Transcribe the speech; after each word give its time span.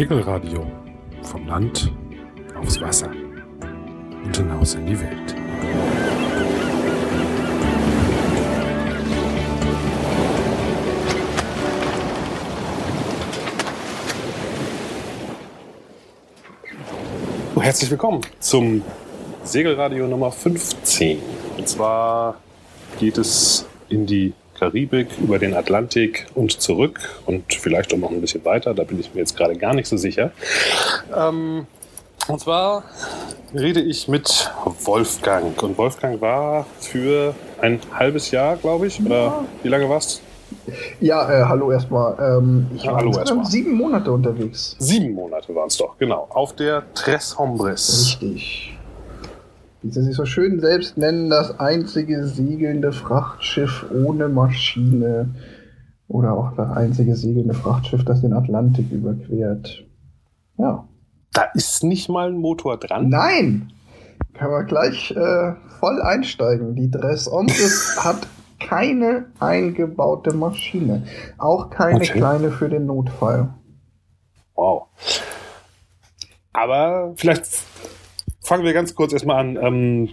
Segelradio. 0.00 0.66
Vom 1.24 1.46
Land 1.46 1.92
aufs 2.58 2.80
Wasser 2.80 3.10
und 4.24 4.34
hinaus 4.34 4.74
in 4.74 4.86
die 4.86 4.98
Welt. 4.98 5.34
Herzlich 17.60 17.90
willkommen 17.90 18.22
zum 18.38 18.82
Segelradio 19.44 20.06
Nummer 20.06 20.32
15. 20.32 21.18
Und 21.58 21.68
zwar 21.68 22.40
geht 22.98 23.18
es 23.18 23.66
in 23.90 24.06
die 24.06 24.32
Karibik, 24.60 25.08
über 25.18 25.38
den 25.38 25.54
Atlantik 25.54 26.26
und 26.34 26.60
zurück 26.60 27.00
und 27.24 27.54
vielleicht 27.54 27.94
auch 27.94 27.98
noch 27.98 28.10
ein 28.10 28.20
bisschen 28.20 28.44
weiter. 28.44 28.74
Da 28.74 28.84
bin 28.84 29.00
ich 29.00 29.14
mir 29.14 29.20
jetzt 29.20 29.34
gerade 29.34 29.56
gar 29.56 29.74
nicht 29.74 29.88
so 29.88 29.96
sicher. 29.96 30.32
Ähm, 31.16 31.66
und 32.28 32.40
zwar 32.40 32.84
rede 33.54 33.80
ich 33.80 34.06
mit 34.06 34.50
Wolfgang. 34.84 35.60
Und 35.62 35.78
Wolfgang 35.78 36.20
war 36.20 36.66
für 36.78 37.34
ein 37.62 37.80
halbes 37.94 38.30
Jahr, 38.30 38.56
glaube 38.56 38.86
ich, 38.86 39.00
oder 39.00 39.24
ja. 39.24 39.44
wie 39.62 39.68
lange 39.68 39.88
warst 39.88 40.20
Ja, 41.00 41.30
äh, 41.30 41.44
hallo 41.46 41.72
erstmal. 41.72 42.16
Ähm, 42.20 42.66
ich 42.74 42.82
ja, 42.82 42.92
war 42.92 42.98
hallo 42.98 43.18
erstmal. 43.18 43.46
sieben 43.46 43.72
Monate 43.72 44.12
unterwegs. 44.12 44.76
Sieben 44.78 45.14
Monate 45.14 45.54
waren 45.54 45.68
es 45.68 45.78
doch, 45.78 45.96
genau. 45.98 46.26
Auf 46.28 46.54
der 46.54 46.84
Tres 46.94 47.38
Hombres. 47.38 48.18
Richtig 48.20 48.76
wie 49.82 49.90
sie 49.90 50.02
sich 50.02 50.14
so 50.14 50.26
schön 50.26 50.60
selbst 50.60 50.98
nennen, 50.98 51.30
das 51.30 51.58
einzige 51.58 52.26
segelnde 52.26 52.92
Frachtschiff 52.92 53.86
ohne 53.92 54.28
Maschine. 54.28 55.34
Oder 56.08 56.34
auch 56.34 56.52
das 56.56 56.76
einzige 56.76 57.14
segelnde 57.14 57.54
Frachtschiff, 57.54 58.04
das 58.04 58.20
den 58.20 58.32
Atlantik 58.32 58.90
überquert. 58.90 59.84
Ja. 60.58 60.88
Da 61.32 61.42
ist 61.54 61.84
nicht 61.84 62.08
mal 62.08 62.28
ein 62.28 62.38
Motor 62.38 62.78
dran? 62.78 63.08
Nein! 63.08 63.72
Kann 64.34 64.50
man 64.50 64.66
gleich 64.66 65.12
äh, 65.12 65.52
voll 65.78 66.02
einsteigen. 66.02 66.74
Die 66.74 66.90
Dress 66.90 67.30
Ombres 67.30 67.96
hat 68.04 68.26
keine 68.58 69.26
eingebaute 69.38 70.34
Maschine. 70.34 71.04
Auch 71.38 71.70
keine 71.70 72.00
okay. 72.00 72.18
kleine 72.18 72.50
für 72.50 72.68
den 72.68 72.86
Notfall. 72.86 73.54
Wow. 74.54 74.88
Aber 76.52 77.12
vielleicht 77.16 77.46
fangen 78.40 78.64
wir 78.64 78.72
ganz 78.72 78.94
kurz 78.94 79.12
erstmal 79.12 79.40
an. 79.40 79.58
Ähm, 79.60 80.08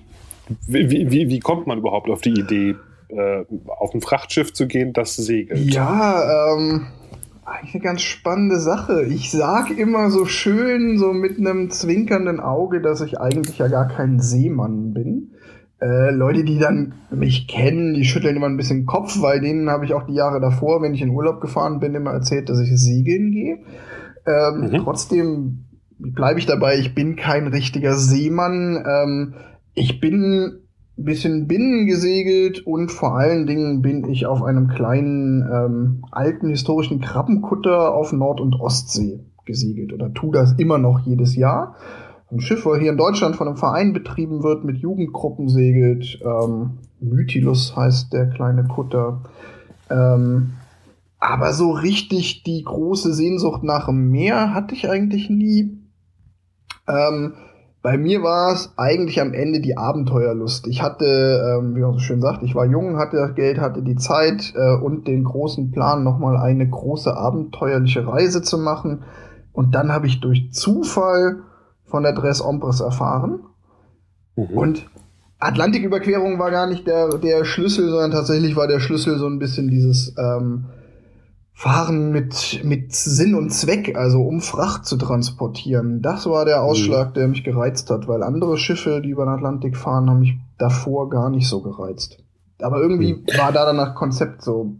wie, 0.68 1.12
wie, 1.12 1.30
wie 1.30 1.40
kommt 1.40 1.68
man 1.68 1.78
überhaupt 1.78 2.10
auf 2.10 2.22
die 2.22 2.32
Idee, 2.32 2.76
äh, 3.10 3.44
auf 3.68 3.94
ein 3.94 4.02
Frachtschiff 4.02 4.54
zu 4.54 4.68
gehen, 4.68 4.94
das 4.94 5.16
segelt? 5.16 5.74
Ja, 5.74 6.54
ähm, 6.54 6.88
eigentlich 7.46 7.76
eine 7.76 7.84
ganz 7.84 8.02
spannende 8.02 8.60
Sache. 8.60 9.06
Ich 9.06 9.32
sag 9.32 9.72
immer 9.72 10.10
so 10.10 10.26
schön, 10.26 10.98
so 10.98 11.14
mit 11.14 11.38
einem 11.38 11.70
zwinkernden 11.70 12.40
Auge, 12.40 12.82
dass 12.82 13.02
ich 13.02 13.20
eigentlich 13.20 13.58
ja 13.58 13.68
gar 13.68 13.88
kein 13.88 14.20
Seemann 14.20 14.94
bin. 14.94 15.32
Äh, 15.80 16.12
Leute, 16.12 16.44
die 16.44 16.58
dann 16.58 16.96
mich 17.12 17.48
kennen, 17.48 17.94
die 17.94 18.04
schütteln 18.04 18.36
immer 18.36 18.48
ein 18.48 18.58
bisschen 18.58 18.86
Kopf, 18.86 19.22
weil 19.22 19.40
denen 19.40 19.70
habe 19.70 19.86
ich 19.86 19.94
auch 19.94 20.04
die 20.04 20.16
Jahre 20.16 20.42
davor, 20.42 20.82
wenn 20.82 20.94
ich 20.94 21.02
in 21.02 21.12
Urlaub 21.12 21.40
gefahren 21.40 21.80
bin, 21.80 21.94
immer 21.94 22.12
erzählt, 22.12 22.50
dass 22.50 22.60
ich 22.60 22.72
segeln 22.76 23.32
gehe. 23.32 23.60
Ähm, 24.26 24.72
mhm. 24.72 24.84
Trotzdem 24.84 25.67
bleibe 26.00 26.40
ich 26.40 26.46
dabei, 26.46 26.78
ich 26.78 26.96
bin 26.96 27.16
kein 27.16 27.48
richtiger 27.48 27.96
Seemann. 27.96 28.84
Ähm, 28.88 29.34
ich 29.74 30.00
bin 30.00 30.60
ein 30.98 31.04
bisschen 31.04 31.48
binnen 31.48 31.86
gesegelt 31.86 32.66
und 32.66 32.92
vor 32.92 33.16
allen 33.16 33.46
Dingen 33.46 33.82
bin 33.82 34.10
ich 34.10 34.26
auf 34.26 34.44
einem 34.44 34.68
kleinen 34.68 35.42
ähm, 35.42 36.06
alten 36.12 36.50
historischen 36.50 37.00
Krabbenkutter 37.02 37.94
auf 37.94 38.14
Nord- 38.14 38.42
und 38.42 38.60
Ostsee 38.60 39.20
gesegelt 39.46 39.94
oder 39.94 40.14
tu 40.14 40.32
das 40.32 40.54
immer 40.54 40.78
noch 40.78 41.02
jedes 41.06 41.36
Jahr. 41.36 41.76
Ein 42.30 42.42
Schiff, 42.42 42.66
wo 42.66 42.76
hier 42.76 42.92
in 42.92 42.98
Deutschland 42.98 43.36
von 43.36 43.48
einem 43.48 43.58
Verein 43.58 43.94
betrieben 43.94 44.44
wird, 44.44 44.66
mit 44.66 44.78
Jugendgruppen 44.78 45.48
segelt. 45.48 46.20
Ähm, 46.26 46.80
Mytilus 47.00 47.76
heißt 47.76 48.12
der 48.12 48.30
kleine 48.30 48.66
Kutter. 48.66 49.22
Ähm, 49.90 50.52
aber 51.20 51.54
so 51.54 51.72
richtig 51.72 52.44
die 52.44 52.64
große 52.64 53.14
Sehnsucht 53.14 53.64
nach 53.64 53.86
dem 53.86 54.12
Meer 54.12 54.54
hatte 54.54 54.76
ich 54.76 54.90
eigentlich 54.90 55.30
nie. 55.30 55.77
Ähm, 56.88 57.34
bei 57.82 57.98
mir 57.98 58.22
war 58.22 58.54
es 58.54 58.74
eigentlich 58.76 59.22
am 59.22 59.34
Ende 59.34 59.62
die 59.62 59.78
Abenteuerlust. 59.78 60.68
Ich 60.68 60.82
hatte, 60.82 61.06
ähm, 61.06 61.76
wie 61.76 61.82
man 61.82 61.94
so 61.94 62.00
schön 62.00 62.22
sagt, 62.22 62.44
ich 62.44 62.56
war 62.56 62.66
jung, 62.66 62.98
hatte 62.98 63.18
das 63.18 63.36
Geld, 63.36 63.60
hatte 63.60 63.82
die 63.82 63.96
Zeit 63.96 64.54
äh, 64.56 64.76
und 64.76 65.08
den 65.08 65.24
großen 65.24 65.72
Plan, 65.72 66.04
nochmal 66.04 66.38
eine 66.38 66.68
große 66.68 67.16
abenteuerliche 67.16 68.06
Reise 68.06 68.42
zu 68.42 68.58
machen. 68.58 69.04
Und 69.54 69.74
dann 69.74 69.92
habe 69.92 70.08
ich 70.08 70.20
durch 70.20 70.52
Zufall 70.52 71.44
von 71.86 72.04
der 72.04 72.14
Dress 72.14 72.42
Ombres 72.42 72.82
erfahren. 72.82 73.42
Mhm. 74.36 74.58
Und 74.58 74.86
Atlantiküberquerung 75.40 76.40
war 76.40 76.52
gar 76.52 76.68
nicht 76.68 76.88
der, 76.88 77.10
der 77.20 77.46
Schlüssel, 77.46 77.90
sondern 77.90 78.12
tatsächlich 78.12 78.56
war 78.56 78.68
der 78.68 78.80
Schlüssel 78.80 79.18
so 79.18 79.28
ein 79.28 79.40
bisschen 79.40 79.70
dieses 79.70 80.16
ähm, 80.18 80.66
Fahren 81.60 82.12
mit, 82.12 82.62
mit 82.64 82.94
Sinn 82.94 83.34
und 83.34 83.50
Zweck, 83.50 83.98
also 83.98 84.22
um 84.22 84.42
Fracht 84.42 84.86
zu 84.86 84.96
transportieren. 84.96 86.04
Das 86.04 86.28
war 86.28 86.46
der 86.46 86.62
Ausschlag, 86.62 87.10
mhm. 87.10 87.14
der 87.16 87.28
mich 87.30 87.44
gereizt 87.44 87.90
hat, 87.90 88.08
weil 88.08 88.22
andere 88.22 88.60
Schiffe, 88.60 89.02
die 89.04 89.10
über 89.10 89.26
den 89.26 89.34
Atlantik 89.34 89.76
fahren, 89.76 90.08
haben 90.08 90.20
mich 90.20 90.36
davor 90.60 91.10
gar 91.10 91.32
nicht 91.32 91.48
so 91.48 91.64
gereizt. 91.64 92.20
Aber 92.62 92.80
irgendwie 92.80 93.14
mhm. 93.14 93.26
war 93.40 93.52
da 93.52 93.66
danach 93.66 93.96
Konzept 93.96 94.44
so. 94.44 94.76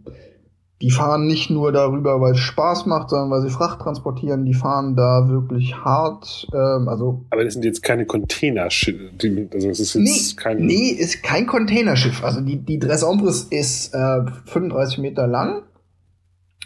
Die 0.80 0.92
fahren 0.92 1.26
nicht 1.26 1.50
nur 1.50 1.72
darüber, 1.72 2.20
weil 2.20 2.34
es 2.34 2.38
Spaß 2.38 2.86
macht, 2.86 3.10
sondern 3.10 3.30
weil 3.32 3.42
sie 3.42 3.50
Fracht 3.50 3.80
transportieren. 3.80 4.44
Die 4.44 4.54
fahren 4.54 4.94
da 4.94 5.28
wirklich 5.28 5.74
hart. 5.74 6.46
Ähm, 6.54 6.88
also 6.88 7.24
Aber 7.30 7.42
das 7.42 7.54
sind 7.54 7.64
jetzt 7.64 7.82
keine 7.82 8.06
Containerschiffe. 8.06 9.10
Also 9.52 9.68
es 9.68 9.80
ist 9.80 9.94
jetzt 9.94 10.04
nee, 10.04 10.40
kein 10.40 10.58
nee, 10.64 10.90
ist 10.90 11.24
kein 11.24 11.48
Containerschiff. 11.48 12.22
Also 12.22 12.40
die, 12.40 12.58
die 12.58 12.78
Dress 12.78 13.02
Ombres 13.02 13.48
ist 13.50 13.92
äh, 13.94 14.20
35 14.46 14.98
Meter 14.98 15.26
lang 15.26 15.64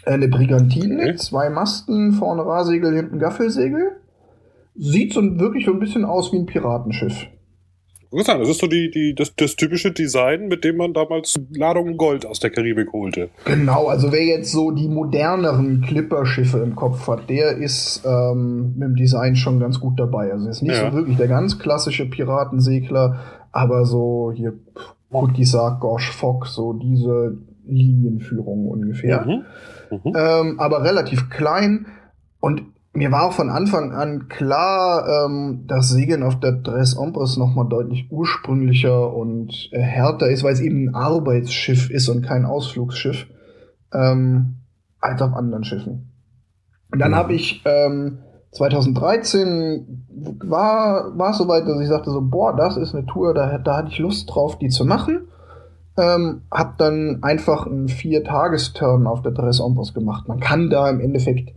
eine 0.05 0.27
Brigantine, 0.27 0.97
okay. 0.97 1.15
zwei 1.15 1.49
Masten, 1.49 2.13
vorne 2.13 2.45
Rahsegel, 2.45 2.95
hinten 2.95 3.19
Gaffelsegel. 3.19 3.97
Sieht 4.75 5.13
so 5.13 5.21
wirklich 5.39 5.65
so 5.65 5.73
ein 5.73 5.79
bisschen 5.79 6.03
aus 6.05 6.31
wie 6.33 6.37
ein 6.37 6.45
Piratenschiff. 6.45 7.27
Interessant, 8.13 8.41
das 8.41 8.49
ist 8.49 8.61
so 8.61 8.67
die, 8.67 8.91
die, 8.91 9.15
das, 9.15 9.35
das 9.35 9.55
typische 9.55 9.91
Design, 9.91 10.47
mit 10.47 10.63
dem 10.63 10.77
man 10.77 10.93
damals 10.93 11.39
Ladungen 11.51 11.97
Gold 11.97 12.27
aus 12.27 12.39
der 12.39 12.51
Karibik 12.51 12.93
holte. 12.93 13.29
Genau, 13.45 13.87
also 13.87 14.11
wer 14.11 14.23
jetzt 14.23 14.51
so 14.51 14.69
die 14.69 14.87
moderneren 14.87 15.81
Clipper-Schiffe 15.81 16.59
im 16.59 16.75
Kopf 16.75 17.07
hat, 17.07 17.27
der 17.27 17.57
ist 17.57 18.03
ähm, 18.05 18.73
mit 18.77 18.89
dem 18.89 18.95
Design 18.95 19.35
schon 19.35 19.59
ganz 19.59 19.79
gut 19.79 19.99
dabei. 19.99 20.31
Also 20.31 20.47
ist 20.47 20.61
nicht 20.61 20.75
ja. 20.75 20.91
so 20.91 20.95
wirklich 20.95 21.17
der 21.17 21.27
ganz 21.27 21.57
klassische 21.57 22.05
Piratensegler, 22.05 23.19
aber 23.51 23.85
so 23.85 24.31
hier 24.35 24.53
Kutgisak, 25.11 25.79
Gosh, 25.79 26.11
Fock, 26.11 26.45
so 26.45 26.73
diese 26.73 27.37
Linienführung 27.65 28.67
ungefähr. 28.67 29.25
Mhm. 29.25 29.45
Mhm. 29.91 30.13
Ähm, 30.15 30.59
aber 30.59 30.83
relativ 30.83 31.29
klein. 31.29 31.87
Und 32.39 32.63
mir 32.93 33.11
war 33.11 33.23
auch 33.23 33.33
von 33.33 33.49
Anfang 33.49 33.91
an 33.91 34.27
klar, 34.27 35.25
ähm, 35.25 35.63
dass 35.65 35.89
Segeln 35.89 36.21
auf 36.23 36.39
der 36.39 36.51
Dress 36.51 36.95
Ombres 36.95 37.37
nochmal 37.37 37.67
deutlich 37.67 38.07
ursprünglicher 38.11 39.13
und 39.13 39.69
äh, 39.71 39.79
härter 39.79 40.29
ist, 40.29 40.43
weil 40.43 40.53
es 40.53 40.59
eben 40.59 40.89
ein 40.89 40.95
Arbeitsschiff 40.95 41.89
ist 41.89 42.07
und 42.09 42.21
kein 42.21 42.45
Ausflugsschiff, 42.45 43.25
ähm, 43.93 44.57
als 44.99 45.21
auf 45.21 45.33
anderen 45.33 45.63
Schiffen. 45.63 46.11
Und 46.91 46.99
dann 46.99 47.11
mhm. 47.11 47.15
habe 47.15 47.33
ich 47.33 47.63
ähm, 47.65 48.19
2013 48.51 50.05
war 50.45 51.17
war 51.17 51.31
es 51.31 51.37
soweit, 51.39 51.67
dass 51.67 51.81
ich 51.81 51.87
sagte 51.87 52.11
so, 52.11 52.21
boah, 52.21 52.55
das 52.55 52.77
ist 52.77 52.93
eine 52.93 53.07
Tour, 53.07 53.33
da, 53.33 53.57
da 53.57 53.77
hatte 53.77 53.89
ich 53.89 53.97
Lust 53.97 54.29
drauf, 54.31 54.59
die 54.59 54.69
zu 54.69 54.85
machen. 54.85 55.27
Ähm, 55.95 56.41
hab 56.49 56.77
dann 56.77 57.19
einfach 57.21 57.67
einen 57.67 57.87
Vier-Tagesturn 57.87 59.05
auf 59.05 59.21
der 59.21 59.31
Dress 59.31 59.59
Ombres 59.59 59.93
gemacht. 59.93 60.27
Man 60.27 60.39
kann 60.39 60.69
da 60.69 60.89
im 60.89 60.99
Endeffekt 60.99 61.53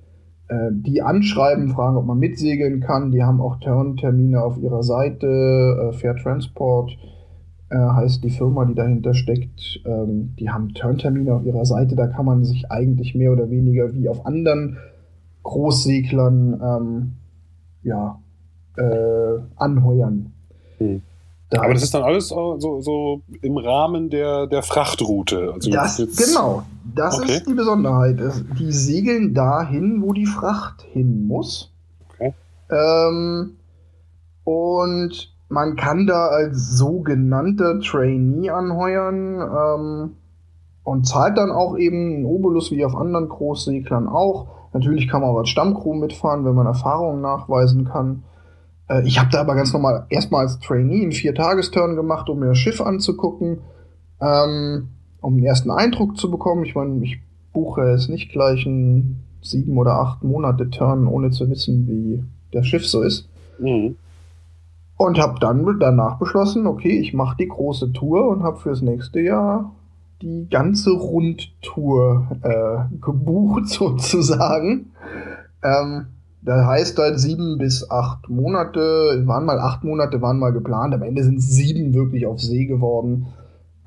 äh, 0.48 0.70
die 0.72 1.02
anschreiben, 1.02 1.68
fragen, 1.68 1.96
ob 1.96 2.04
man 2.04 2.18
mitsegeln 2.18 2.80
kann. 2.80 3.12
Die 3.12 3.24
haben 3.24 3.40
auch 3.40 3.58
Turn-Termine 3.60 4.42
auf 4.42 4.58
ihrer 4.58 4.82
Seite. 4.82 5.26
Äh, 5.26 5.92
Fair 5.92 6.16
Transport 6.16 6.92
äh, 7.70 7.76
heißt 7.76 8.22
die 8.22 8.30
Firma, 8.30 8.64
die 8.64 8.74
dahinter 8.74 9.14
steckt. 9.14 9.80
Ähm, 9.84 10.34
die 10.38 10.50
haben 10.50 10.74
Turn-Termine 10.74 11.34
auf 11.34 11.44
ihrer 11.44 11.64
Seite. 11.64 11.96
Da 11.96 12.06
kann 12.06 12.26
man 12.26 12.44
sich 12.44 12.70
eigentlich 12.70 13.14
mehr 13.14 13.32
oder 13.32 13.50
weniger 13.50 13.92
wie 13.94 14.08
auf 14.08 14.26
anderen 14.26 14.78
Großseglern 15.42 16.60
ähm, 16.62 17.12
ja, 17.82 18.20
äh, 18.76 19.40
anheuern. 19.56 20.32
Hm. 20.78 21.02
Da 21.50 21.62
Aber 21.62 21.74
das 21.74 21.84
ist 21.84 21.94
dann 21.94 22.02
alles 22.02 22.28
so, 22.28 22.58
so 22.58 23.22
im 23.40 23.56
Rahmen 23.56 24.10
der, 24.10 24.48
der 24.48 24.62
Frachtroute. 24.62 25.52
Also 25.54 25.70
das, 25.70 25.96
genau, 26.16 26.64
das 26.94 27.18
okay. 27.18 27.36
ist 27.36 27.46
die 27.46 27.54
Besonderheit. 27.54 28.18
Die 28.58 28.72
segeln 28.72 29.32
dahin, 29.32 30.02
wo 30.02 30.12
die 30.12 30.26
Fracht 30.26 30.82
hin 30.82 31.26
muss. 31.26 31.72
Okay. 32.14 32.34
Ähm, 32.70 33.56
und 34.42 35.32
man 35.48 35.76
kann 35.76 36.08
da 36.08 36.26
als 36.26 36.76
sogenannter 36.76 37.78
Trainee 37.80 38.50
anheuern 38.50 39.40
ähm, 39.40 40.16
und 40.82 41.06
zahlt 41.06 41.38
dann 41.38 41.52
auch 41.52 41.76
eben 41.78 42.16
einen 42.16 42.24
Obolus 42.24 42.72
wie 42.72 42.84
auf 42.84 42.96
anderen 42.96 43.28
Großseglern 43.28 44.08
auch. 44.08 44.48
Natürlich 44.72 45.08
kann 45.08 45.20
man 45.20 45.30
auch 45.30 45.38
als 45.38 45.48
Stammcrew 45.48 45.94
mitfahren, 45.94 46.44
wenn 46.44 46.54
man 46.54 46.66
Erfahrungen 46.66 47.20
nachweisen 47.20 47.84
kann. 47.84 48.24
Äh, 48.88 49.06
ich 49.06 49.18
habe 49.18 49.30
da 49.30 49.40
aber 49.40 49.54
ganz 49.54 49.72
normal 49.72 50.06
erstmal 50.08 50.42
als 50.42 50.58
Trainee 50.60 51.02
einen 51.02 51.12
Vier-Tagesturn 51.12 51.96
gemacht, 51.96 52.28
um 52.28 52.40
mir 52.40 52.48
das 52.48 52.58
Schiff 52.58 52.80
anzugucken, 52.80 53.58
ähm, 54.20 54.88
um 55.20 55.34
einen 55.34 55.44
ersten 55.44 55.70
Eindruck 55.70 56.16
zu 56.16 56.30
bekommen. 56.30 56.64
Ich 56.64 56.74
meine, 56.74 57.04
ich 57.04 57.20
buche 57.52 57.88
jetzt 57.88 58.08
nicht 58.08 58.30
gleich 58.30 58.66
einen 58.66 59.24
sieben 59.42 59.78
oder 59.78 59.94
acht 60.00 60.22
Monate 60.22 60.70
Turn, 60.70 61.06
ohne 61.06 61.30
zu 61.30 61.48
wissen, 61.48 61.86
wie 61.86 62.22
das 62.52 62.66
Schiff 62.66 62.86
so 62.86 63.02
ist. 63.02 63.28
Mhm. 63.58 63.96
Und 64.98 65.18
habe 65.18 65.38
dann 65.40 65.78
danach 65.78 66.18
beschlossen, 66.18 66.66
okay, 66.66 66.98
ich 66.98 67.12
mache 67.12 67.36
die 67.38 67.48
große 67.48 67.92
Tour 67.92 68.28
und 68.28 68.42
habe 68.42 68.58
fürs 68.58 68.80
nächste 68.80 69.20
Jahr 69.20 69.72
die 70.22 70.48
ganze 70.50 70.92
Rundtour 70.92 72.28
äh, 72.42 72.96
gebucht 73.00 73.68
sozusagen. 73.68 74.92
Ähm, 75.62 76.06
das 76.46 76.64
heißt 76.64 76.98
halt 76.98 77.18
sieben 77.18 77.58
bis 77.58 77.90
acht 77.90 78.28
Monate, 78.28 79.22
waren 79.26 79.44
mal 79.44 79.58
acht 79.58 79.82
Monate, 79.82 80.22
waren 80.22 80.38
mal 80.38 80.52
geplant. 80.52 80.94
Am 80.94 81.02
Ende 81.02 81.24
sind 81.24 81.42
sieben 81.42 81.92
wirklich 81.92 82.24
auf 82.24 82.40
See 82.40 82.66
geworden. 82.66 83.26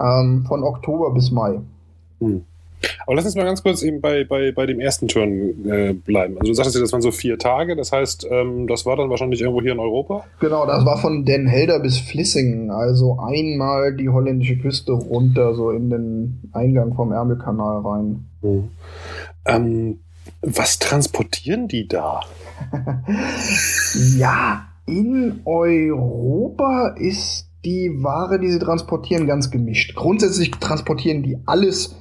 Ähm, 0.01 0.43
von 0.45 0.63
Oktober 0.63 1.13
bis 1.13 1.31
Mai. 1.31 1.61
Hm. 2.19 2.43
Aber 3.05 3.15
lass 3.15 3.25
uns 3.25 3.35
mal 3.35 3.45
ganz 3.45 3.63
kurz 3.63 3.81
eben 3.81 4.01
bei, 4.01 4.25
bei, 4.25 4.51
bei 4.51 4.65
dem 4.65 4.81
ersten 4.81 5.07
Turn 5.07 5.65
äh, 5.69 5.93
bleiben. 5.93 6.37
Also 6.37 6.51
du 6.51 6.53
sagtest 6.53 6.75
ja, 6.75 6.81
das 6.81 6.91
waren 6.91 7.01
so 7.01 7.11
vier 7.11 7.37
Tage, 7.37 7.77
das 7.77 7.93
heißt, 7.93 8.27
ähm, 8.29 8.67
das 8.67 8.85
war 8.85 8.97
dann 8.97 9.09
wahrscheinlich 9.09 9.41
irgendwo 9.41 9.61
hier 9.61 9.73
in 9.73 9.79
Europa? 9.79 10.25
Genau, 10.41 10.65
das 10.65 10.85
war 10.85 10.97
von 10.97 11.23
Den 11.23 11.47
Helder 11.47 11.79
bis 11.79 11.97
Flissingen, 11.97 12.71
also 12.71 13.19
einmal 13.19 13.95
die 13.95 14.09
holländische 14.09 14.57
Küste 14.57 14.91
runter, 14.91 15.55
so 15.55 15.71
in 15.71 15.89
den 15.89 16.49
Eingang 16.51 16.93
vom 16.93 17.11
Ärmelkanal 17.13 17.81
rein. 17.81 18.25
Mhm. 18.41 18.69
Ähm, 19.45 19.99
was 20.41 20.79
transportieren 20.79 21.67
die 21.67 21.87
da? 21.87 22.21
ja, 24.17 24.67
in 24.85 25.41
Europa 25.45 26.95
ist 26.97 27.49
die 27.65 27.89
Ware, 28.01 28.39
die 28.39 28.51
sie 28.51 28.59
transportieren, 28.59 29.27
ganz 29.27 29.51
gemischt. 29.51 29.95
Grundsätzlich 29.95 30.51
transportieren 30.51 31.23
die 31.23 31.37
alles 31.45 31.95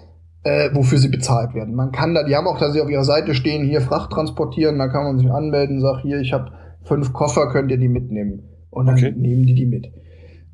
äh, 0.48 0.70
wofür 0.72 0.98
sie 0.98 1.08
bezahlt 1.08 1.54
werden. 1.54 1.74
Man 1.74 1.92
kann 1.92 2.14
da, 2.14 2.24
die 2.24 2.34
haben 2.36 2.46
auch, 2.46 2.58
dass 2.58 2.72
sie 2.72 2.80
auf 2.80 2.88
ihrer 2.88 3.04
Seite 3.04 3.34
stehen, 3.34 3.66
hier 3.66 3.80
Fracht 3.80 4.12
transportieren, 4.12 4.78
da 4.78 4.88
kann 4.88 5.04
man 5.04 5.18
sich 5.18 5.30
anmelden, 5.30 5.80
sagt 5.80 6.02
hier, 6.02 6.20
ich 6.20 6.32
habe 6.32 6.52
fünf 6.84 7.12
Koffer, 7.12 7.50
könnt 7.50 7.70
ihr 7.70 7.76
die 7.76 7.88
mitnehmen. 7.88 8.44
Und 8.70 8.86
dann 8.86 8.96
okay. 8.96 9.12
nehmen 9.16 9.46
die 9.46 9.54
die 9.54 9.66
mit. 9.66 9.92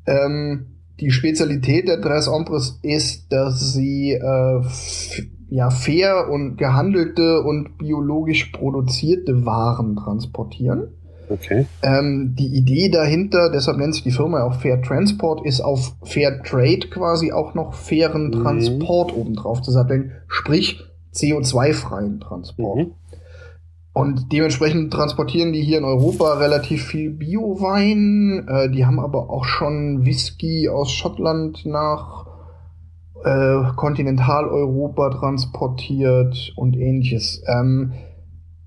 Ähm, 0.05 0.81
die 0.99 1.11
Spezialität 1.11 1.87
der 1.87 2.01
Tres 2.01 2.27
Ombres 2.27 2.79
ist, 2.81 3.31
dass 3.31 3.73
sie 3.73 4.13
äh, 4.13 4.61
ja, 5.49 5.69
fair 5.69 6.29
und 6.29 6.57
gehandelte 6.57 7.41
und 7.41 7.77
biologisch 7.77 8.45
produzierte 8.45 9.45
Waren 9.45 9.95
transportieren. 9.95 10.89
Okay. 11.29 11.65
Ähm, 11.81 12.35
die 12.37 12.55
Idee 12.55 12.89
dahinter, 12.89 13.49
deshalb 13.49 13.77
nennt 13.77 13.95
sich 13.95 14.03
die 14.03 14.11
Firma 14.11 14.43
auch 14.43 14.55
Fair 14.55 14.81
Transport, 14.81 15.45
ist 15.45 15.61
auf 15.61 15.95
Fair 16.03 16.43
Trade 16.43 16.87
quasi 16.89 17.31
auch 17.31 17.55
noch 17.55 17.73
fairen 17.73 18.27
mhm. 18.27 18.43
Transport 18.43 19.15
obendrauf 19.15 19.61
zu 19.61 19.71
satteln, 19.71 20.11
sprich 20.27 20.83
CO2-freien 21.13 22.19
Transport. 22.19 22.77
Mhm. 22.77 22.91
Und 23.93 24.33
dementsprechend 24.33 24.91
transportieren 24.91 25.53
die 25.53 25.61
hier 25.61 25.77
in 25.77 25.85
Europa 25.85 26.33
relativ 26.33 26.83
viel 26.83 27.11
Bio-Wein. 27.11 28.45
Äh, 28.47 28.69
die 28.69 28.85
haben 28.85 28.99
aber 28.99 29.29
auch 29.29 29.45
schon 29.45 30.05
Whisky 30.05 30.67
aus 30.67 30.91
Schottland 30.91 31.65
nach 31.65 32.25
äh, 33.25 33.63
Kontinentaleuropa 33.75 35.09
transportiert 35.09 36.53
und 36.55 36.77
ähnliches. 36.77 37.43
Ähm, 37.47 37.93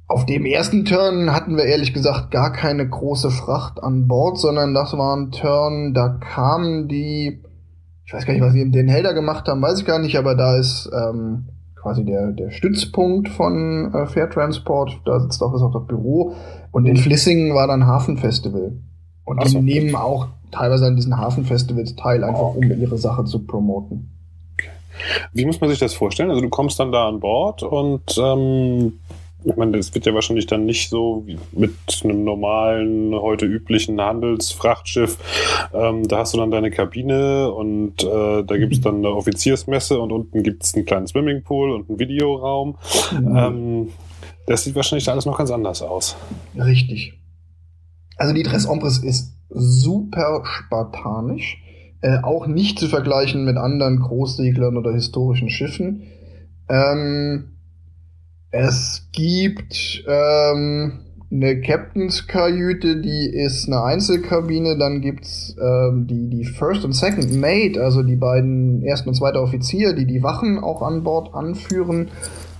auf 0.08 0.26
dem 0.26 0.44
ersten 0.46 0.84
Turn 0.84 1.32
hatten 1.32 1.56
wir 1.56 1.64
ehrlich 1.64 1.94
gesagt 1.94 2.30
gar 2.32 2.52
keine 2.52 2.88
große 2.88 3.30
Fracht 3.30 3.80
an 3.82 4.08
Bord, 4.08 4.38
sondern 4.38 4.74
das 4.74 4.94
war 4.94 5.16
ein 5.16 5.30
Turn, 5.30 5.94
da 5.94 6.08
kamen 6.08 6.88
die, 6.88 7.40
ich 8.04 8.12
weiß 8.12 8.26
gar 8.26 8.32
nicht, 8.32 8.42
was 8.42 8.52
sie 8.52 8.62
in 8.62 8.72
Den 8.72 8.88
Helder 8.88 9.14
gemacht 9.14 9.46
haben, 9.46 9.62
weiß 9.62 9.78
ich 9.80 9.86
gar 9.86 10.00
nicht, 10.00 10.16
aber 10.16 10.34
da 10.34 10.56
ist 10.56 10.90
ähm, 10.92 11.50
quasi 11.76 12.04
der, 12.04 12.32
der 12.32 12.50
Stützpunkt 12.50 13.28
von 13.28 13.94
äh, 13.94 14.06
Fair 14.06 14.28
Transport, 14.28 15.00
da 15.04 15.20
sitzt 15.20 15.40
auch, 15.40 15.54
ist 15.54 15.62
auch 15.62 15.72
das 15.72 15.86
Büro. 15.86 16.34
Und 16.72 16.86
in 16.86 16.96
Flissingen 16.96 17.54
war 17.54 17.68
dann 17.68 17.86
Hafenfestival. 17.86 18.72
Und 19.24 19.44
die 19.44 19.48
so. 19.48 19.60
nehmen 19.60 19.94
auch 19.94 20.28
teilweise 20.50 20.86
an 20.86 20.96
diesen 20.96 21.16
Hafenfestivals 21.16 21.94
teil, 21.94 22.24
einfach 22.24 22.40
okay. 22.40 22.72
um 22.72 22.80
ihre 22.80 22.98
Sache 22.98 23.24
zu 23.24 23.46
promoten. 23.46 24.17
Wie 25.32 25.44
muss 25.44 25.60
man 25.60 25.70
sich 25.70 25.78
das 25.78 25.94
vorstellen? 25.94 26.30
Also 26.30 26.42
du 26.42 26.48
kommst 26.48 26.78
dann 26.80 26.92
da 26.92 27.08
an 27.08 27.20
Bord 27.20 27.62
und 27.62 28.18
ähm, 28.18 29.00
ich 29.44 29.56
meine, 29.56 29.76
das 29.76 29.94
wird 29.94 30.04
ja 30.04 30.14
wahrscheinlich 30.14 30.46
dann 30.46 30.64
nicht 30.64 30.90
so 30.90 31.22
wie 31.26 31.38
mit 31.52 31.72
einem 32.02 32.24
normalen, 32.24 33.14
heute 33.14 33.46
üblichen 33.46 34.00
Handelsfrachtschiff. 34.00 35.16
Ähm, 35.72 36.08
da 36.08 36.18
hast 36.18 36.34
du 36.34 36.38
dann 36.38 36.50
deine 36.50 36.70
Kabine 36.70 37.52
und 37.52 38.02
äh, 38.02 38.42
da 38.42 38.56
gibt 38.56 38.72
es 38.72 38.80
dann 38.80 38.96
eine 38.96 39.10
Offiziersmesse 39.10 40.00
und 40.00 40.10
unten 40.10 40.42
gibt 40.42 40.64
es 40.64 40.74
einen 40.74 40.86
kleinen 40.86 41.06
Swimmingpool 41.06 41.70
und 41.70 41.88
einen 41.88 41.98
Videoraum. 41.98 42.76
Mhm. 43.12 43.36
Ähm, 43.36 43.88
das 44.46 44.64
sieht 44.64 44.74
wahrscheinlich 44.74 45.08
alles 45.08 45.24
noch 45.24 45.38
ganz 45.38 45.50
anders 45.50 45.82
aus. 45.82 46.16
Richtig. 46.56 47.14
Also 48.16 48.34
die 48.34 48.42
Tres 48.42 48.66
Ombres 48.66 48.98
ist 48.98 49.34
super 49.50 50.42
spartanisch. 50.44 51.62
Äh, 52.00 52.18
auch 52.22 52.46
nicht 52.46 52.78
zu 52.78 52.86
vergleichen 52.86 53.44
mit 53.44 53.56
anderen 53.56 53.98
Großseglern 53.98 54.76
oder 54.76 54.92
historischen 54.92 55.50
Schiffen. 55.50 56.04
Ähm, 56.68 57.56
es 58.50 59.08
gibt 59.12 60.04
ähm, 60.06 61.00
eine 61.30 61.60
Captain's-Kajüte, 61.60 63.00
die 63.00 63.26
ist 63.26 63.66
eine 63.66 63.82
Einzelkabine. 63.82 64.78
Dann 64.78 65.00
gibt's 65.00 65.56
ähm, 65.60 66.06
die, 66.06 66.30
die 66.30 66.44
First 66.44 66.84
und 66.84 66.92
Second 66.92 67.34
Mate, 67.34 67.82
also 67.82 68.02
die 68.02 68.16
beiden 68.16 68.82
ersten 68.82 69.08
und 69.08 69.16
zweiten 69.16 69.38
Offizier, 69.38 69.92
die 69.92 70.06
die 70.06 70.22
Wachen 70.22 70.58
auch 70.58 70.82
an 70.82 71.02
Bord 71.02 71.34
anführen. 71.34 72.08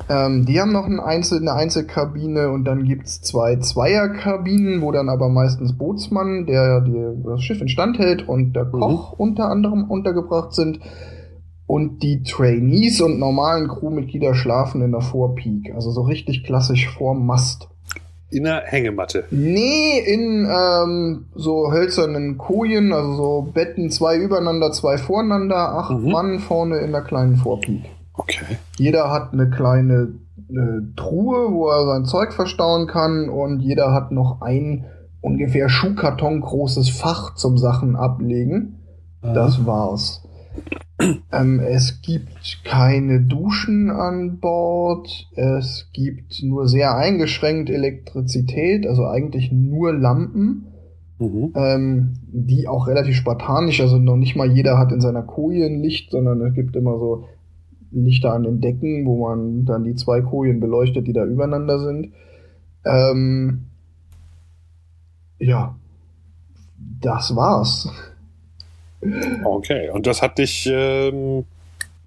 Ähm, 0.09 0.47
die 0.47 0.61
haben 0.61 0.73
noch 0.73 0.87
eine, 0.87 1.05
Einzel 1.05 1.41
eine 1.41 1.53
Einzelkabine 1.53 2.51
und 2.51 2.65
dann 2.65 2.85
gibt's 2.85 3.21
zwei 3.21 3.57
Zweierkabinen, 3.57 4.81
wo 4.81 4.91
dann 4.91 5.09
aber 5.09 5.29
meistens 5.29 5.77
Bootsmann, 5.77 6.47
der 6.47 6.81
die, 6.81 7.23
das 7.25 7.43
Schiff 7.43 7.61
instand 7.61 7.99
hält, 7.99 8.27
und 8.27 8.55
der 8.55 8.65
mhm. 8.65 8.73
Koch 8.73 9.13
mhm. 9.13 9.21
unter 9.21 9.51
anderem 9.51 9.85
untergebracht 9.85 10.55
sind. 10.55 10.81
Und 11.67 12.03
die 12.03 12.23
Trainees 12.23 13.03
und 13.03 13.19
normalen 13.19 13.69
Crewmitglieder 13.69 14.35
schlafen 14.35 14.81
in 14.81 14.93
der 14.93 15.03
Vorpeak. 15.03 15.75
Also 15.75 15.91
so 15.91 16.01
richtig 16.01 16.45
klassisch 16.45 16.89
vorm 16.89 17.27
Mast. 17.27 17.69
In 18.31 18.45
der 18.45 18.63
Hängematte? 18.65 19.25
Nee, 19.31 19.99
in 19.99 20.49
ähm, 20.51 21.27
so 21.35 21.71
hölzernen 21.71 22.39
Kojen, 22.39 22.95
also 22.95 23.15
so 23.15 23.51
Betten, 23.53 23.91
zwei 23.91 24.17
übereinander, 24.17 24.73
zwei 24.73 24.97
voreinander, 24.97 25.57
acht 25.57 25.99
mhm. 25.99 26.11
Mann 26.11 26.39
vorne 26.39 26.79
in 26.79 26.93
der 26.93 27.03
kleinen 27.03 27.37
Vorpeak. 27.37 27.98
Okay. 28.19 28.59
Jeder 28.79 29.11
hat 29.11 29.33
eine 29.33 29.49
kleine 29.49 30.15
eine 30.49 30.93
Truhe, 30.97 31.53
wo 31.53 31.69
er 31.69 31.87
sein 31.87 32.05
Zeug 32.05 32.33
verstauen 32.33 32.87
kann 32.87 33.29
und 33.29 33.61
jeder 33.61 33.93
hat 33.93 34.13
noch 34.13 34.41
ein 34.41 34.87
ungefähr 35.21 35.69
Schuhkarton 35.69 36.41
großes 36.41 36.91
Fach 36.91 37.35
zum 37.35 37.59
Sachen 37.59 37.97
ablegen. 37.97 38.77
Mhm. 39.23 39.35
Das 39.35 39.67
war's. 39.67 40.23
Ähm, 41.31 41.61
es 41.61 42.03
gibt 42.03 42.65
keine 42.65 43.21
Duschen 43.21 43.91
an 43.91 44.41
Bord. 44.41 45.29
Es 45.37 45.91
gibt 45.93 46.43
nur 46.43 46.67
sehr 46.67 46.97
eingeschränkt 46.97 47.71
Elektrizität, 47.71 48.87
also 48.87 49.07
eigentlich 49.07 49.53
nur 49.53 49.93
Lampen, 49.93 50.67
mhm. 51.19 51.53
ähm, 51.55 52.15
die 52.27 52.67
auch 52.67 52.89
relativ 52.89 53.15
spartanisch, 53.15 53.81
also 53.81 53.99
noch 53.99 54.17
nicht 54.17 54.35
mal 54.35 54.51
jeder 54.51 54.77
hat 54.77 54.91
in 54.91 55.01
seiner 55.01 55.23
Koje 55.23 55.67
ein 55.67 55.83
Licht, 55.83 56.11
sondern 56.11 56.41
es 56.41 56.55
gibt 56.55 56.75
immer 56.75 56.99
so 56.99 57.27
Lichter 57.91 58.33
an 58.33 58.43
den 58.43 58.61
Decken, 58.61 59.07
wo 59.07 59.29
man 59.29 59.65
dann 59.65 59.85
die 59.85 59.95
zwei 59.95 60.21
Kojen 60.21 60.61
beleuchtet, 60.61 61.07
die 61.07 61.13
da 61.13 61.25
übereinander 61.25 61.79
sind. 61.79 62.13
Ähm, 62.85 63.67
ja, 65.39 65.75
das 67.01 67.35
war's. 67.35 67.91
Okay, 69.45 69.91
und 69.91 70.07
das 70.07 70.23
hat 70.23 70.39
dich 70.39 70.69
ähm, 70.71 71.45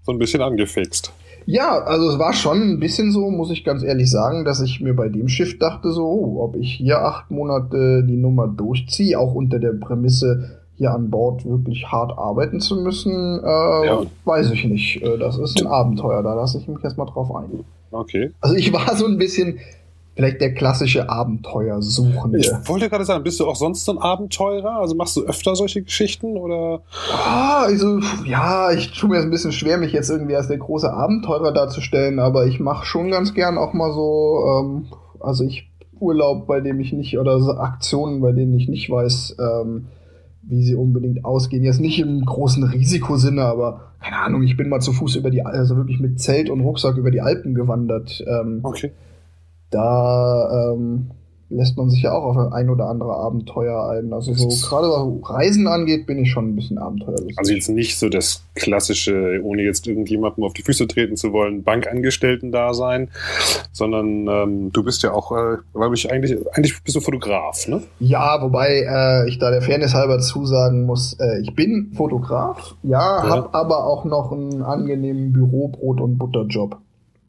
so 0.03 0.11
ein 0.11 0.19
bisschen 0.19 0.41
angefixt. 0.41 1.13
Ja, 1.45 1.79
also 1.79 2.09
es 2.09 2.19
war 2.19 2.33
schon 2.33 2.61
ein 2.61 2.79
bisschen 2.79 3.11
so, 3.11 3.31
muss 3.31 3.49
ich 3.49 3.63
ganz 3.63 3.83
ehrlich 3.83 4.11
sagen, 4.11 4.45
dass 4.45 4.61
ich 4.61 4.79
mir 4.79 4.93
bei 4.93 5.09
dem 5.09 5.27
Schiff 5.27 5.57
dachte, 5.57 5.91
so, 5.91 6.05
oh, 6.05 6.43
ob 6.43 6.55
ich 6.55 6.73
hier 6.73 6.99
acht 7.01 7.31
Monate 7.31 8.03
die 8.07 8.17
Nummer 8.17 8.47
durchziehe, 8.47 9.17
auch 9.17 9.33
unter 9.33 9.59
der 9.59 9.73
Prämisse, 9.73 10.60
hier 10.75 10.93
an 10.93 11.09
Bord 11.09 11.45
wirklich 11.45 11.91
hart 11.91 12.17
arbeiten 12.17 12.59
zu 12.59 12.75
müssen, 12.75 13.39
äh, 13.43 13.85
ja. 13.85 14.01
weiß 14.25 14.51
ich 14.51 14.65
nicht. 14.65 15.01
Äh, 15.01 15.17
das 15.17 15.37
ist 15.37 15.61
ein 15.61 15.67
Abenteuer, 15.67 16.23
da 16.23 16.33
lasse 16.33 16.57
ich 16.57 16.67
mich 16.67 16.83
erstmal 16.83 17.07
drauf 17.07 17.33
ein. 17.35 17.63
Okay. 17.91 18.31
Also 18.41 18.55
ich 18.55 18.71
war 18.73 18.95
so 18.95 19.05
ein 19.05 19.17
bisschen, 19.17 19.59
vielleicht 20.15 20.41
der 20.41 20.53
klassische 20.53 21.09
Abenteuersuchende. 21.09 22.39
Ich 22.39 22.51
wollte 22.65 22.89
gerade 22.89 23.05
sagen, 23.05 23.23
bist 23.23 23.39
du 23.39 23.47
auch 23.47 23.55
sonst 23.55 23.85
so 23.85 23.93
ein 23.93 23.97
Abenteurer? 23.97 24.79
Also 24.79 24.95
machst 24.95 25.15
du 25.15 25.21
öfter 25.23 25.55
solche 25.55 25.81
Geschichten 25.83 26.37
oder? 26.37 26.81
Ah, 27.11 27.63
also 27.63 27.99
ja, 28.25 28.71
ich 28.71 28.91
tue 28.91 29.09
mir 29.09 29.17
es 29.17 29.23
ein 29.23 29.31
bisschen 29.31 29.51
schwer, 29.51 29.77
mich 29.77 29.93
jetzt 29.93 30.09
irgendwie 30.09 30.35
als 30.35 30.47
der 30.47 30.57
große 30.57 30.91
Abenteurer 30.91 31.51
darzustellen, 31.51 32.19
aber 32.19 32.45
ich 32.45 32.59
mache 32.59 32.85
schon 32.85 33.11
ganz 33.11 33.33
gern 33.33 33.57
auch 33.57 33.73
mal 33.73 33.93
so, 33.93 34.43
ähm, 34.47 34.87
also 35.19 35.43
ich 35.43 35.69
Urlaub, 35.99 36.47
bei 36.47 36.59
dem 36.59 36.79
ich 36.79 36.93
nicht 36.93 37.19
oder 37.19 37.39
so 37.39 37.51
Aktionen, 37.53 38.21
bei 38.21 38.31
denen 38.31 38.55
ich 38.55 38.67
nicht 38.67 38.89
weiß, 38.89 39.37
ähm, 39.39 39.87
wie 40.43 40.63
sie 40.63 40.75
unbedingt 40.75 41.23
ausgehen. 41.23 41.63
Jetzt 41.63 41.79
nicht 41.79 41.99
im 41.99 42.25
großen 42.25 42.63
Risikosinne, 42.63 43.43
aber 43.43 43.91
keine 44.01 44.17
Ahnung, 44.17 44.43
ich 44.43 44.57
bin 44.57 44.69
mal 44.69 44.79
zu 44.79 44.91
Fuß 44.93 45.15
über 45.15 45.29
die, 45.29 45.43
also 45.43 45.75
wirklich 45.77 45.99
mit 45.99 46.19
Zelt 46.19 46.49
und 46.49 46.61
Rucksack 46.61 46.97
über 46.97 47.11
die 47.11 47.21
Alpen 47.21 47.53
gewandert. 47.53 48.23
Ähm, 48.27 48.59
Okay. 48.63 48.91
da 49.69 50.73
ähm, 50.73 51.11
lässt 51.51 51.77
man 51.77 51.89
sich 51.89 52.01
ja 52.01 52.13
auch 52.13 52.35
auf 52.35 52.53
ein 52.53 52.69
oder 52.69 52.87
andere 52.87 53.13
Abenteuer 53.15 53.89
ein. 53.89 54.13
Also 54.13 54.33
so 54.33 54.47
gerade 54.47 54.87
was 54.87 55.29
Reisen 55.29 55.67
angeht, 55.67 56.05
bin 56.07 56.17
ich 56.19 56.31
schon 56.31 56.49
ein 56.49 56.55
bisschen 56.55 56.77
abenteuerlustig. 56.77 57.37
Also 57.37 57.53
jetzt 57.53 57.69
nicht 57.69 57.99
so 57.99 58.09
das 58.09 58.43
klassische, 58.55 59.41
ohne 59.43 59.61
jetzt 59.63 59.85
irgendjemandem 59.87 60.43
auf 60.43 60.53
die 60.53 60.61
Füße 60.63 60.87
treten 60.87 61.17
zu 61.17 61.33
wollen, 61.33 61.63
Bankangestellten-Dasein, 61.63 63.09
sondern 63.71 64.27
ähm, 64.27 64.71
du 64.71 64.83
bist 64.83 65.03
ja 65.03 65.11
auch, 65.13 65.31
äh, 65.31 65.57
glaube 65.73 65.95
ich, 65.95 66.11
eigentlich, 66.11 66.37
eigentlich 66.53 66.81
bist 66.83 66.95
du 66.95 67.01
Fotograf, 67.01 67.67
ne? 67.67 67.81
Ja, 67.99 68.41
wobei 68.41 68.85
äh, 68.87 69.29
ich 69.29 69.37
da 69.39 69.51
der 69.51 69.61
Fairness 69.61 69.93
halber 69.93 70.19
zusagen 70.19 70.85
muss, 70.85 71.13
äh, 71.19 71.41
ich 71.41 71.53
bin 71.55 71.91
Fotograf, 71.95 72.75
ja, 72.83 73.23
Ja. 73.23 73.29
habe 73.29 73.53
aber 73.53 73.85
auch 73.85 74.05
noch 74.05 74.31
einen 74.31 74.61
angenehmen 74.61 75.33
Bürobrot- 75.33 75.99
und 76.01 76.17
Butterjob. 76.17 76.77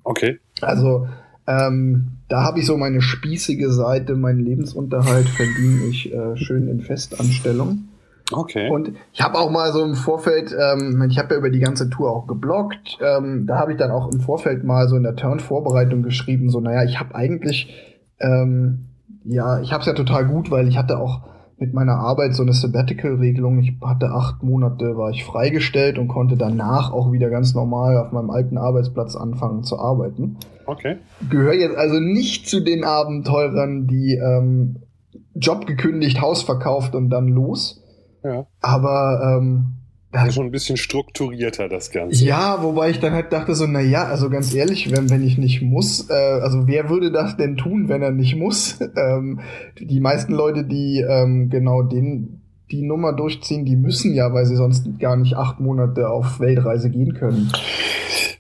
Okay. 0.05 0.39
Also 0.61 1.07
ähm, 1.47 2.19
da 2.29 2.43
habe 2.43 2.61
ich 2.61 2.67
so 2.67 2.77
meine 2.77 3.01
spießige 3.01 3.71
Seite, 3.71 4.15
meinen 4.15 4.41
Lebensunterhalt 4.41 5.29
verdiene 5.29 5.85
ich 5.91 6.13
äh, 6.13 6.37
schön 6.37 6.69
in 6.69 6.81
Festanstellung. 6.81 7.89
Okay. 8.31 8.71
Und 8.71 8.93
ich 9.13 9.21
habe 9.21 9.39
auch 9.39 9.51
mal 9.51 9.73
so 9.73 9.85
im 9.85 9.95
Vorfeld, 9.95 10.55
ähm, 10.59 11.05
ich 11.11 11.19
habe 11.19 11.35
ja 11.35 11.39
über 11.39 11.51
die 11.51 11.59
ganze 11.59 11.91
Tour 11.91 12.11
auch 12.11 12.27
gebloggt, 12.27 12.99
ähm, 13.03 13.47
da 13.47 13.59
habe 13.59 13.73
ich 13.73 13.79
dann 13.79 13.91
auch 13.91 14.11
im 14.13 14.21
Vorfeld 14.21 14.65
mal 14.65 14.89
so 14.89 14.97
in 14.97 15.03
der 15.03 15.17
Turn-Vorbereitung 15.17 16.03
geschrieben, 16.03 16.49
so, 16.49 16.61
naja, 16.61 16.85
ich 16.85 16.99
habe 16.99 17.15
eigentlich, 17.15 17.75
ähm, 18.21 18.87
ja, 19.25 19.61
ich 19.61 19.73
habe 19.73 19.81
es 19.81 19.87
ja 19.87 19.93
total 19.93 20.27
gut, 20.27 20.51
weil 20.51 20.69
ich 20.69 20.79
hatte 20.79 20.99
auch 20.99 21.23
mit 21.63 21.75
meiner 21.75 21.95
Arbeit 21.95 22.35
so 22.35 22.43
eine 22.43 22.53
Sabbatical-Regelung. 22.53 23.61
Ich 23.61 23.75
hatte 23.81 24.11
acht 24.11 24.43
Monate, 24.43 24.97
war 24.97 25.11
ich 25.11 25.25
freigestellt 25.25 25.97
und 25.97 26.09
konnte 26.09 26.37
danach 26.37 26.93
auch 26.93 27.13
wieder 27.13 27.31
ganz 27.31 27.55
normal 27.55 27.99
auf 27.99 28.11
meinem 28.11 28.31
alten 28.31 28.59
Arbeitsplatz 28.59 29.15
anfangen 29.15 29.63
zu 29.63 29.79
arbeiten. 29.79 30.39
okay. 30.67 30.97
Gehöre 31.31 31.55
jetzt 31.55 31.77
also 31.77 32.01
nicht 32.01 32.49
zu 32.49 32.59
den 32.59 32.83
Abenteurern, 32.83 33.87
die 33.87 34.15
ähm, 34.15 34.83
Job 35.37 35.67
gekündigt, 35.67 36.21
Haus 36.21 36.43
verkauft 36.43 36.97
und 36.97 37.11
dann 37.11 37.29
los. 37.29 37.81
Ja. 38.25 38.49
Aber 38.61 39.39
ähm, 39.39 39.82
Also 40.13 40.33
schon 40.33 40.47
ein 40.47 40.51
bisschen 40.51 40.77
strukturierter, 40.77 41.69
das 41.69 41.91
Ganze. 41.91 42.23
ja, 42.25 42.63
wobei 42.63 42.91
ich 42.91 43.01
dann 43.01 43.15
halt 43.15 43.33
dachte 43.33 43.55
so, 43.55 43.67
na 43.67 43.81
ja, 43.81 44.05
also 44.05 44.29
ganz 44.29 44.55
ehrlich, 44.55 44.95
wenn, 44.95 45.09
wenn 45.09 45.25
ich 45.25 45.39
nicht 45.39 45.63
muss, 45.63 46.11
äh, 46.11 46.13
also 46.13 46.67
wer 46.67 46.91
würde 46.91 47.11
das 47.11 47.39
denn 47.39 47.57
tun, 47.57 47.89
wenn 47.89 48.03
er 48.03 48.11
nicht 48.11 48.37
muss? 48.37 48.79
ähm, 48.97 49.41
die 49.81 50.01
meisten 50.01 50.33
Leute, 50.35 50.65
die 50.65 51.01
ähm, 51.01 51.49
genau 51.49 51.83
den 51.83 52.39
die 52.71 52.83
Nummer 52.83 53.13
durchziehen, 53.13 53.67
die 53.67 53.77
müssen 53.77 54.15
ja, 54.15 54.33
weil 54.33 54.47
sie 54.47 54.57
sonst 54.57 54.99
gar 54.99 55.17
nicht 55.17 55.37
acht 55.37 55.61
Monate 55.61 56.09
auf 56.09 56.41
Weltreise 56.41 56.89
gehen 56.89 57.13
können. 57.13 57.53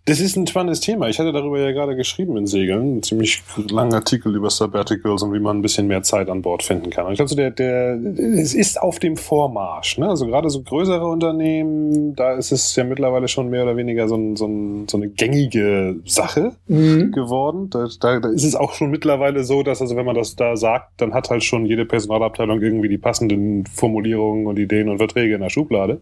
Das 0.04 0.18
ist 0.18 0.37
ein 0.37 0.49
spannendes 0.49 0.80
Thema. 0.80 1.09
Ich 1.09 1.21
hatte 1.21 1.30
darüber 1.30 1.61
ja 1.61 1.71
gerade 1.71 1.94
geschrieben 1.94 2.37
in 2.37 2.49
Segeln. 2.49 2.97
Ein 2.97 3.02
ziemlich 3.04 3.40
langer 3.71 3.97
Artikel 3.97 4.35
über 4.35 4.50
Sabbaticals 4.50 5.23
und 5.23 5.32
wie 5.32 5.38
man 5.38 5.59
ein 5.59 5.62
bisschen 5.62 5.87
mehr 5.87 6.02
Zeit 6.02 6.28
an 6.28 6.42
Bord 6.42 6.64
finden 6.64 6.90
kann. 6.90 7.06
Und 7.06 7.12
ich 7.12 7.18
glaube, 7.18 7.28
so 7.28 7.37
der, 7.37 7.52
der, 7.52 7.94
es 7.94 8.52
ist 8.52 8.82
auf 8.82 8.99
dem 8.99 9.16
Vormarsch. 9.16 9.99
Ne? 9.99 10.09
Also 10.09 10.26
gerade 10.26 10.50
so 10.50 10.62
größere 10.62 11.06
Unternehmen, 11.06 12.16
da 12.16 12.32
ist 12.32 12.50
es 12.50 12.75
ja 12.75 12.82
mittlerweile 12.82 13.28
schon 13.28 13.49
mehr 13.49 13.62
oder 13.62 13.76
weniger 13.76 14.09
so, 14.09 14.16
ein, 14.16 14.35
so, 14.35 14.47
ein, 14.47 14.88
so 14.88 14.97
eine 14.97 15.09
gängige 15.09 15.94
Sache 16.04 16.56
geworden. 16.66 17.71
Da, 17.71 17.87
da, 18.00 18.18
da 18.18 18.28
ist 18.30 18.44
es 18.44 18.56
auch 18.56 18.73
schon 18.73 18.90
mittlerweile 18.90 19.44
so, 19.44 19.62
dass 19.62 19.80
also 19.80 19.94
wenn 19.94 20.06
man 20.06 20.16
das 20.16 20.35
da 20.35 20.56
sagt, 20.56 21.00
dann 21.00 21.14
hat 21.14 21.30
halt 21.30 21.44
schon 21.44 21.64
jede 21.64 21.87
Personalabteilung 21.87 22.61
irgendwie 22.61 22.88
die 22.88 22.99
passenden 22.99 23.66
Formulierungen 23.66 24.49
und 24.49 24.59
Ideen 24.59 24.88
und 24.88 24.99
Verträge 24.99 25.37
in 25.37 25.42
der 25.42 25.50
Schublade. 25.50 26.00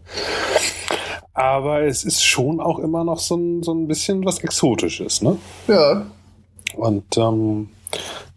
Aber 1.33 1.81
es 1.81 2.03
ist 2.03 2.23
schon 2.23 2.59
auch 2.59 2.79
immer 2.79 3.03
noch 3.03 3.19
so 3.19 3.35
ein, 3.35 3.63
so 3.63 3.73
ein 3.73 3.87
bisschen 3.87 4.25
was 4.25 4.39
Exotisches, 4.39 5.21
ne? 5.21 5.37
Ja, 5.67 6.05
Und 6.75 7.17
ähm, 7.17 7.69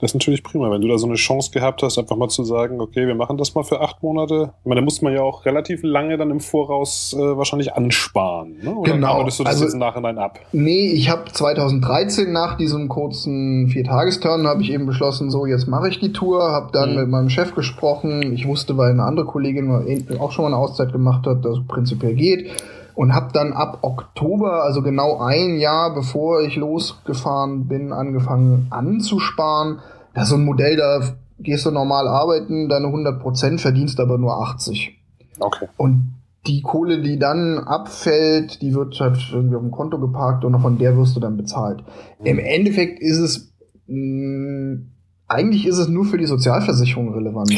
das 0.01 0.11
ist 0.11 0.15
natürlich 0.15 0.43
prima, 0.43 0.71
wenn 0.71 0.81
du 0.81 0.89
da 0.89 0.99
so 0.99 1.07
eine 1.07 1.15
Chance 1.15 1.51
gehabt 1.53 1.83
hast, 1.83 1.99
einfach 1.99 2.17
mal 2.17 2.29
zu 2.29 2.45
sagen, 2.45 2.81
okay, 2.81 3.07
wir 3.07 3.15
machen 3.15 3.39
das 3.39 3.55
mal 3.55 3.63
für 3.65 3.81
acht 3.81 4.03
Monate. 4.03 4.53
Ich 4.61 4.67
meine, 4.69 4.81
da 4.81 4.85
muss 4.85 5.01
man 5.03 5.13
ja 5.15 5.23
auch 5.23 5.45
relativ 5.47 5.81
lange 5.83 6.17
dann 6.19 6.31
im 6.31 6.41
Voraus 6.41 7.15
äh, 7.19 7.37
wahrscheinlich 7.37 7.73
ansparen. 7.75 8.57
Ne? 8.63 8.75
Oder 8.75 8.93
Genau, 8.93 9.09
arbeitest 9.15 9.41
du 9.41 9.45
das 9.45 9.53
also- 9.55 9.65
jetzt 9.65 9.75
im 9.75 9.81
Nachhinein 9.81 10.19
ab? 10.19 10.39
Nee, 10.53 10.89
ich 10.93 11.09
habe 11.11 11.25
2013 11.33 12.33
nach 12.33 12.57
diesem 12.57 12.89
kurzen 12.89 13.69
Viertagesturn 13.69 14.47
habe 14.47 14.63
ich 14.63 14.73
eben 14.73 14.87
beschlossen, 14.87 15.31
so 15.31 15.47
jetzt 15.47 15.67
mache 15.69 15.89
ich 15.89 16.01
die 16.01 16.13
Tour, 16.13 16.43
habe 16.53 16.71
dann 16.73 16.91
Mhm. 16.95 17.01
mit 17.01 17.09
meinem 17.09 17.31
Chef 17.31 17.55
gesprochen. 17.55 18.33
Ich 18.35 18.47
wusste, 18.47 18.77
weil 18.77 18.91
eine 18.91 19.05
andere 19.05 19.27
Kollegin 19.27 19.71
auch 20.19 20.33
schon 20.33 20.43
mal 20.45 20.49
eine 20.55 20.59
Auszeit 20.59 20.93
gemacht 20.93 21.27
hat, 21.27 21.45
dass 21.45 21.59
es 21.59 21.67
prinzipiell 21.67 22.15
geht 22.15 22.51
und 22.95 23.15
habe 23.15 23.33
dann 23.33 23.53
ab 23.53 23.79
Oktober, 23.83 24.65
also 24.65 24.83
genau 24.83 25.19
ein 25.19 25.59
Jahr 25.59 25.95
bevor 25.95 26.43
ich 26.43 26.57
losgefahren 26.57 27.67
bin, 27.67 27.93
angefangen 27.93 28.67
anzusparen. 28.71 29.81
Das 30.15 30.25
ist 30.25 30.31
so 30.31 30.37
ein 30.37 30.45
Modell, 30.45 30.77
da 30.77 31.01
gehst 31.39 31.67
du 31.67 31.71
normal 31.71 32.07
arbeiten, 32.07 32.69
deine 32.69 32.87
100% 32.87 33.59
verdienst 33.59 33.99
aber 33.99 34.19
nur 34.19 34.41
80. 34.41 34.97
Okay. 35.41 35.67
Und 35.77 36.15
die 36.47 36.63
Kohle, 36.63 37.01
die 37.01 37.19
dann 37.19 37.59
abfällt, 37.59 38.61
die 38.63 38.75
wird 38.75 39.01
halt 39.01 39.19
irgendwie 39.33 39.57
auf 39.57 39.63
dem 39.63 39.71
Konto 39.71 39.99
geparkt 39.99 40.45
und 40.45 40.59
von 40.61 40.79
der 40.79 40.97
wirst 40.97 41.17
du 41.17 41.21
dann 41.21 41.37
bezahlt. 41.37 41.83
Im 42.23 42.39
Endeffekt 42.39 43.01
ist 43.01 43.19
es, 43.19 43.53
mh, 43.87 44.83
eigentlich 45.27 45.67
ist 45.67 45.79
es 45.79 45.89
nur 45.89 46.05
für 46.05 46.19
die 46.19 46.27
Sozialversicherung 46.27 47.15
relevant. 47.15 47.53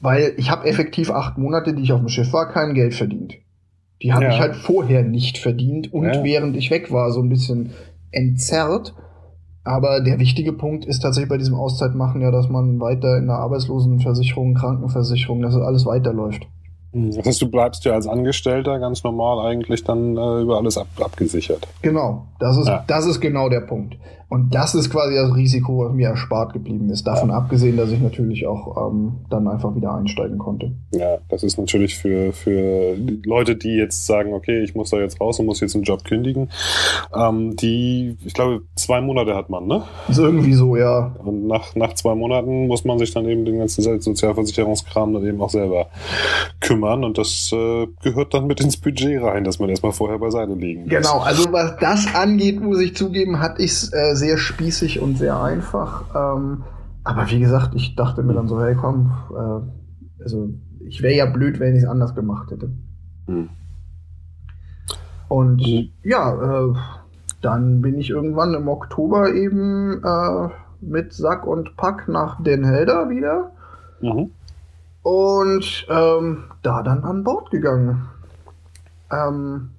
Weil 0.00 0.34
ich 0.36 0.50
habe 0.50 0.66
effektiv 0.66 1.10
acht 1.10 1.38
Monate, 1.38 1.74
die 1.74 1.82
ich 1.82 1.92
auf 1.92 2.00
dem 2.00 2.08
Schiff 2.08 2.32
war, 2.32 2.50
kein 2.50 2.74
Geld 2.74 2.94
verdient. 2.94 3.34
Die 4.02 4.12
habe 4.12 4.24
Ja. 4.24 4.30
ich 4.30 4.40
halt 4.40 4.56
vorher 4.56 5.02
nicht 5.02 5.38
verdient 5.38 5.92
und 5.92 6.04
Ja. 6.06 6.24
während 6.24 6.56
ich 6.56 6.70
weg 6.70 6.92
war, 6.92 7.10
so 7.12 7.20
ein 7.20 7.28
bisschen 7.28 7.70
entzerrt. 8.10 8.94
Aber 9.66 10.00
der 10.02 10.18
wichtige 10.18 10.52
Punkt 10.52 10.84
ist 10.84 11.00
tatsächlich 11.00 11.30
bei 11.30 11.38
diesem 11.38 11.54
Auszeitmachen 11.54 12.20
ja, 12.20 12.30
dass 12.30 12.50
man 12.50 12.80
weiter 12.80 13.16
in 13.16 13.26
der 13.28 13.36
Arbeitslosenversicherung, 13.36 14.54
Krankenversicherung, 14.54 15.40
dass 15.40 15.54
es 15.54 15.62
alles 15.62 15.86
weiterläuft. 15.86 16.46
Hm, 16.92 17.12
Das 17.16 17.24
heißt, 17.24 17.40
du 17.42 17.50
bleibst 17.50 17.84
ja 17.86 17.92
als 17.94 18.06
Angestellter 18.06 18.78
ganz 18.78 19.02
normal 19.04 19.46
eigentlich 19.46 19.82
dann 19.84 20.16
äh, 20.18 20.40
über 20.42 20.58
alles 20.58 20.76
ab, 20.76 20.86
abgesichert. 21.00 21.66
Genau, 21.80 22.26
das 22.40 22.58
ist, 22.58 22.68
Ja. 22.68 22.84
das 22.86 23.06
ist 23.06 23.20
genau 23.20 23.48
der 23.48 23.62
Punkt. 23.62 23.96
Und 24.34 24.52
das 24.52 24.74
ist 24.74 24.90
quasi 24.90 25.14
das 25.14 25.32
Risiko, 25.36 25.86
was 25.86 25.92
mir 25.92 26.08
erspart 26.08 26.54
geblieben 26.54 26.90
ist. 26.90 27.06
Davon 27.06 27.30
abgesehen, 27.30 27.76
dass 27.76 27.92
ich 27.92 28.00
natürlich 28.00 28.48
auch 28.48 28.90
ähm, 28.90 29.12
dann 29.30 29.46
einfach 29.46 29.76
wieder 29.76 29.94
einsteigen 29.94 30.38
konnte. 30.38 30.72
Ja, 30.90 31.18
das 31.28 31.44
ist 31.44 31.56
natürlich 31.56 31.96
für, 31.96 32.32
für 32.32 32.96
Leute, 33.24 33.54
die 33.54 33.76
jetzt 33.76 34.06
sagen, 34.06 34.34
okay, 34.34 34.64
ich 34.64 34.74
muss 34.74 34.90
da 34.90 34.96
jetzt 34.96 35.20
raus 35.20 35.38
und 35.38 35.46
muss 35.46 35.60
jetzt 35.60 35.76
einen 35.76 35.84
Job 35.84 36.02
kündigen, 36.02 36.48
ähm, 37.14 37.54
die, 37.54 38.16
ich 38.24 38.34
glaube, 38.34 38.62
zwei 38.74 39.00
Monate 39.00 39.36
hat 39.36 39.50
man, 39.50 39.68
ne? 39.68 39.84
Ist 40.08 40.18
irgendwie 40.18 40.54
so, 40.54 40.76
ja. 40.76 41.14
Und 41.22 41.46
nach, 41.46 41.76
nach 41.76 41.94
zwei 41.94 42.16
Monaten 42.16 42.66
muss 42.66 42.84
man 42.84 42.98
sich 42.98 43.14
dann 43.14 43.28
eben 43.28 43.44
den 43.44 43.58
ganzen 43.58 44.00
Sozialversicherungskram 44.00 45.14
dann 45.14 45.24
eben 45.24 45.40
auch 45.40 45.50
selber 45.50 45.86
kümmern 46.60 47.04
und 47.04 47.18
das 47.18 47.52
äh, 47.52 47.86
gehört 48.02 48.34
dann 48.34 48.48
mit 48.48 48.60
ins 48.60 48.78
Budget 48.78 49.22
rein, 49.22 49.44
dass 49.44 49.60
man 49.60 49.68
erstmal 49.68 49.92
vorher 49.92 50.18
beiseite 50.18 50.54
liegen 50.54 50.82
muss. 50.82 50.90
Genau, 50.90 51.20
also 51.20 51.52
was 51.52 51.76
das 51.78 52.12
angeht, 52.16 52.60
muss 52.60 52.80
ich 52.80 52.96
zugeben, 52.96 53.38
hatte 53.38 53.62
ich 53.62 53.70
es 53.70 53.92
äh, 53.92 54.23
sehr 54.24 54.38
spießig 54.38 55.00
und 55.00 55.18
sehr 55.18 55.40
einfach. 55.42 56.04
Ähm, 56.14 56.64
aber 57.04 57.30
wie 57.30 57.40
gesagt, 57.40 57.74
ich 57.74 57.94
dachte 57.94 58.22
mir 58.22 58.32
dann 58.32 58.48
so, 58.48 58.58
hey 58.62 58.74
komm, 58.74 59.12
äh, 59.30 60.22
also 60.22 60.48
ich 60.80 61.02
wäre 61.02 61.14
ja 61.14 61.26
blöd, 61.26 61.60
wenn 61.60 61.76
ich 61.76 61.82
es 61.82 61.88
anders 61.88 62.14
gemacht 62.14 62.50
hätte. 62.50 62.70
Hm. 63.26 63.50
Und 65.28 65.60
Mhm. 65.60 65.90
ja, 66.02 66.32
äh, 66.32 66.74
dann 67.42 67.82
bin 67.82 67.98
ich 67.98 68.08
irgendwann 68.10 68.54
im 68.54 68.68
Oktober 68.68 69.32
eben 69.34 70.02
äh, 70.02 70.48
mit 70.80 71.12
Sack 71.12 71.46
und 71.46 71.76
Pack 71.76 72.08
nach 72.08 72.42
Den 72.42 72.64
Helder 72.64 73.10
wieder 73.10 73.50
Mhm. 74.00 74.30
und 75.02 75.86
ähm, 75.90 76.44
da 76.62 76.82
dann 76.82 77.04
an 77.04 77.24
Bord 77.24 77.50
gegangen. 77.50 78.06
Ähm, 79.10 79.70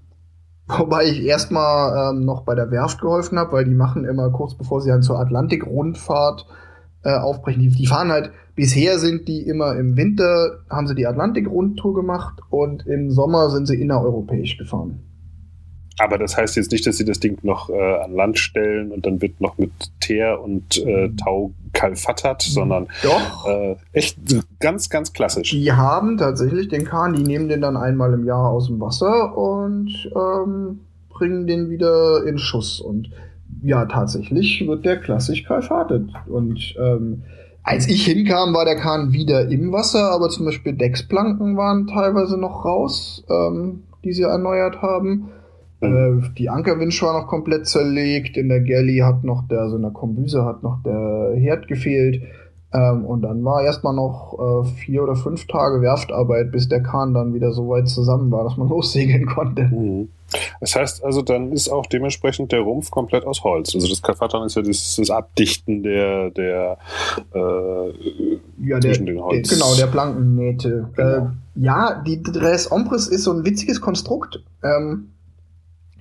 wobei 0.67 1.05
ich 1.05 1.23
erstmal 1.23 2.11
ähm, 2.11 2.25
noch 2.25 2.43
bei 2.43 2.55
der 2.55 2.71
Werft 2.71 3.01
geholfen 3.01 3.37
habe, 3.37 3.51
weil 3.53 3.65
die 3.65 3.75
machen 3.75 4.05
immer 4.05 4.29
kurz 4.31 4.55
bevor 4.55 4.81
sie 4.81 4.89
dann 4.89 5.01
zur 5.01 5.19
Atlantik-Rundfahrt 5.19 6.45
äh, 7.03 7.15
aufbrechen. 7.15 7.61
Die, 7.61 7.69
die 7.69 7.87
fahren 7.87 8.11
halt, 8.11 8.31
bisher 8.55 8.99
sind 8.99 9.27
die 9.27 9.41
immer 9.41 9.75
im 9.75 9.95
Winter, 9.95 10.59
haben 10.69 10.87
sie 10.87 10.95
die 10.95 11.07
Atlantik-Rundtour 11.07 11.93
gemacht 11.93 12.41
und 12.49 12.85
im 12.87 13.11
Sommer 13.11 13.49
sind 13.49 13.67
sie 13.67 13.79
innereuropäisch 13.79 14.57
gefahren. 14.57 15.01
Aber 15.97 16.17
das 16.17 16.35
heißt 16.35 16.57
jetzt 16.57 16.71
nicht, 16.71 16.85
dass 16.85 16.97
sie 16.97 17.05
das 17.05 17.19
Ding 17.19 17.37
noch 17.43 17.69
äh, 17.69 17.95
an 18.03 18.13
Land 18.13 18.37
stellen 18.37 18.91
und 18.91 19.05
dann 19.05 19.21
wird 19.21 19.39
noch 19.39 19.57
mit 19.57 19.71
Teer 20.01 20.41
und 20.41 20.77
äh, 20.85 21.09
Tau 21.15 21.51
kalfattert, 21.73 22.41
sondern 22.41 22.87
Doch. 23.03 23.47
Äh, 23.47 23.75
echt 23.93 24.17
ganz, 24.59 24.89
ganz 24.89 25.13
klassisch. 25.13 25.51
Die 25.51 25.71
haben 25.71 26.17
tatsächlich 26.17 26.67
den 26.67 26.83
Kahn, 26.83 27.13
die 27.13 27.23
nehmen 27.23 27.47
den 27.47 27.61
dann 27.61 27.77
einmal 27.77 28.13
im 28.13 28.25
Jahr 28.25 28.49
aus 28.49 28.67
dem 28.67 28.79
Wasser 28.81 29.37
und 29.37 29.89
ähm, 30.15 30.81
bringen 31.09 31.47
den 31.47 31.69
wieder 31.69 32.25
in 32.25 32.37
Schuss. 32.37 32.81
Und 32.81 33.09
ja, 33.61 33.85
tatsächlich 33.85 34.65
wird 34.67 34.85
der 34.85 34.97
klassisch 34.97 35.43
kalfatet. 35.43 36.09
Und 36.27 36.75
ähm, 36.77 37.23
als 37.63 37.87
ich 37.87 38.05
hinkam, 38.05 38.53
war 38.53 38.65
der 38.65 38.75
Kahn 38.75 39.11
wieder 39.11 39.49
im 39.49 39.71
Wasser, 39.71 40.11
aber 40.11 40.29
zum 40.29 40.45
Beispiel 40.45 40.73
Decksplanken 40.73 41.57
waren 41.57 41.87
teilweise 41.87 42.37
noch 42.37 42.63
raus, 42.63 43.23
ähm, 43.29 43.83
die 44.03 44.13
sie 44.13 44.23
erneuert 44.23 44.81
haben. 44.81 45.29
Mhm. 45.81 46.23
Äh, 46.23 46.29
die 46.37 46.49
Ankerwinsch 46.49 47.01
war 47.01 47.19
noch 47.19 47.27
komplett 47.27 47.67
zerlegt. 47.67 48.37
In 48.37 48.49
der 48.49 48.61
Galley 48.61 48.99
hat 48.99 49.23
noch 49.23 49.47
der, 49.47 49.61
also 49.61 49.75
in 49.75 49.81
der 49.81 49.91
Kombüse 49.91 50.45
hat 50.45 50.63
noch 50.63 50.81
der 50.83 51.33
Herd 51.35 51.67
gefehlt. 51.67 52.21
Ähm, 52.73 53.05
und 53.05 53.21
dann 53.21 53.43
war 53.45 53.63
erstmal 53.63 53.93
noch 53.93 54.37
äh, 54.37 54.67
vier 54.67 55.03
oder 55.03 55.15
fünf 55.15 55.47
Tage 55.47 55.81
Werftarbeit, 55.81 56.51
bis 56.51 56.67
der 56.67 56.83
Kahn 56.83 57.13
dann 57.13 57.33
wieder 57.33 57.53
so 57.53 57.69
weit 57.69 57.87
zusammen 57.87 58.31
war, 58.31 58.43
dass 58.43 58.57
man 58.57 58.67
lossegeln 58.69 59.25
konnte. 59.27 59.63
Mhm. 59.63 60.09
Das 60.59 60.75
heißt 60.75 61.03
also, 61.03 61.21
dann 61.21 61.51
ist 61.51 61.69
auch 61.69 61.85
dementsprechend 61.85 62.51
der 62.51 62.61
Rumpf 62.61 62.91
komplett 62.91 63.25
aus 63.25 63.43
Holz. 63.43 63.73
Also 63.75 63.87
das 63.87 64.01
Kalfatern 64.01 64.45
ist 64.45 64.55
ja 64.55 64.61
das, 64.63 64.95
das 64.97 65.09
Abdichten 65.09 65.83
der, 65.83 66.31
der 66.31 66.77
äh, 67.33 67.89
ja, 68.65 68.81
zwischen 68.81 69.05
der, 69.05 69.15
den 69.15 69.23
Holz. 69.23 69.47
Der, 69.47 69.57
genau, 69.57 69.75
der 69.75 69.87
Plankennähte. 69.87 70.89
Genau. 70.95 71.09
Äh, 71.09 71.21
ja, 71.55 72.03
die 72.05 72.21
Dress 72.21 72.69
Ombres 72.69 73.07
ist 73.07 73.23
so 73.23 73.31
ein 73.31 73.45
witziges 73.45 73.79
Konstrukt. 73.79 74.43
Ähm, 74.63 75.11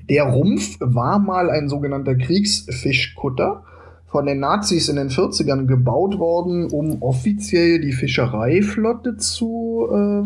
der 0.08 0.24
Rumpf 0.24 0.76
war 0.80 1.18
mal 1.18 1.50
ein 1.50 1.68
sogenannter 1.68 2.14
Kriegsfischkutter 2.14 3.64
von 4.06 4.26
den 4.26 4.38
Nazis 4.38 4.88
in 4.88 4.96
den 4.96 5.08
40ern 5.08 5.66
gebaut 5.66 6.18
worden, 6.18 6.70
um 6.70 7.02
offiziell 7.02 7.80
die 7.80 7.92
Fischereiflotte 7.92 9.16
zu 9.16 9.88
äh, 9.90 10.22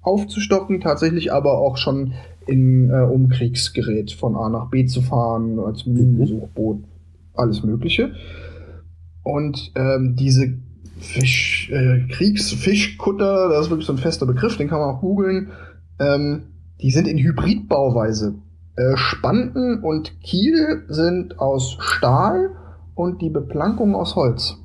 aufzustocken, 0.00 0.80
tatsächlich 0.80 1.32
aber 1.32 1.58
auch 1.58 1.76
schon 1.76 2.14
in, 2.46 2.90
äh, 2.90 3.02
um 3.02 3.28
Kriegsgerät 3.28 4.10
von 4.12 4.34
A 4.34 4.48
nach 4.48 4.70
B 4.70 4.86
zu 4.86 5.02
fahren, 5.02 5.58
als 5.58 5.86
Minensuchboot, 5.86 6.82
alles 7.34 7.62
Mögliche. 7.62 8.12
Und 9.22 9.72
ähm, 9.76 10.16
diese 10.18 10.54
Fisch, 10.98 11.70
äh, 11.70 12.08
Kriegsfischkutter, 12.08 13.50
das 13.50 13.66
ist 13.66 13.70
wirklich 13.70 13.86
so 13.86 13.92
ein 13.92 13.98
fester 13.98 14.26
Begriff, 14.26 14.56
den 14.56 14.68
kann 14.68 14.80
man 14.80 14.96
auch 14.96 15.00
googeln, 15.00 15.50
ähm, 16.00 16.44
die 16.80 16.90
sind 16.90 17.06
in 17.06 17.18
Hybridbauweise 17.18 18.34
Spanten 18.96 19.82
und 19.82 20.20
Kiel 20.20 20.84
sind 20.88 21.38
aus 21.40 21.76
Stahl 21.80 22.50
und 22.94 23.22
die 23.22 23.30
Beplankung 23.30 23.94
aus 23.94 24.16
Holz. 24.16 24.56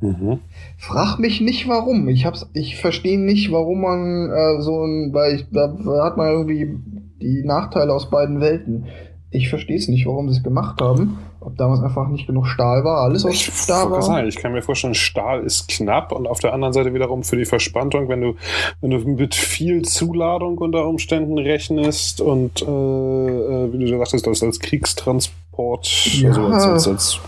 Mhm. 0.00 0.40
Frag 0.76 1.18
mich 1.18 1.40
nicht 1.40 1.68
warum. 1.68 2.08
Ich 2.08 2.26
hab's, 2.26 2.48
ich 2.52 2.76
verstehe 2.76 3.18
nicht, 3.18 3.50
warum 3.52 3.80
man 3.80 4.30
äh, 4.30 4.60
so 4.60 4.84
ein, 4.84 5.12
weil 5.14 5.36
ich, 5.36 5.46
da 5.50 5.74
hat 6.02 6.16
man 6.16 6.28
irgendwie 6.28 6.78
die 7.22 7.42
Nachteile 7.44 7.92
aus 7.92 8.10
beiden 8.10 8.40
Welten. 8.40 8.86
Ich 9.30 9.48
verstehe 9.48 9.76
es 9.76 9.88
nicht, 9.88 10.06
warum 10.06 10.28
sie 10.28 10.36
es 10.38 10.44
gemacht 10.44 10.80
haben. 10.80 11.18
Ob 11.44 11.56
damals 11.58 11.82
einfach 11.82 12.08
nicht 12.08 12.26
genug 12.26 12.46
Stahl 12.46 12.84
war, 12.84 13.02
alles 13.02 13.26
aus 13.26 13.38
Stahl 13.38 13.90
war. 13.90 14.00
Sagen, 14.00 14.26
ich 14.26 14.36
kann 14.36 14.52
mir 14.52 14.62
vorstellen, 14.62 14.94
Stahl 14.94 15.42
ist 15.42 15.68
knapp 15.68 16.10
und 16.12 16.26
auf 16.26 16.40
der 16.40 16.54
anderen 16.54 16.72
Seite 16.72 16.94
wiederum 16.94 17.22
für 17.22 17.36
die 17.36 17.44
Verspannung, 17.44 18.08
wenn 18.08 18.22
du, 18.22 18.34
wenn 18.80 18.90
du 18.90 18.98
mit 18.98 19.34
viel 19.34 19.82
Zuladung 19.82 20.56
unter 20.58 20.86
Umständen 20.86 21.36
rechnest 21.36 22.22
und 22.22 22.62
äh, 22.62 22.64
äh 22.64 23.72
wie 23.72 23.78
du 23.78 23.88
sagtest, 23.88 24.26
das 24.26 24.42
als 24.42 24.58
Kriegstransport, 24.58 25.86
ja. 26.14 26.28
also 26.28 26.46
als, 26.46 26.64
als, 26.64 26.88
als 26.88 27.20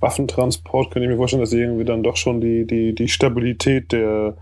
Waffentransport, 0.00 0.90
könnte 0.90 1.06
ich 1.06 1.10
mir 1.10 1.16
vorstellen, 1.16 1.40
dass 1.40 1.50
die 1.50 1.58
irgendwie 1.58 1.84
dann 1.84 2.02
doch 2.02 2.16
schon 2.16 2.40
die, 2.40 2.66
die, 2.66 2.94
die 2.94 3.08
Stabilität 3.08 3.92
der, 3.92 4.34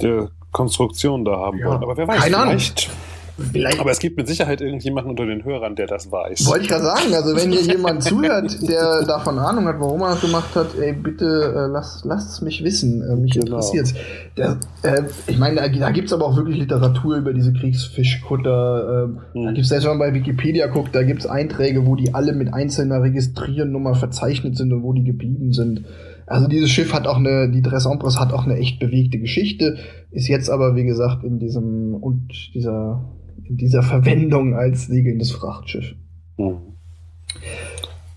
der 0.00 0.30
Konstruktion 0.50 1.26
da 1.26 1.36
haben 1.36 1.58
ja. 1.58 1.66
wollen. 1.66 1.82
Aber 1.82 1.96
wer 1.96 2.08
weiß, 2.08 2.22
Keine 2.22 2.36
vielleicht. 2.36 2.88
Ahnung 2.88 3.09
Vielleicht 3.52 3.80
Aber 3.80 3.90
es 3.90 3.98
gibt 3.98 4.16
mit 4.16 4.28
Sicherheit 4.28 4.60
irgendjemanden 4.60 5.10
unter 5.10 5.26
den 5.26 5.44
Hörern, 5.44 5.74
der 5.74 5.86
das 5.86 6.10
weiß. 6.10 6.46
Wollte 6.46 6.62
ich 6.62 6.68
gerade 6.68 6.84
sagen, 6.84 7.14
also 7.14 7.36
wenn 7.36 7.50
hier 7.50 7.62
jemand 7.62 8.02
zuhört, 8.02 8.68
der 8.68 9.04
davon 9.04 9.38
Ahnung 9.38 9.66
hat, 9.66 9.80
warum 9.80 10.02
er 10.02 10.10
das 10.10 10.20
gemacht 10.20 10.54
hat, 10.54 10.78
ey, 10.78 10.92
bitte 10.92 11.24
äh, 11.24 11.66
lasst 11.72 12.04
es 12.04 12.40
mich 12.42 12.62
wissen. 12.62 13.02
Äh, 13.02 13.16
mich 13.16 13.32
genau. 13.32 13.46
interessiert's. 13.46 13.94
äh, 14.36 14.52
ich 15.26 15.38
meine, 15.38 15.56
da, 15.56 15.68
da 15.68 15.90
gibt 15.90 16.08
es 16.08 16.12
aber 16.12 16.26
auch 16.26 16.36
wirklich 16.36 16.58
Literatur 16.58 17.16
über 17.16 17.32
diese 17.32 17.52
Kriegsfischkutter. 17.52 19.08
Äh, 19.34 19.38
hm. 19.38 19.44
Da 19.44 19.52
gibt 19.52 19.64
es 19.64 19.68
selbst, 19.68 19.84
wenn 19.84 19.96
man 19.96 20.10
bei 20.10 20.14
Wikipedia 20.14 20.66
guckt, 20.66 20.94
da 20.94 21.02
gibt 21.02 21.20
es 21.20 21.26
Einträge, 21.26 21.86
wo 21.86 21.96
die 21.96 22.14
alle 22.14 22.32
mit 22.32 22.52
einzelner 22.52 23.02
Registriernummer 23.02 23.94
verzeichnet 23.94 24.56
sind 24.56 24.72
und 24.72 24.82
wo 24.82 24.92
die 24.92 25.04
geblieben 25.04 25.52
sind. 25.52 25.84
Also 26.30 26.46
dieses 26.46 26.70
Schiff 26.70 26.92
hat 26.92 27.08
auch 27.08 27.16
eine, 27.16 27.50
die 27.50 27.60
Dress 27.60 27.86
Empress 27.86 28.20
hat 28.20 28.32
auch 28.32 28.44
eine 28.44 28.56
echt 28.56 28.78
bewegte 28.78 29.18
Geschichte, 29.18 29.78
ist 30.12 30.28
jetzt 30.28 30.48
aber, 30.48 30.76
wie 30.76 30.84
gesagt, 30.84 31.24
in 31.24 31.40
diesem, 31.40 31.94
und 31.94 32.28
dieser 32.54 33.04
dieser 33.56 33.82
Verwendung 33.82 34.54
als 34.54 34.86
segelndes 34.86 35.32
Frachtschiff. 35.32 35.94
Mhm. 36.36 36.58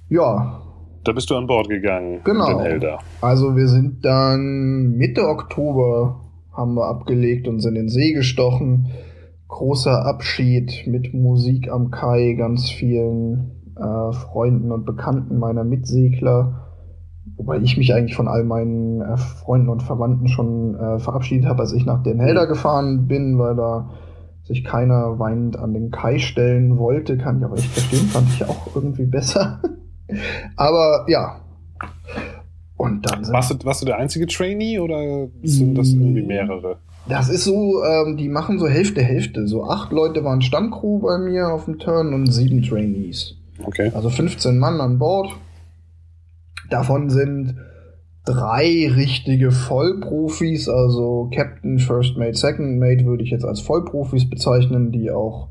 Ja. 0.10 0.62
Da 1.04 1.12
bist 1.12 1.30
du 1.30 1.36
an 1.36 1.48
Bord 1.48 1.67
gegangen. 1.69 2.22
Genau. 2.24 2.98
Also 3.19 3.56
wir 3.56 3.67
sind 3.67 4.06
dann 4.06 4.91
Mitte 4.96 5.28
Oktober 5.28 6.22
haben 6.54 6.76
wir 6.76 6.86
abgelegt 6.86 7.48
und 7.48 7.60
sind 7.60 7.76
in 7.76 7.89
See 7.89 8.13
gestochen. 8.13 8.88
Großer 9.48 10.06
Abschied 10.06 10.86
mit 10.88 11.13
Musik 11.13 11.69
am 11.69 11.91
Kai, 11.91 12.34
ganz 12.38 12.69
vielen 12.69 13.52
äh, 13.76 14.13
Freunden 14.13 14.72
und 14.72 14.86
Bekannten 14.86 15.39
meiner 15.39 15.63
Mitsegler. 15.63 16.69
Wobei 17.36 17.58
ich 17.58 17.78
mich 17.78 17.93
eigentlich 17.93 18.15
von 18.15 18.28
all 18.28 18.43
meinen 18.43 19.02
äh, 19.02 19.17
Freunden 19.17 19.69
und 19.69 19.84
Verwandten 19.84 20.28
schon 20.28 20.76
äh, 20.76 21.00
verabschiedet 21.00 21.48
habe, 21.48 21.62
als 21.62 21.74
ich 21.74 21.86
nach 21.86 22.04
Den 22.04 22.19
Helder 22.19 22.46
mhm. 22.46 22.50
gefahren 22.50 23.08
bin, 23.08 23.38
weil 23.39 23.56
da 23.56 23.89
sich 24.43 24.63
keiner 24.63 25.19
weinend 25.19 25.58
an 25.58 25.73
den 25.73 25.91
Kai 25.91 26.19
stellen 26.19 26.77
wollte, 26.77 27.17
kann 27.17 27.39
ich 27.39 27.45
aber 27.45 27.56
nicht 27.56 27.71
verstehen, 27.71 28.08
fand 28.08 28.27
ich 28.29 28.43
auch 28.43 28.75
irgendwie 28.75 29.06
besser. 29.06 29.62
aber 30.56 31.06
ja. 31.08 31.39
Und 32.75 33.10
dann 33.10 33.25
warst 33.32 33.51
du, 33.51 33.65
warst 33.65 33.82
du 33.82 33.86
der 33.86 33.97
einzige 33.97 34.27
Trainee 34.27 34.79
oder 34.79 35.27
sind 35.43 35.75
das 35.75 35.89
irgendwie 35.89 36.23
mehrere? 36.23 36.77
Das 37.08 37.29
ist 37.29 37.43
so, 37.43 37.84
ähm, 37.84 38.17
die 38.17 38.29
machen 38.29 38.60
so 38.60 38.67
Hälfte, 38.67 39.01
Hälfte. 39.01 39.47
So 39.47 39.65
acht 39.65 39.91
Leute 39.91 40.23
waren 40.23 40.41
Stammcrew 40.41 40.99
bei 40.99 41.17
mir 41.17 41.49
auf 41.49 41.65
dem 41.65 41.79
Turn 41.79 42.13
und 42.13 42.32
sieben 42.32 42.62
Trainees. 42.62 43.36
Okay. 43.63 43.91
Also 43.93 44.10
15 44.10 44.58
Mann 44.58 44.82
an 44.82 44.99
Bord. 44.99 45.34
Davon 46.69 47.10
sind 47.10 47.56
drei 48.25 48.89
richtige 48.95 49.51
Vollprofis, 49.51 50.69
also 50.69 51.29
Captain, 51.33 51.79
First 51.79 52.17
Mate, 52.17 52.36
Second 52.36 52.79
Mate 52.79 53.05
würde 53.05 53.23
ich 53.23 53.31
jetzt 53.31 53.45
als 53.45 53.59
Vollprofis 53.59 54.29
bezeichnen, 54.29 54.91
die 54.91 55.12
auch 55.12 55.49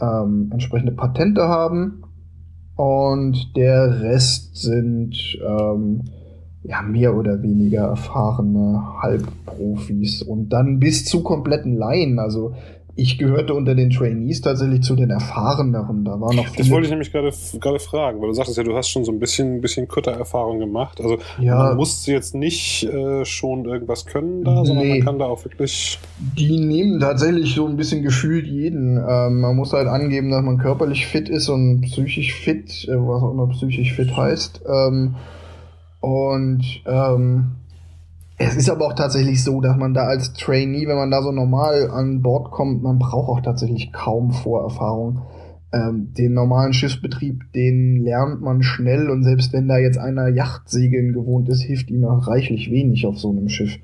ähm, 0.00 0.50
entsprechende 0.52 0.92
Patente 0.92 1.48
haben. 1.48 2.02
Und 2.74 3.56
der 3.56 4.02
Rest 4.02 4.56
sind 4.56 5.38
ähm, 5.46 6.02
ja 6.62 6.82
mehr 6.82 7.16
oder 7.16 7.42
weniger 7.42 7.82
erfahrene 7.82 8.82
Halbprofis 9.00 10.22
und 10.22 10.50
dann 10.50 10.78
bis 10.78 11.04
zu 11.04 11.22
kompletten 11.22 11.76
Laien. 11.76 12.18
Also 12.18 12.54
ich 12.94 13.16
gehörte 13.16 13.54
unter 13.54 13.74
den 13.74 13.90
Trainees 13.90 14.42
tatsächlich 14.42 14.82
zu 14.82 14.94
den 14.94 15.10
erfahreneren. 15.10 16.04
Da 16.04 16.20
war 16.20 16.34
noch 16.34 16.54
Das 16.54 16.68
wollte 16.70 16.86
ich 16.86 16.90
nämlich 16.90 17.10
gerade 17.10 17.32
gerade 17.58 17.78
fragen, 17.78 18.20
weil 18.20 18.28
du 18.28 18.34
sagtest 18.34 18.58
ja, 18.58 18.64
du 18.64 18.76
hast 18.76 18.88
schon 18.88 19.04
so 19.04 19.12
ein 19.12 19.18
bisschen 19.18 19.60
bisschen 19.60 19.88
Kutter-Erfahrung 19.88 20.58
gemacht. 20.58 21.00
Also 21.00 21.18
ja. 21.40 21.56
man 21.56 21.76
muss 21.76 22.06
jetzt 22.06 22.34
nicht 22.34 22.84
äh, 22.84 23.24
schon 23.24 23.64
irgendwas 23.64 24.04
können 24.04 24.44
da, 24.44 24.60
nee. 24.60 24.66
sondern 24.66 24.88
man 24.88 25.00
kann 25.00 25.18
da 25.18 25.24
auch 25.24 25.42
wirklich. 25.44 25.98
Die 26.36 26.58
nehmen 26.58 27.00
tatsächlich 27.00 27.54
so 27.54 27.66
ein 27.66 27.76
bisschen 27.76 28.02
gefühlt 28.02 28.46
jeden. 28.46 28.98
Ähm, 28.98 29.40
man 29.40 29.56
muss 29.56 29.72
halt 29.72 29.88
angeben, 29.88 30.30
dass 30.30 30.42
man 30.42 30.58
körperlich 30.58 31.06
fit 31.06 31.28
ist 31.30 31.48
und 31.48 31.80
psychisch 31.82 32.34
fit, 32.34 32.86
äh, 32.88 32.92
was 32.92 33.22
auch 33.22 33.32
immer 33.32 33.48
psychisch 33.48 33.94
fit 33.94 34.14
heißt. 34.14 34.62
Ähm, 34.68 35.14
und 36.00 36.82
ähm, 36.84 37.52
es 38.38 38.56
ist 38.56 38.70
aber 38.70 38.86
auch 38.86 38.94
tatsächlich 38.94 39.42
so, 39.42 39.60
dass 39.60 39.76
man 39.76 39.94
da 39.94 40.04
als 40.04 40.32
Trainee, 40.32 40.86
wenn 40.86 40.96
man 40.96 41.10
da 41.10 41.22
so 41.22 41.32
normal 41.32 41.90
an 41.90 42.22
Bord 42.22 42.50
kommt, 42.50 42.82
man 42.82 42.98
braucht 42.98 43.28
auch 43.28 43.40
tatsächlich 43.40 43.92
kaum 43.92 44.32
Vorerfahrung. 44.32 45.22
Ähm, 45.72 46.12
den 46.18 46.34
normalen 46.34 46.72
Schiffsbetrieb, 46.72 47.52
den 47.54 48.02
lernt 48.02 48.42
man 48.42 48.62
schnell 48.62 49.08
und 49.08 49.22
selbst 49.22 49.52
wenn 49.52 49.68
da 49.68 49.78
jetzt 49.78 49.98
einer 49.98 50.28
Yachtsegeln 50.28 51.12
gewohnt 51.12 51.48
ist, 51.48 51.62
hilft 51.62 51.90
ihm 51.90 52.04
auch 52.04 52.26
reichlich 52.26 52.70
wenig 52.70 53.06
auf 53.06 53.18
so 53.18 53.30
einem 53.30 53.48
Schiff. 53.48 53.78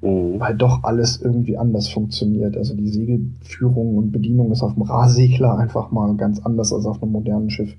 Mhm. 0.00 0.38
Weil 0.38 0.54
doch 0.54 0.84
alles 0.84 1.20
irgendwie 1.20 1.58
anders 1.58 1.88
funktioniert. 1.88 2.56
Also 2.56 2.74
die 2.74 2.88
Segelführung 2.88 3.96
und 3.96 4.12
Bedienung 4.12 4.52
ist 4.52 4.62
auf 4.62 4.74
dem 4.74 4.82
Rahsegler 4.82 5.58
einfach 5.58 5.90
mal 5.90 6.14
ganz 6.16 6.40
anders 6.40 6.72
als 6.72 6.86
auf 6.86 7.02
einem 7.02 7.12
modernen 7.12 7.50
Schiff. 7.50 7.74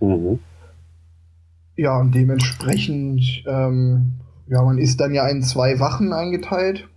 Mhm. 0.00 0.38
Ja, 1.76 2.00
und 2.00 2.14
dementsprechend 2.14 3.44
ähm, 3.46 4.12
ja, 4.48 4.62
man 4.62 4.78
ist 4.78 5.00
dann 5.00 5.14
ja 5.14 5.26
in 5.28 5.42
zwei 5.42 5.80
Wachen 5.80 6.12
eingeteilt. 6.12 6.88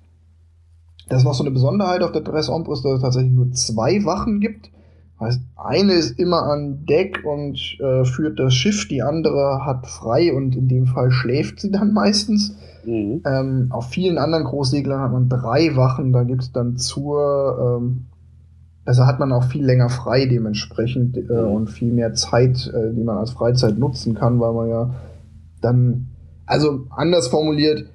Das 1.08 1.20
ist 1.20 1.26
noch 1.26 1.34
so 1.34 1.44
eine 1.44 1.52
Besonderheit 1.52 2.04
auf 2.04 2.12
der 2.12 2.22
Dress 2.22 2.50
Ombre, 2.50 2.76
dass 2.76 2.86
es 2.86 3.02
tatsächlich 3.02 3.34
nur 3.34 3.52
zwei 3.52 4.06
Wachen 4.06 4.40
gibt. 4.40 4.70
Heißt, 5.20 5.42
eine 5.58 5.94
ist 5.94 6.18
immer 6.18 6.44
an 6.44 6.86
Deck 6.86 7.26
und 7.26 7.78
äh, 7.82 8.06
führt 8.06 8.40
das 8.40 8.54
Schiff, 8.54 8.88
die 8.88 9.02
andere 9.02 9.66
hat 9.66 9.86
frei 9.86 10.34
und 10.34 10.56
in 10.56 10.70
dem 10.70 10.86
Fall 10.86 11.12
schläft 11.12 11.60
sie 11.60 11.72
dann 11.72 11.94
meistens. 11.94 12.56
Mhm. 12.86 13.22
Ähm, 13.26 13.68
auf 13.72 13.90
vielen 13.90 14.18
anderen 14.18 14.46
Großseglern 14.46 15.02
hat 15.02 15.12
man 15.12 15.28
drei 15.28 15.76
Wachen, 15.76 16.14
da 16.14 16.24
gibt 16.24 16.44
es 16.44 16.52
dann 16.54 16.78
zur, 16.78 17.80
ähm, 17.82 18.06
also 18.86 19.06
hat 19.06 19.20
man 19.20 19.34
auch 19.34 19.44
viel 19.44 19.66
länger 19.66 19.90
frei 19.90 20.26
dementsprechend 20.26 21.18
äh, 21.18 21.22
mhm. 21.22 21.52
und 21.52 21.70
viel 21.70 21.92
mehr 21.92 22.14
Zeit, 22.14 22.72
äh, 22.74 22.94
die 22.94 23.04
man 23.04 23.18
als 23.18 23.32
Freizeit 23.32 23.78
nutzen 23.78 24.16
kann, 24.16 24.40
weil 24.40 24.54
man 24.54 24.70
ja 24.70 24.96
dann, 25.60 26.09
also 26.50 26.88
anders 26.90 27.28
formuliert, 27.28 27.86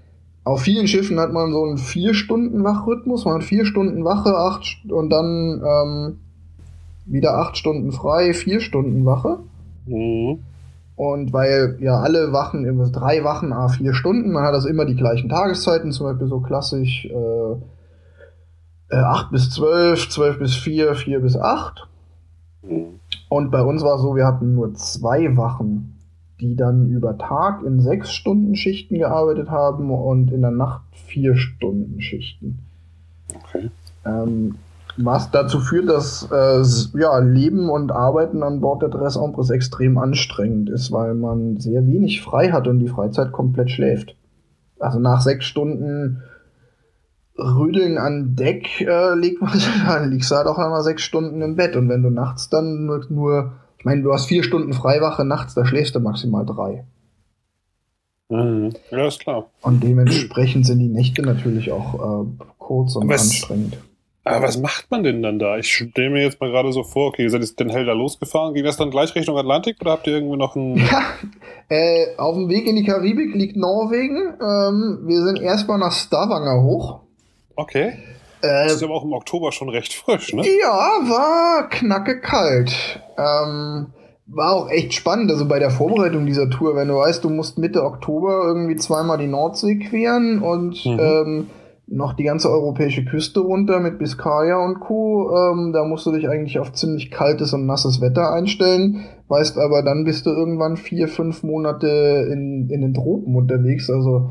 auf 0.45 0.61
vielen 0.63 0.87
Schiffen 0.87 1.19
hat 1.19 1.33
man 1.33 1.53
so 1.53 1.65
einen 1.65 1.79
vier 1.79 2.15
Stunden 2.15 2.63
Wachrhythmus, 2.63 3.25
man 3.25 3.37
hat 3.37 3.45
vier 3.45 3.65
Stunden 3.65 4.05
Wache, 4.05 4.37
acht 4.37 4.79
und 4.89 5.11
dann 5.11 5.63
ähm, 5.65 6.19
wieder 7.07 7.37
acht 7.39 7.57
Stunden 7.57 7.91
frei, 7.93 8.33
vier 8.33 8.61
Stunden 8.61 9.05
Wache. 9.05 9.39
Mhm. 9.87 10.41
Und 10.97 11.33
weil 11.33 11.79
ja 11.81 11.99
alle 11.99 12.33
Wachen, 12.33 12.65
drei 12.93 13.25
Wachen, 13.25 13.53
a 13.53 13.69
vier 13.69 13.95
Stunden, 13.95 14.31
man 14.31 14.45
hat 14.45 14.55
also 14.55 14.69
immer 14.69 14.85
die 14.85 14.95
gleichen 14.95 15.29
Tageszeiten, 15.29 15.91
zum 15.91 16.07
Beispiel 16.07 16.29
so 16.29 16.39
klassisch 16.39 17.07
äh, 17.07 18.95
äh, 18.95 19.01
8 19.01 19.33
bis 19.33 19.51
12, 19.51 20.11
12 20.11 20.39
bis 20.39 20.55
4, 20.55 20.95
4 20.95 21.21
bis 21.21 21.37
8. 21.37 21.89
Mhm. 22.63 23.01
Und 23.29 23.51
bei 23.51 23.63
uns 23.63 23.83
war 23.83 23.97
es 23.97 24.03
so, 24.03 24.15
wir 24.15 24.27
hatten 24.27 24.55
nur 24.55 24.75
zwei 24.75 25.37
Wachen, 25.37 25.94
die 26.41 26.57
dann 26.57 26.89
über 26.89 27.17
Tag 27.17 27.63
in 27.65 27.81
sechs 27.81 28.13
Stunden 28.13 28.57
Schichten 28.57 28.99
gearbeitet 28.99 29.51
haben 29.51 29.91
und 29.91 30.33
in 30.33 30.43
der 30.43 30.51
Nacht 30.51 30.83
vier 30.93 31.37
Stunden 31.37 32.01
Schichten. 32.01 32.59
Okay. 33.35 33.71
Ähm, 34.05 34.57
was 34.97 35.31
dazu 35.31 35.59
führt, 35.59 35.89
dass 35.89 36.29
äh, 36.31 36.63
ja, 36.99 37.19
Leben 37.19 37.69
und 37.69 37.91
Arbeiten 37.91 38.43
an 38.43 38.61
Bord 38.61 38.83
der 38.83 38.91
Dress 38.91 39.17
Empress 39.17 39.51
extrem 39.51 39.99
anstrengend 39.99 40.71
ist, 40.71 40.93
weil 40.93 41.15
man 41.15 41.59
sehr 41.59 41.87
wenig 41.87 42.23
frei 42.23 42.53
hat 42.53 42.69
und 42.69 42.79
die 42.79 42.89
Freizeit 42.89 43.33
komplett 43.33 43.71
schläft. 43.71 44.15
Also 44.79 45.01
nach 45.01 45.21
sechs 45.21 45.47
Stunden 45.47 46.23
Rüdeln 47.37 47.99
an 47.99 48.37
Deck 48.37 48.81
äh, 48.81 49.15
liegt 49.15 49.43
man, 49.43 49.59
dann 49.87 50.11
liegst 50.11 50.31
du 50.31 50.37
halt 50.37 50.47
auch 50.47 50.59
einmal 50.59 50.83
sechs 50.83 51.03
Stunden 51.03 51.43
im 51.43 51.57
Bett. 51.57 51.75
Und 51.75 51.89
wenn 51.89 52.03
du 52.03 52.11
nachts 52.11 52.49
dann 52.49 52.87
nur, 52.87 53.05
nur 53.09 53.53
ich 53.85 53.87
meine, 53.87 54.01
du 54.01 54.15
hast 54.15 54.25
vier 54.25 54.43
Stunden 54.43 54.73
Freiwache 54.73 55.27
nachts, 55.27 55.53
da 55.53 55.67
schläfst 55.67 55.95
du 55.95 56.01
maximal 56.01 56.47
drei. 56.47 56.87
Mhm. 58.31 58.73
Ja, 58.91 59.07
ist 59.07 59.21
klar. 59.21 59.51
Und 59.61 59.85
dementsprechend 59.85 60.65
sind 60.65 60.79
die 60.79 60.89
Nächte 60.89 61.21
natürlich 61.21 61.71
auch 61.71 62.23
äh, 62.23 62.45
kurz 62.57 62.97
und 62.97 63.11
was, 63.11 63.25
anstrengend. 63.25 63.77
Aber 64.25 64.47
was 64.47 64.57
macht 64.57 64.91
man 64.91 65.03
denn 65.03 65.23
dann 65.23 65.39
da? 65.39 65.59
Ich 65.59 65.71
stelle 65.71 66.09
mir 66.09 66.23
jetzt 66.23 66.41
mal 66.41 66.51
gerade 66.51 66.73
so 66.73 66.83
vor, 66.83 67.09
okay, 67.09 67.25
ihr 67.25 67.31
seid 67.31 67.43
jetzt 67.43 67.61
den 67.61 67.69
Hell 67.69 67.85
da 67.85 67.93
losgefahren. 67.93 68.55
Ging 68.55 68.65
das 68.65 68.79
dann 68.79 68.91
gleich 68.91 69.15
Richtung 69.15 69.37
Atlantik 69.37 69.77
oder 69.83 69.91
habt 69.91 70.07
ihr 70.07 70.15
irgendwie 70.15 70.39
noch 70.39 70.57
einen. 70.57 70.79
Ja, 70.79 71.03
äh, 71.69 72.17
auf 72.17 72.37
dem 72.37 72.49
Weg 72.49 72.67
in 72.67 72.77
die 72.77 72.85
Karibik 72.85 73.35
liegt 73.35 73.55
Norwegen. 73.55 74.17
Ähm, 74.41 75.01
wir 75.05 75.23
sind 75.25 75.43
erstmal 75.43 75.77
nach 75.77 75.93
Stavanger 75.93 76.63
hoch. 76.63 77.01
Okay. 77.55 77.99
Äh, 78.45 78.65
das 78.65 78.75
ist 78.75 78.83
aber 78.83 78.95
auch 78.95 79.05
im 79.05 79.13
Oktober 79.13 79.53
schon 79.53 79.69
recht 79.69 79.95
frisch, 79.95 80.33
ne? 80.33 80.43
Ja, 80.61 80.99
war 81.09 81.69
knacke 81.69 82.21
kalt. 82.21 83.01
Ähm, 83.17 83.87
war 84.27 84.53
auch 84.53 84.71
echt 84.71 84.95
spannend, 84.95 85.31
also 85.31 85.47
bei 85.47 85.59
der 85.59 85.71
Vorbereitung 85.71 86.27
dieser 86.27 86.49
Tour, 86.49 86.77
wenn 86.77 86.89
du 86.89 86.95
weißt, 86.95 87.23
du 87.25 87.31
musst 87.31 87.59
Mitte 87.59 87.83
Oktober 87.85 88.43
irgendwie 88.47 88.77
zweimal 88.77 89.19
die 89.19 89.27
Nordsee 89.27 89.77
queren 89.77 90.41
und 90.41 90.85
mhm. 90.87 90.99
ähm, 90.99 91.47
noch 91.87 92.15
die 92.15 92.25
ganze 92.25 92.51
europäische 92.51 93.05
Küste 93.05 93.41
runter 93.41 93.81
mit 93.81 93.99
Biscaya 93.99 94.65
und 94.65 94.81
Co. 94.81 95.31
Ähm, 95.37 95.73
da 95.75 95.85
musst 95.85 96.07
du 96.07 96.13
dich 96.13 96.29
eigentlich 96.29 96.59
auf 96.59 96.73
ziemlich 96.73 97.11
kaltes 97.11 97.53
und 97.53 97.67
nasses 97.67 98.01
Wetter 98.01 98.33
einstellen. 98.33 99.05
Weißt 99.29 99.59
aber, 99.59 99.83
dann 99.83 100.05
bist 100.05 100.25
du 100.25 100.31
irgendwann 100.31 100.79
vier, 100.79 101.09
fünf 101.09 101.43
Monate 101.43 102.29
in, 102.33 102.71
in 102.71 102.81
den 102.81 102.95
Tropen 102.95 103.37
unterwegs. 103.37 103.91
Also 103.91 104.31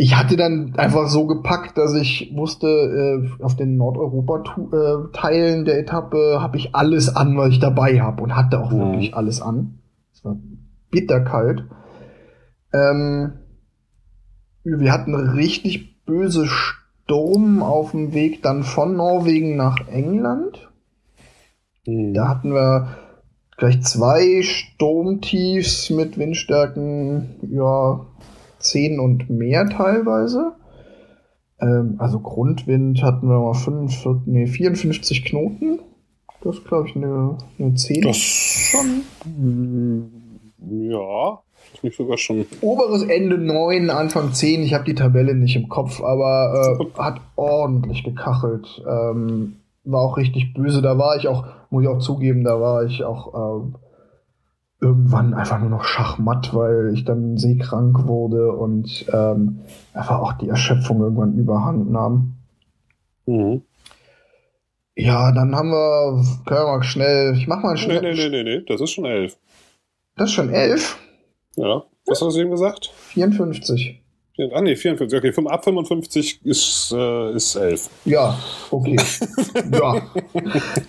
ich 0.00 0.16
hatte 0.16 0.36
dann 0.36 0.74
einfach 0.76 1.08
so 1.08 1.26
gepackt, 1.26 1.76
dass 1.76 1.92
ich 1.94 2.32
wusste, 2.34 2.68
äh, 2.68 3.42
auf 3.42 3.56
den 3.56 3.76
Nordeuropa-Teilen 3.76 5.64
der 5.64 5.80
Etappe 5.80 6.38
habe 6.40 6.56
ich 6.56 6.76
alles 6.76 7.14
an, 7.14 7.36
was 7.36 7.50
ich 7.50 7.58
dabei 7.58 8.00
habe 8.00 8.22
und 8.22 8.36
hatte 8.36 8.60
auch 8.60 8.70
mhm. 8.70 8.78
wirklich 8.78 9.14
alles 9.14 9.42
an. 9.42 9.80
Es 10.14 10.24
war 10.24 10.36
bitterkalt. 10.92 11.64
Ähm, 12.72 13.32
wir 14.62 14.92
hatten 14.92 15.16
richtig 15.16 16.04
böse 16.04 16.46
Sturm 16.46 17.60
auf 17.60 17.90
dem 17.90 18.14
Weg 18.14 18.40
dann 18.42 18.62
von 18.62 18.96
Norwegen 18.96 19.56
nach 19.56 19.88
England. 19.88 20.70
Mhm. 21.86 22.14
Da 22.14 22.28
hatten 22.28 22.52
wir 22.52 22.96
gleich 23.56 23.82
zwei 23.82 24.42
Sturmtiefs 24.42 25.90
mit 25.90 26.18
Windstärken, 26.18 27.34
ja, 27.50 28.06
10 28.58 29.00
und 29.00 29.30
mehr 29.30 29.68
teilweise. 29.68 30.52
Ähm, 31.60 31.96
also 31.98 32.20
Grundwind 32.20 33.02
hatten 33.02 33.28
wir 33.28 33.38
mal 33.38 33.54
45, 33.54 34.26
nee, 34.26 34.46
54 34.46 35.24
Knoten. 35.24 35.80
Das 36.42 36.56
ist, 36.56 36.64
glaube 36.66 36.88
ich, 36.88 36.96
eine, 36.96 37.36
eine 37.58 37.74
10 37.74 38.02
das 38.02 38.16
schon. 38.16 39.02
Ja, 40.90 41.40
ist 41.74 41.84
nicht 41.84 41.96
sogar 41.96 42.16
schon. 42.16 42.46
Oberes 42.60 43.02
Ende 43.02 43.38
9, 43.38 43.90
Anfang 43.90 44.32
10. 44.32 44.62
Ich 44.62 44.74
habe 44.74 44.84
die 44.84 44.94
Tabelle 44.94 45.34
nicht 45.34 45.56
im 45.56 45.68
Kopf, 45.68 46.00
aber 46.00 46.78
äh, 46.80 47.00
hat 47.00 47.20
ordentlich 47.36 48.04
gekachelt. 48.04 48.82
Ähm, 48.88 49.56
war 49.84 50.02
auch 50.02 50.16
richtig 50.16 50.54
böse. 50.54 50.82
Da 50.82 50.98
war 50.98 51.16
ich 51.16 51.28
auch, 51.28 51.46
muss 51.70 51.82
ich 51.82 51.88
auch 51.88 51.98
zugeben, 51.98 52.44
da 52.44 52.60
war 52.60 52.84
ich 52.84 53.02
auch 53.04 53.34
äh, 53.34 53.87
irgendwann 54.80 55.34
einfach 55.34 55.58
nur 55.58 55.70
noch 55.70 55.84
Schachmatt, 55.84 56.54
weil 56.54 56.92
ich 56.94 57.04
dann 57.04 57.36
seekrank 57.36 58.06
wurde 58.06 58.52
und 58.52 59.06
ähm, 59.12 59.60
einfach 59.92 60.20
auch 60.20 60.34
die 60.34 60.48
Erschöpfung 60.48 61.00
irgendwann 61.00 61.34
überhand 61.34 61.90
nahm. 61.90 62.36
Mhm. 63.26 63.62
Ja, 64.94 65.32
dann 65.32 65.54
haben 65.54 65.70
wir, 65.70 66.24
können 66.44 66.60
wir 66.60 66.76
mal 66.78 66.82
schnell, 66.82 67.34
ich 67.36 67.46
mach 67.46 67.62
mal 67.62 67.76
schnell. 67.76 68.00
Nee, 68.02 68.14
nee, 68.14 68.28
nee, 68.28 68.42
nee, 68.42 68.58
nee, 68.58 68.64
das 68.66 68.80
ist 68.80 68.90
schon 68.90 69.04
elf. 69.04 69.36
Das 70.16 70.30
ist 70.30 70.34
schon 70.34 70.50
elf? 70.50 70.98
Ja. 71.56 71.84
Was 72.06 72.22
hast 72.22 72.36
du 72.36 72.40
eben 72.40 72.50
gesagt? 72.50 72.86
54. 72.86 74.02
Ah 74.52 74.60
nee, 74.60 74.76
54. 74.76 75.18
Okay, 75.18 75.46
ab 75.46 75.64
55 75.64 76.40
ist, 76.44 76.94
äh, 76.96 77.34
ist 77.34 77.56
11. 77.56 77.90
Ja, 78.04 78.38
okay. 78.70 78.96
ja. 79.72 80.02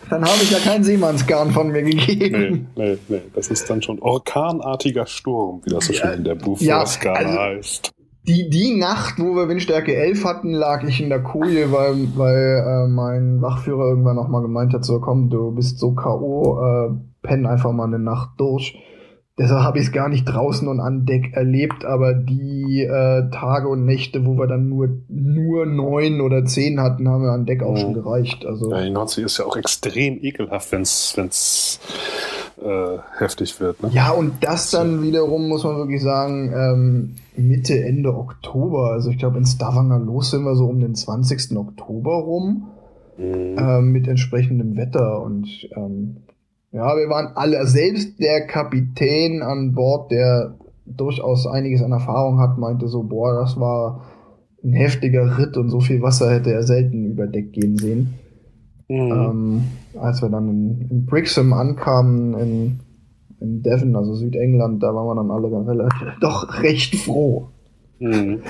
Dann 0.10 0.24
habe 0.24 0.44
ich 0.44 0.52
ja 0.52 0.60
keinen 0.60 0.84
Seemannsgarn 0.84 1.52
von 1.52 1.70
mir 1.72 1.82
gegeben. 1.82 2.68
Nee, 2.76 2.92
nee, 2.92 2.98
nee. 3.08 3.22
Das 3.34 3.48
ist 3.48 3.68
dann 3.70 3.82
schon 3.82 4.00
orkanartiger 4.00 5.08
Sturm, 5.08 5.62
wie 5.66 5.72
das 5.72 5.86
so 5.86 5.94
schön 5.94 6.14
in 6.14 6.24
der 6.24 6.36
Buffer-Skala 6.36 7.22
ja, 7.22 7.28
also 7.28 7.40
heißt. 7.40 7.92
Die, 8.28 8.50
die 8.50 8.76
Nacht, 8.76 9.18
wo 9.18 9.36
wir 9.36 9.50
Windstärke 9.50 9.96
11 9.96 10.24
hatten, 10.26 10.52
lag 10.52 10.84
ich 10.84 11.02
in 11.02 11.10
der 11.10 11.24
Koje, 11.24 11.72
weil, 11.72 12.08
weil 12.16 12.86
äh, 12.86 12.88
mein 12.88 13.42
Wachführer 13.42 13.88
irgendwann 13.90 14.18
nochmal 14.18 14.44
gemeint 14.44 14.74
hat, 14.74 14.86
so 14.86 15.00
komm, 15.00 15.32
du 15.32 15.52
bist 15.52 15.80
so 15.80 15.94
K.O., 15.94 16.60
äh, 16.62 16.90
penn 17.24 17.48
einfach 17.48 17.72
mal 17.72 17.86
eine 17.86 17.98
Nacht 17.98 18.30
durch. 18.38 18.78
Deshalb 19.40 19.64
habe 19.64 19.80
ich 19.80 19.86
es 19.86 19.92
gar 19.94 20.10
nicht 20.10 20.26
draußen 20.26 20.68
und 20.68 20.82
an 20.82 21.06
Deck 21.06 21.34
erlebt, 21.34 21.86
aber 21.86 22.14
die 22.14 22.84
äh, 22.84 23.30
Tage 23.32 23.70
und 23.70 23.86
Nächte, 23.86 24.26
wo 24.26 24.38
wir 24.38 24.48
dann 24.48 24.68
nur, 24.68 24.90
nur 25.08 25.66
neun 25.66 26.20
oder 26.20 26.44
zehn 26.44 26.82
hatten, 26.82 27.08
haben 27.08 27.24
wir 27.24 27.32
an 27.32 27.46
Deck 27.46 27.64
auch 27.64 27.72
mhm. 27.72 27.78
schon 27.78 27.94
gereicht. 27.94 28.46
Also, 28.46 28.70
ja, 28.70 28.84
die 28.84 28.90
Nordsee 28.90 29.24
ist 29.24 29.38
ja 29.38 29.46
auch 29.46 29.56
extrem 29.56 30.22
ekelhaft, 30.22 30.74
wenn 30.74 30.82
es 30.82 31.80
äh, 32.62 32.98
heftig 33.18 33.62
wird. 33.62 33.82
Ne? 33.82 33.92
Ja, 33.94 34.12
und 34.12 34.44
das 34.44 34.72
dann 34.72 35.02
wiederum, 35.02 35.48
muss 35.48 35.64
man 35.64 35.78
wirklich 35.78 36.04
sagen, 36.04 36.52
ähm, 36.54 37.16
Mitte, 37.38 37.82
Ende 37.82 38.14
Oktober. 38.14 38.92
Also 38.92 39.10
ich 39.10 39.18
glaube, 39.18 39.38
in 39.38 39.46
Stavanger 39.46 40.00
los 40.00 40.32
sind 40.32 40.44
wir 40.44 40.56
so 40.56 40.66
um 40.66 40.82
den 40.82 40.96
20. 40.96 41.56
Oktober 41.56 42.16
rum. 42.16 42.68
Mhm. 43.18 43.58
Äh, 43.58 43.82
mit 43.82 44.08
entsprechendem 44.08 44.78
Wetter 44.78 45.22
und 45.22 45.48
ähm, 45.76 46.18
ja, 46.72 46.96
wir 46.96 47.10
waren 47.10 47.36
alle, 47.36 47.66
selbst 47.66 48.20
der 48.20 48.46
Kapitän 48.46 49.42
an 49.42 49.74
Bord, 49.74 50.12
der 50.12 50.56
durchaus 50.86 51.48
einiges 51.48 51.82
an 51.82 51.92
Erfahrung 51.92 52.40
hat, 52.40 52.58
meinte 52.58 52.88
so, 52.88 53.04
boah, 53.04 53.40
das 53.40 53.60
war 53.60 54.06
ein 54.64 54.74
heftiger 54.74 55.38
Ritt 55.38 55.58
und 55.58 55.70
so 55.70 55.80
viel 55.80 56.02
Wasser 56.02 56.32
hätte 56.32 56.52
er 56.52 56.64
selten 56.64 57.06
über 57.06 57.28
Deck 57.28 57.54
gehen 57.54 57.78
sehen. 57.78 58.14
Mhm. 58.88 59.12
Ähm, 59.12 59.64
als 60.00 60.22
wir 60.22 60.30
dann 60.30 60.50
in, 60.50 60.88
in 60.90 61.06
Brixham 61.06 61.54
ankamen, 61.54 62.34
in, 62.40 62.80
in 63.40 63.62
Devon, 63.62 63.96
also 63.96 64.16
Südengland, 64.16 64.82
da 64.84 64.94
waren 64.94 65.08
wir 65.08 65.16
dann 65.16 65.32
alle 65.32 65.68
relativ, 65.68 66.08
doch 66.22 66.62
recht 66.62 66.96
froh. 66.96 67.50
Mhm. 68.00 68.42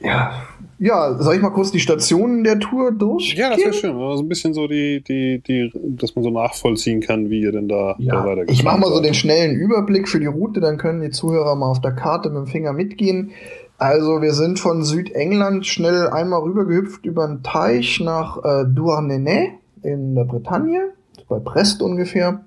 Ja, 0.00 0.32
ja, 0.78 1.16
soll 1.18 1.36
ich 1.36 1.42
mal 1.42 1.50
kurz 1.50 1.70
die 1.70 1.80
Stationen 1.80 2.44
der 2.44 2.58
Tour 2.58 2.92
durchgehen? 2.92 3.40
Ja, 3.40 3.50
das 3.50 3.58
wäre 3.58 3.72
schön. 3.72 3.96
Also 3.96 4.22
ein 4.22 4.28
bisschen 4.28 4.52
so 4.52 4.68
die, 4.68 5.02
die, 5.02 5.40
die, 5.40 5.72
dass 5.74 6.14
man 6.14 6.22
so 6.22 6.30
nachvollziehen 6.30 7.00
kann, 7.00 7.30
wie 7.30 7.40
ihr 7.40 7.52
denn 7.52 7.68
da, 7.68 7.96
ja, 7.98 8.14
da 8.14 8.26
weitergeht. 8.26 8.52
Ich 8.52 8.62
mache 8.62 8.80
mal 8.80 8.92
so 8.92 9.00
den 9.00 9.14
schnellen 9.14 9.56
Überblick 9.56 10.08
für 10.08 10.20
die 10.20 10.26
Route, 10.26 10.60
dann 10.60 10.76
können 10.76 11.00
die 11.00 11.10
Zuhörer 11.10 11.54
mal 11.54 11.70
auf 11.70 11.80
der 11.80 11.92
Karte 11.92 12.28
mit 12.28 12.38
dem 12.38 12.46
Finger 12.46 12.72
mitgehen. 12.72 13.30
Also 13.78 14.22
wir 14.22 14.32
sind 14.32 14.58
von 14.58 14.84
Südengland 14.84 15.66
schnell 15.66 16.08
einmal 16.08 16.40
rübergehüpft 16.40 17.04
über 17.04 17.26
den 17.26 17.42
Teich 17.42 18.00
nach 18.00 18.38
äh, 18.42 18.64
Douarnenez 18.66 19.50
in 19.82 20.14
der 20.14 20.24
Bretagne. 20.24 20.92
bei 21.28 21.38
Brest 21.38 21.82
ungefähr. 21.82 22.44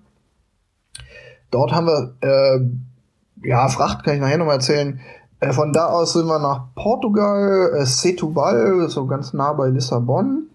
Dort 1.51 1.71
haben 1.71 1.87
wir, 1.87 2.15
äh, 2.21 3.47
ja, 3.47 3.67
Fracht 3.69 4.03
kann 4.03 4.15
ich 4.15 4.21
nachher 4.21 4.37
nochmal 4.37 4.55
erzählen. 4.55 4.99
Äh, 5.39 5.53
von 5.53 5.73
da 5.73 5.87
aus 5.87 6.13
sind 6.13 6.27
wir 6.27 6.39
nach 6.39 6.73
Portugal, 6.75 7.73
äh, 7.75 7.85
Setúbal, 7.85 8.89
so 8.89 9.05
ganz 9.07 9.33
nah 9.33 9.53
bei 9.53 9.69
Lissabon. 9.69 10.47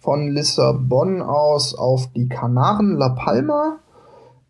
Von 0.00 0.28
Lissabon 0.28 1.22
aus 1.22 1.74
auf 1.74 2.12
die 2.12 2.28
Kanaren, 2.28 2.96
La 2.96 3.10
Palma. 3.10 3.78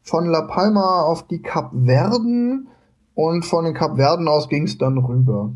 Von 0.03 0.27
La 0.27 0.43
Palma 0.43 1.03
auf 1.03 1.27
die 1.27 1.43
Kapverden. 1.43 2.69
Und 3.15 3.45
von 3.45 3.65
den 3.65 3.75
Kapverden 3.75 4.29
aus 4.29 4.49
ging 4.49 4.65
es 4.65 4.79
dann 4.79 4.99
rüber. 4.99 5.51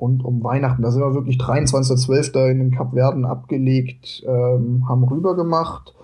Rund 0.00 0.24
um 0.24 0.44
Weihnachten. 0.44 0.82
Da 0.82 0.90
sind 0.90 1.00
wir 1.00 1.14
wirklich 1.14 1.38
23.12. 1.38 2.50
in 2.50 2.58
den 2.58 2.70
Kapverden 2.70 3.24
abgelegt, 3.24 4.22
ähm, 4.26 4.86
haben 4.88 5.04
rüber 5.04 5.34
gemacht 5.34 5.94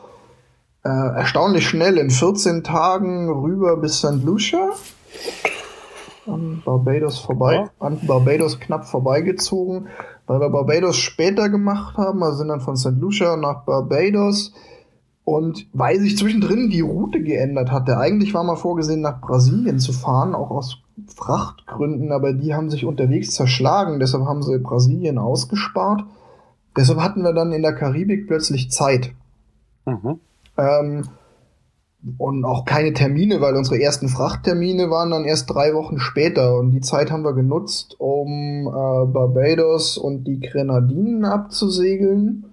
äh, 0.84 0.88
erstaunlich 0.88 1.68
schnell 1.68 1.96
in 1.96 2.10
14 2.10 2.64
Tagen 2.64 3.28
rüber 3.28 3.76
bis 3.76 3.98
St. 3.98 4.24
Lucia. 4.24 4.70
An 6.26 6.62
Barbados 6.64 7.18
vorbei, 7.18 7.54
ja. 7.54 7.70
an 7.80 7.98
Barbados 8.06 8.60
knapp 8.60 8.86
vorbeigezogen, 8.86 9.88
weil 10.26 10.40
wir 10.40 10.50
Barbados 10.50 10.96
später 10.96 11.48
gemacht 11.48 11.96
haben, 11.96 12.22
also 12.22 12.38
sind 12.38 12.48
dann 12.48 12.60
von 12.60 12.76
St. 12.76 12.98
Lucia 12.98 13.36
nach 13.36 13.64
Barbados. 13.64 14.52
Und 15.24 15.68
weil 15.72 16.00
sich 16.00 16.18
zwischendrin 16.18 16.68
die 16.68 16.80
Route 16.80 17.22
geändert 17.22 17.70
hatte, 17.70 17.98
eigentlich 17.98 18.34
war 18.34 18.42
mal 18.42 18.56
vorgesehen, 18.56 19.00
nach 19.00 19.20
Brasilien 19.20 19.78
zu 19.78 19.92
fahren, 19.92 20.34
auch 20.34 20.50
aus 20.50 20.82
Frachtgründen, 21.14 22.10
aber 22.10 22.32
die 22.32 22.54
haben 22.54 22.70
sich 22.70 22.84
unterwegs 22.84 23.30
zerschlagen, 23.30 24.00
deshalb 24.00 24.24
haben 24.24 24.42
sie 24.42 24.58
Brasilien 24.58 25.18
ausgespart. 25.18 26.04
Deshalb 26.76 27.00
hatten 27.00 27.22
wir 27.22 27.32
dann 27.32 27.52
in 27.52 27.62
der 27.62 27.74
Karibik 27.74 28.26
plötzlich 28.26 28.70
Zeit. 28.70 29.12
Mhm. 29.86 30.20
Ähm, 30.56 31.02
und 32.18 32.44
auch 32.44 32.64
keine 32.64 32.92
Termine, 32.92 33.40
weil 33.40 33.54
unsere 33.54 33.80
ersten 33.80 34.08
Frachttermine 34.08 34.90
waren 34.90 35.10
dann 35.10 35.24
erst 35.24 35.50
drei 35.50 35.72
Wochen 35.74 35.98
später. 35.98 36.58
Und 36.58 36.72
die 36.72 36.80
Zeit 36.80 37.10
haben 37.10 37.24
wir 37.24 37.32
genutzt, 37.32 37.96
um 37.98 38.66
äh, 38.66 39.06
Barbados 39.06 39.98
und 39.98 40.24
die 40.24 40.40
Grenadinen 40.40 41.24
abzusegeln. 41.24 42.46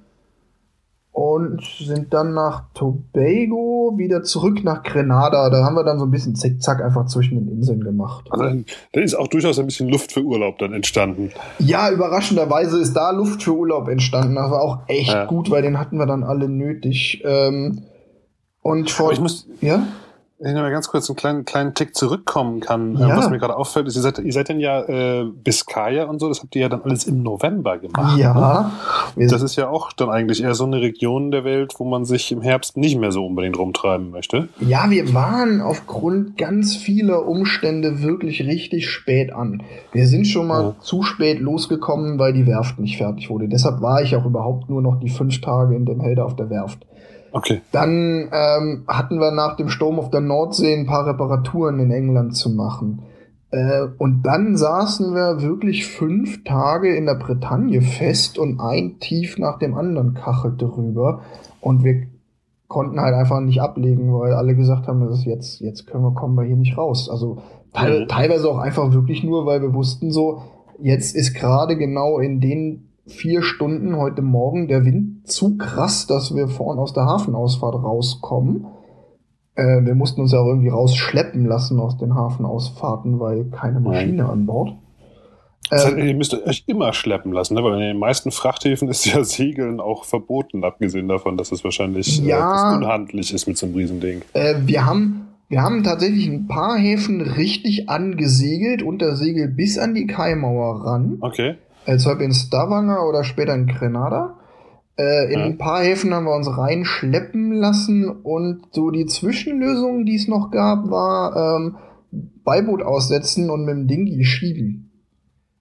Und 1.11 1.61
sind 1.79 2.13
dann 2.13 2.33
nach 2.33 2.65
Tobago 2.73 3.93
wieder 3.97 4.23
zurück 4.23 4.63
nach 4.63 4.83
Grenada. 4.83 5.49
Da 5.49 5.65
haben 5.65 5.75
wir 5.75 5.83
dann 5.83 5.99
so 5.99 6.05
ein 6.05 6.11
bisschen 6.11 6.35
zickzack 6.35 6.81
einfach 6.81 7.07
zwischen 7.07 7.35
den 7.35 7.49
Inseln 7.49 7.83
gemacht. 7.83 8.27
Also, 8.29 8.63
da 8.93 9.01
ist 9.01 9.15
auch 9.15 9.27
durchaus 9.27 9.59
ein 9.59 9.65
bisschen 9.65 9.89
Luft 9.89 10.13
für 10.13 10.21
Urlaub 10.21 10.59
dann 10.59 10.71
entstanden. 10.71 11.31
Ja, 11.57 11.91
überraschenderweise 11.91 12.79
ist 12.79 12.93
da 12.93 13.11
Luft 13.11 13.43
für 13.43 13.53
Urlaub 13.53 13.89
entstanden. 13.89 14.35
Das 14.35 14.49
war 14.49 14.61
auch 14.61 14.77
echt 14.87 15.11
ja. 15.11 15.25
gut, 15.25 15.49
weil 15.49 15.61
den 15.61 15.77
hatten 15.77 15.97
wir 15.97 16.05
dann 16.05 16.23
alle 16.23 16.47
nötig. 16.47 17.21
Ähm, 17.25 17.81
und 18.61 18.89
vor. 18.91 19.11
ich 19.11 19.19
muss, 19.19 19.47
ja? 19.61 19.87
Wenn 20.41 20.51
ich 20.51 20.55
noch 20.55 20.61
mal 20.61 20.71
ganz 20.71 20.87
kurz 20.87 21.09
einen 21.09 21.17
kleinen, 21.17 21.43
kleinen 21.43 21.73
Tick 21.73 21.93
zurückkommen 21.93 22.61
kann, 22.61 22.95
äh, 22.95 23.01
ja. 23.01 23.17
was 23.17 23.29
mir 23.29 23.39
gerade 23.39 23.57
auffällt, 23.57 23.87
ist, 23.87 23.97
ihr 23.97 24.01
seid, 24.01 24.19
ihr 24.19 24.31
seid 24.31 24.47
dann 24.47 24.61
ja 24.61 24.83
äh, 24.83 25.25
Biskaya 25.25 26.05
und 26.05 26.19
so, 26.19 26.29
das 26.29 26.39
habt 26.39 26.55
ihr 26.55 26.61
ja 26.61 26.69
dann 26.69 26.81
alles 26.81 27.03
im 27.07 27.21
November 27.23 27.77
gemacht. 27.77 28.17
Ja. 28.17 28.71
Ne? 29.17 29.27
Das 29.27 29.41
ist 29.41 29.57
ja 29.57 29.67
auch 29.67 29.91
dann 29.91 30.09
eigentlich 30.09 30.41
eher 30.41 30.55
so 30.55 30.63
eine 30.63 30.79
Region 30.79 31.31
der 31.31 31.43
Welt, 31.43 31.73
wo 31.77 31.83
man 31.83 32.05
sich 32.05 32.31
im 32.31 32.41
Herbst 32.41 32.77
nicht 32.77 32.97
mehr 32.97 33.11
so 33.11 33.25
unbedingt 33.25 33.59
rumtreiben 33.59 34.11
möchte. 34.11 34.47
Ja, 34.61 34.89
wir 34.89 35.13
waren 35.13 35.59
aufgrund 35.59 36.37
ganz 36.37 36.73
vieler 36.73 37.27
Umstände 37.27 38.01
wirklich 38.01 38.41
richtig 38.43 38.89
spät 38.89 39.33
an. 39.33 39.61
Wir 39.91 40.07
sind 40.07 40.25
schon 40.25 40.47
mal 40.47 40.63
ja. 40.63 40.75
zu 40.79 41.03
spät 41.03 41.41
losgekommen, 41.41 42.17
weil 42.17 42.31
die 42.31 42.47
Werft 42.47 42.79
nicht 42.79 42.95
fertig 42.95 43.29
wurde. 43.29 43.49
Deshalb 43.49 43.81
war 43.81 44.01
ich 44.01 44.15
auch 44.15 44.25
überhaupt 44.25 44.69
nur 44.69 44.81
noch 44.81 45.01
die 45.01 45.09
fünf 45.09 45.41
Tage 45.41 45.75
in 45.75 45.85
Den 45.85 45.99
Helder 45.99 46.25
auf 46.25 46.37
der 46.37 46.49
Werft. 46.49 46.85
Okay. 47.31 47.61
Dann 47.71 48.29
ähm, 48.31 48.83
hatten 48.87 49.19
wir 49.19 49.31
nach 49.31 49.55
dem 49.55 49.69
Sturm 49.69 49.99
auf 49.99 50.09
der 50.09 50.21
Nordsee 50.21 50.73
ein 50.73 50.85
paar 50.85 51.05
Reparaturen 51.05 51.79
in 51.79 51.91
England 51.91 52.35
zu 52.35 52.49
machen. 52.49 53.03
Äh, 53.51 53.87
und 53.97 54.23
dann 54.23 54.55
saßen 54.57 55.13
wir 55.13 55.41
wirklich 55.41 55.87
fünf 55.87 56.43
Tage 56.43 56.95
in 56.95 57.05
der 57.05 57.15
Bretagne 57.15 57.81
fest 57.81 58.37
und 58.37 58.59
ein 58.59 58.99
Tief 58.99 59.37
nach 59.37 59.57
dem 59.57 59.75
anderen 59.75 60.13
kachelte 60.13 60.65
rüber. 60.77 61.21
Und 61.61 61.83
wir 61.83 62.07
konnten 62.67 63.01
halt 63.01 63.15
einfach 63.15 63.41
nicht 63.41 63.61
ablegen, 63.61 64.13
weil 64.13 64.33
alle 64.33 64.55
gesagt 64.55 64.87
haben, 64.87 65.01
das 65.01 65.19
ist 65.19 65.25
jetzt, 65.25 65.59
jetzt 65.59 65.87
können 65.87 66.03
wir, 66.03 66.13
kommen 66.13 66.35
wir 66.35 66.43
hier 66.43 66.55
nicht 66.55 66.77
raus. 66.77 67.09
Also 67.09 67.39
te 67.73 68.01
mhm. 68.01 68.07
teilweise 68.07 68.49
auch 68.49 68.59
einfach 68.59 68.93
wirklich 68.93 69.23
nur, 69.23 69.45
weil 69.45 69.61
wir 69.61 69.73
wussten 69.73 70.11
so, 70.11 70.43
jetzt 70.79 71.15
ist 71.15 71.33
gerade 71.33 71.75
genau 71.75 72.19
in 72.19 72.39
den 72.39 72.88
vier 73.07 73.41
Stunden 73.41 73.95
heute 73.95 74.21
Morgen 74.21 74.67
der 74.67 74.85
Wind 74.85 75.27
zu 75.27 75.57
krass, 75.57 76.07
dass 76.07 76.35
wir 76.35 76.47
vorn 76.47 76.79
aus 76.79 76.93
der 76.93 77.05
Hafenausfahrt 77.05 77.75
rauskommen. 77.75 78.67
Äh, 79.55 79.85
wir 79.85 79.95
mussten 79.95 80.21
uns 80.21 80.31
ja 80.31 80.39
auch 80.39 80.47
irgendwie 80.47 80.69
rausschleppen 80.69 81.45
lassen 81.45 81.79
aus 81.79 81.97
den 81.97 82.15
Hafenausfahrten, 82.15 83.19
weil 83.19 83.45
keine 83.45 83.79
Maschine 83.79 84.23
Nein. 84.23 84.31
an 84.31 84.45
Bord. 84.45 84.73
Das 85.69 85.85
heißt, 85.85 85.97
ähm, 85.97 86.07
ihr 86.07 86.15
müsst 86.15 86.33
euch 86.33 86.63
immer 86.67 86.93
schleppen 86.93 87.31
lassen, 87.31 87.53
ne? 87.53 87.63
weil 87.63 87.73
in 87.73 87.79
den 87.79 87.99
meisten 87.99 88.31
Frachthäfen 88.31 88.87
ist 88.87 89.05
ja 89.05 89.23
Segeln 89.23 89.79
auch 89.79 90.05
verboten, 90.05 90.63
abgesehen 90.63 91.07
davon, 91.07 91.37
dass 91.37 91.51
es 91.51 91.63
wahrscheinlich 91.63 92.23
äh, 92.23 92.29
ja, 92.29 92.73
äh, 92.73 92.77
unhandlich 92.77 93.33
ist 93.33 93.47
mit 93.47 93.57
so 93.57 93.65
einem 93.65 93.75
Riesending. 93.75 94.21
Äh, 94.33 94.55
wir 94.65 94.85
haben 94.85 95.25
wir 95.49 95.63
haben 95.63 95.83
tatsächlich 95.83 96.27
ein 96.27 96.47
paar 96.47 96.77
Häfen 96.77 97.21
richtig 97.21 97.89
angesegelt, 97.89 98.83
unter 98.83 99.15
Segel 99.15 99.47
bis 99.47 99.79
an 99.79 99.95
die 99.95 100.05
Kaimauer 100.05 100.85
ran. 100.85 101.17
Okay. 101.21 101.55
Also 101.85 102.11
in 102.11 102.33
Stavanger 102.33 103.07
oder 103.07 103.23
später 103.23 103.55
in 103.55 103.67
Grenada. 103.67 104.37
Äh, 104.97 105.33
in 105.33 105.39
ja. 105.39 105.45
ein 105.45 105.57
paar 105.57 105.81
Häfen 105.81 106.13
haben 106.13 106.25
wir 106.25 106.35
uns 106.35 106.57
reinschleppen 106.57 107.53
lassen 107.53 108.09
und 108.09 108.67
so 108.71 108.91
die 108.91 109.05
Zwischenlösung, 109.05 110.05
die 110.05 110.15
es 110.15 110.27
noch 110.27 110.51
gab, 110.51 110.89
war 110.89 111.57
ähm, 111.57 111.77
Beiboot 112.43 112.83
aussetzen 112.83 113.49
und 113.49 113.65
mit 113.65 113.75
dem 113.75 113.87
Dingi 113.87 114.23
schieben. 114.25 114.89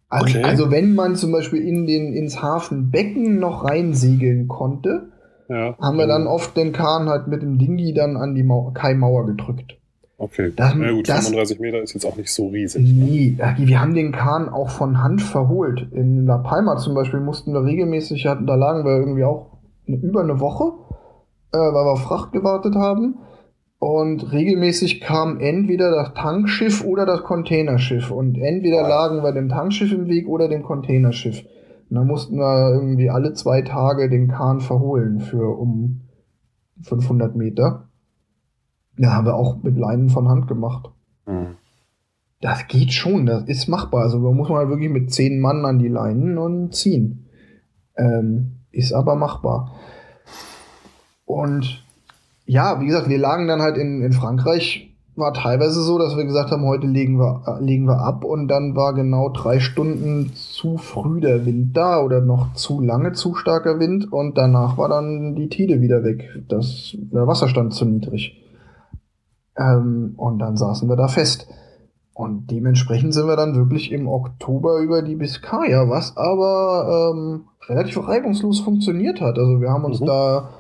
Also, 0.09 0.39
okay. 0.39 0.43
also 0.43 0.71
wenn 0.71 0.95
man 0.95 1.17
zum 1.17 1.33
Beispiel 1.33 1.63
in 1.63 1.87
den, 1.87 2.15
ins 2.15 2.43
Hafenbecken 2.43 3.39
noch 3.39 3.65
reinsegeln 3.65 4.49
konnte, 4.49 5.13
ja. 5.49 5.77
haben 5.79 5.99
wir 5.99 6.07
dann 6.07 6.27
oft 6.27 6.57
den 6.57 6.73
Kahn 6.73 7.09
halt 7.09 7.29
mit 7.29 7.43
dem 7.43 7.59
Dingi 7.59 7.93
dann 7.93 8.17
an 8.17 8.35
die 8.35 8.43
Mau 8.43 8.71
Kaimauer 8.73 9.27
gedrückt. 9.27 9.79
Okay. 10.21 10.53
Das, 10.55 10.75
Na 10.77 10.91
gut, 10.91 11.09
das, 11.09 11.29
35 11.29 11.61
Meter 11.61 11.81
ist 11.81 11.95
jetzt 11.95 12.05
auch 12.05 12.17
nicht 12.17 12.33
so 12.33 12.49
riesig. 12.49 12.83
Nee, 12.85 13.37
ne? 13.39 13.55
wir 13.57 13.81
haben 13.81 13.95
den 13.95 14.11
Kahn 14.11 14.49
auch 14.49 14.69
von 14.69 15.01
Hand 15.01 15.23
verholt. 15.23 15.87
In 15.93 16.27
La 16.27 16.39
Palma 16.39 16.77
zum 16.77 16.95
Beispiel 16.95 17.21
mussten 17.21 17.53
wir 17.53 17.65
regelmäßig, 17.65 18.27
hatten, 18.27 18.47
da 18.47 18.57
lagen 18.57 18.85
wir 18.85 18.97
irgendwie 18.97 19.23
auch 19.23 19.59
über 19.87 20.23
eine 20.23 20.41
Woche, 20.41 20.73
äh, 21.53 21.59
weil 21.59 21.85
wir 21.85 21.93
auf 21.93 22.03
Fracht 22.03 22.33
gewartet 22.33 22.75
haben. 22.75 23.19
Und 23.79 24.33
regelmäßig 24.33 25.01
kam 25.01 25.39
entweder 25.39 25.93
das 25.93 26.13
Tankschiff 26.15 26.85
oder 26.85 27.07
das 27.07 27.23
Containerschiff. 27.23 28.11
Und 28.11 28.37
entweder 28.37 28.83
lagen 28.83 29.23
wir 29.23 29.33
dem 29.33 29.49
Tankschiff 29.49 29.93
im 29.93 30.09
Weg 30.09 30.27
oder 30.27 30.49
dem 30.49 30.65
Containerschiff. 30.65 31.45
Und 31.89 31.97
dann 31.97 32.09
mussten 32.09 32.39
wir 32.39 32.73
irgendwie 32.75 33.09
alle 33.09 33.35
zwei 33.35 33.63
Tage 33.63 34.11
den 34.11 34.27
Kahn 34.27 34.61
verholen 34.61 35.21
für 35.21 35.57
um 35.57 36.01
500 36.83 37.37
Meter. 37.37 37.88
Ja, 38.99 39.13
haben 39.15 39.27
wir 39.27 39.35
auch 39.35 39.63
mit 39.63 39.79
Leinen 39.79 40.11
von 40.11 40.29
Hand 40.29 40.49
gemacht. 40.49 40.91
Mhm. 41.27 41.57
Das 42.41 42.69
geht 42.69 42.93
schon, 42.93 43.27
das 43.27 43.45
ist 43.45 43.69
machbar. 43.69 44.03
Also 44.03 44.19
man 44.19 44.37
muss 44.37 44.49
mal 44.49 44.69
wirklich 44.69 44.91
mit 44.91 45.13
zehn 45.13 45.41
Mann 45.41 45.65
an 45.65 45.79
die 45.79 45.89
Leinen 45.89 46.39
und 46.39 46.75
ziehen. 46.75 47.27
Ähm, 47.97 48.59
ist 48.71 48.93
aber 48.93 49.17
machbar. 49.17 49.73
Und 51.25 51.85
ja, 52.47 52.81
wie 52.81 52.87
gesagt, 52.87 53.09
wir 53.09 53.19
lagen 53.19 53.49
dann 53.49 53.61
halt 53.61 53.77
in, 53.77 54.03
in 54.03 54.13
Frankreich. 54.13 54.85
War 55.17 55.35
teilweise 55.35 55.83
so, 55.83 55.99
dass 55.99 56.17
wir 56.17 56.25
gesagt 56.25 56.53
haben, 56.53 56.65
heute 56.65 56.87
legen 56.87 57.19
wir, 57.19 57.43
äh, 57.47 57.65
legen 57.65 57.87
wir 57.87 58.01
ab 58.01 58.25
und 58.25 58.47
dann 58.47 58.77
war 58.77 58.95
genau 58.95 59.31
drei 59.31 59.59
Stunden 59.59 60.31
zu 60.35 60.79
früh 60.79 61.21
der 61.21 61.45
Wind 61.45 61.77
da 61.77 62.01
oder 62.01 62.21
noch 62.21 62.55
zu 62.55 62.81
lange 62.81 63.13
zu 63.13 63.35
starker 63.35 63.81
Wind 63.81 64.13
und 64.13 64.39
danach 64.39 64.79
war 64.79 64.89
dann 64.89 65.35
die 65.35 65.49
Tide 65.49 65.81
wieder 65.81 66.05
weg. 66.05 66.41
Das, 66.49 66.97
der 66.97 67.27
Wasserstand 67.27 67.75
zu 67.75 67.85
niedrig. 67.85 68.48
Ähm, 69.59 70.15
und 70.17 70.39
dann 70.39 70.57
saßen 70.57 70.89
wir 70.89 70.97
da 70.97 71.09
fest. 71.09 71.49
Und 72.15 72.51
dementsprechend 72.51 73.15
sind 73.15 73.27
wir 73.27 73.37
dann 73.37 73.55
wirklich 73.55 73.93
im 73.93 74.09
Oktober 74.09 74.79
über 74.79 75.03
die 75.03 75.15
Biskaya, 75.15 75.89
was 75.89 76.17
aber 76.17 77.13
ähm, 77.15 77.45
relativ 77.69 78.07
reibungslos 78.07 78.61
funktioniert 78.61 79.21
hat. 79.21 79.39
Also 79.39 79.61
wir 79.61 79.71
haben 79.71 79.85
uns 79.85 80.01
mhm. 80.01 80.07
da 80.07 80.51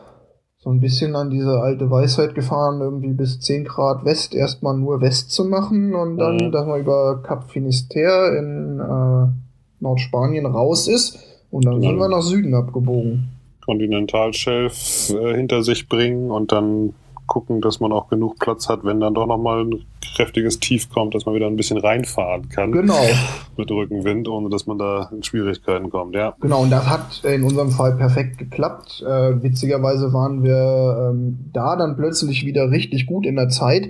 so 0.58 0.70
ein 0.70 0.80
bisschen 0.80 1.16
an 1.16 1.30
diese 1.30 1.60
alte 1.60 1.90
Weisheit 1.90 2.34
gefahren, 2.34 2.80
irgendwie 2.80 3.12
bis 3.12 3.40
10 3.40 3.64
Grad 3.64 4.04
West 4.04 4.34
erstmal 4.34 4.76
nur 4.76 5.00
West 5.00 5.30
zu 5.30 5.44
machen 5.44 5.94
und 5.94 6.16
dann, 6.18 6.36
mhm. 6.36 6.52
dass 6.52 6.66
man 6.66 6.80
über 6.80 7.22
Cap 7.22 7.50
Finisterre 7.50 8.36
in 8.36 8.80
äh, 8.80 9.82
Nordspanien 9.82 10.46
raus 10.46 10.88
ist 10.88 11.18
und 11.50 11.64
dann 11.64 11.80
sind 11.80 11.98
wir 11.98 12.08
nach 12.08 12.22
Süden 12.22 12.54
abgebogen. 12.54 13.30
Kontinentalshelf 13.64 15.10
äh, 15.10 15.34
hinter 15.34 15.62
sich 15.62 15.88
bringen 15.88 16.30
und 16.30 16.52
dann 16.52 16.94
gucken, 17.28 17.60
dass 17.60 17.78
man 17.78 17.92
auch 17.92 18.08
genug 18.08 18.40
Platz 18.40 18.68
hat, 18.68 18.82
wenn 18.82 18.98
dann 18.98 19.14
doch 19.14 19.26
nochmal 19.26 19.64
ein 19.64 19.84
kräftiges 20.16 20.58
Tief 20.58 20.90
kommt, 20.90 21.14
dass 21.14 21.26
man 21.26 21.36
wieder 21.36 21.46
ein 21.46 21.54
bisschen 21.54 21.78
reinfahren 21.78 22.48
kann. 22.48 22.72
Genau. 22.72 23.06
Mit 23.56 23.70
Rückenwind, 23.70 24.28
ohne 24.28 24.48
dass 24.48 24.66
man 24.66 24.78
da 24.78 25.08
in 25.12 25.22
Schwierigkeiten 25.22 25.90
kommt, 25.90 26.16
ja. 26.16 26.34
Genau, 26.40 26.62
und 26.62 26.70
das 26.70 26.88
hat 26.88 27.22
in 27.24 27.44
unserem 27.44 27.70
Fall 27.70 27.94
perfekt 27.96 28.38
geklappt. 28.38 29.04
Äh, 29.06 29.40
witzigerweise 29.42 30.12
waren 30.12 30.42
wir 30.42 31.10
ähm, 31.12 31.50
da 31.52 31.76
dann 31.76 31.96
plötzlich 31.96 32.44
wieder 32.44 32.70
richtig 32.72 33.06
gut 33.06 33.24
in 33.24 33.36
der 33.36 33.48
Zeit 33.48 33.88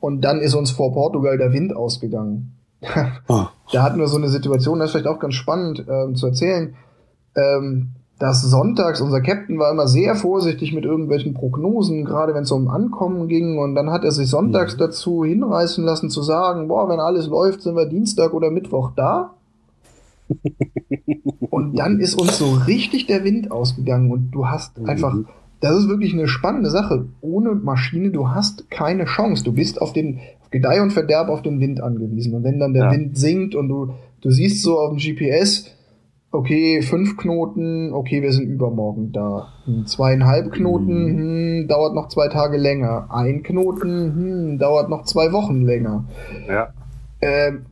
und 0.00 0.22
dann 0.22 0.40
ist 0.40 0.54
uns 0.54 0.72
vor 0.72 0.92
Portugal 0.92 1.38
der 1.38 1.52
Wind 1.52 1.74
ausgegangen. 1.74 2.56
oh. 3.28 3.46
Da 3.70 3.82
hatten 3.82 3.98
wir 3.98 4.08
so 4.08 4.16
eine 4.16 4.28
Situation, 4.28 4.78
das 4.78 4.86
ist 4.86 4.92
vielleicht 4.92 5.14
auch 5.14 5.20
ganz 5.20 5.34
spannend 5.34 5.80
äh, 5.80 6.14
zu 6.14 6.28
erzählen. 6.28 6.74
Ähm, 7.36 7.90
dass 8.18 8.42
sonntags, 8.42 9.00
unser 9.00 9.20
Captain 9.20 9.58
war 9.58 9.70
immer 9.70 9.86
sehr 9.86 10.16
vorsichtig 10.16 10.72
mit 10.72 10.84
irgendwelchen 10.84 11.34
Prognosen, 11.34 12.04
gerade 12.04 12.34
wenn 12.34 12.42
es 12.42 12.50
um 12.50 12.68
Ankommen 12.68 13.28
ging. 13.28 13.58
Und 13.58 13.74
dann 13.76 13.90
hat 13.90 14.04
er 14.04 14.10
sich 14.10 14.28
sonntags 14.28 14.74
mhm. 14.74 14.78
dazu 14.78 15.24
hinreißen 15.24 15.84
lassen 15.84 16.10
zu 16.10 16.22
sagen, 16.22 16.68
boah, 16.68 16.88
wenn 16.88 17.00
alles 17.00 17.28
läuft, 17.28 17.62
sind 17.62 17.76
wir 17.76 17.86
Dienstag 17.86 18.34
oder 18.34 18.50
Mittwoch 18.50 18.92
da. 18.96 19.34
und 21.50 21.78
dann 21.78 22.00
ist 22.00 22.20
uns 22.20 22.38
so 22.38 22.58
richtig 22.66 23.06
der 23.06 23.24
Wind 23.24 23.50
ausgegangen 23.50 24.10
und 24.10 24.30
du 24.32 24.46
hast 24.46 24.78
mhm. 24.78 24.88
einfach, 24.88 25.16
das 25.60 25.76
ist 25.76 25.88
wirklich 25.88 26.12
eine 26.12 26.26
spannende 26.26 26.70
Sache. 26.70 27.06
Ohne 27.20 27.54
Maschine, 27.54 28.10
du 28.10 28.30
hast 28.30 28.68
keine 28.68 29.04
Chance. 29.04 29.44
Du 29.44 29.52
bist 29.52 29.80
auf 29.80 29.92
den 29.92 30.18
auf 30.48 30.50
Gedeih 30.50 30.80
und 30.80 30.92
Verderb 30.92 31.28
auf 31.28 31.42
den 31.42 31.60
Wind 31.60 31.82
angewiesen. 31.82 32.34
Und 32.34 32.42
wenn 32.42 32.58
dann 32.58 32.72
der 32.72 32.86
ja. 32.86 32.92
Wind 32.92 33.18
sinkt 33.18 33.54
und 33.54 33.68
du, 33.68 33.94
du 34.22 34.30
siehst 34.30 34.62
so 34.62 34.78
auf 34.78 34.90
dem 34.90 34.98
GPS, 34.98 35.66
okay, 36.30 36.82
fünf 36.82 37.16
Knoten, 37.16 37.92
okay, 37.92 38.22
wir 38.22 38.32
sind 38.32 38.48
übermorgen 38.48 39.12
da. 39.12 39.52
Hm, 39.64 39.86
zweieinhalb 39.86 40.52
Knoten, 40.52 41.04
mhm. 41.04 41.18
hm, 41.62 41.68
dauert 41.68 41.94
noch 41.94 42.08
zwei 42.08 42.28
Tage 42.28 42.56
länger. 42.56 43.06
Ein 43.10 43.42
Knoten, 43.42 44.14
hm, 44.14 44.58
dauert 44.58 44.88
noch 44.88 45.04
zwei 45.04 45.32
Wochen 45.32 45.62
länger. 45.62 46.04
Ja. 46.48 46.68
Ähm, 47.20 47.66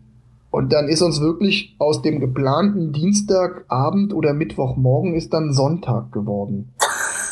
und 0.51 0.73
dann 0.73 0.89
ist 0.89 1.03
uns 1.03 1.21
wirklich 1.21 1.77
aus 1.79 2.03
dem 2.03 2.19
geplanten 2.19 2.93
Dienstagabend 2.93 4.15
oder 4.15 4.33
Mittwochmorgen 4.33 5.15
ist 5.15 5.35
dann 5.35 5.53
Sonntag 5.53 6.13
geworden. 6.13 6.73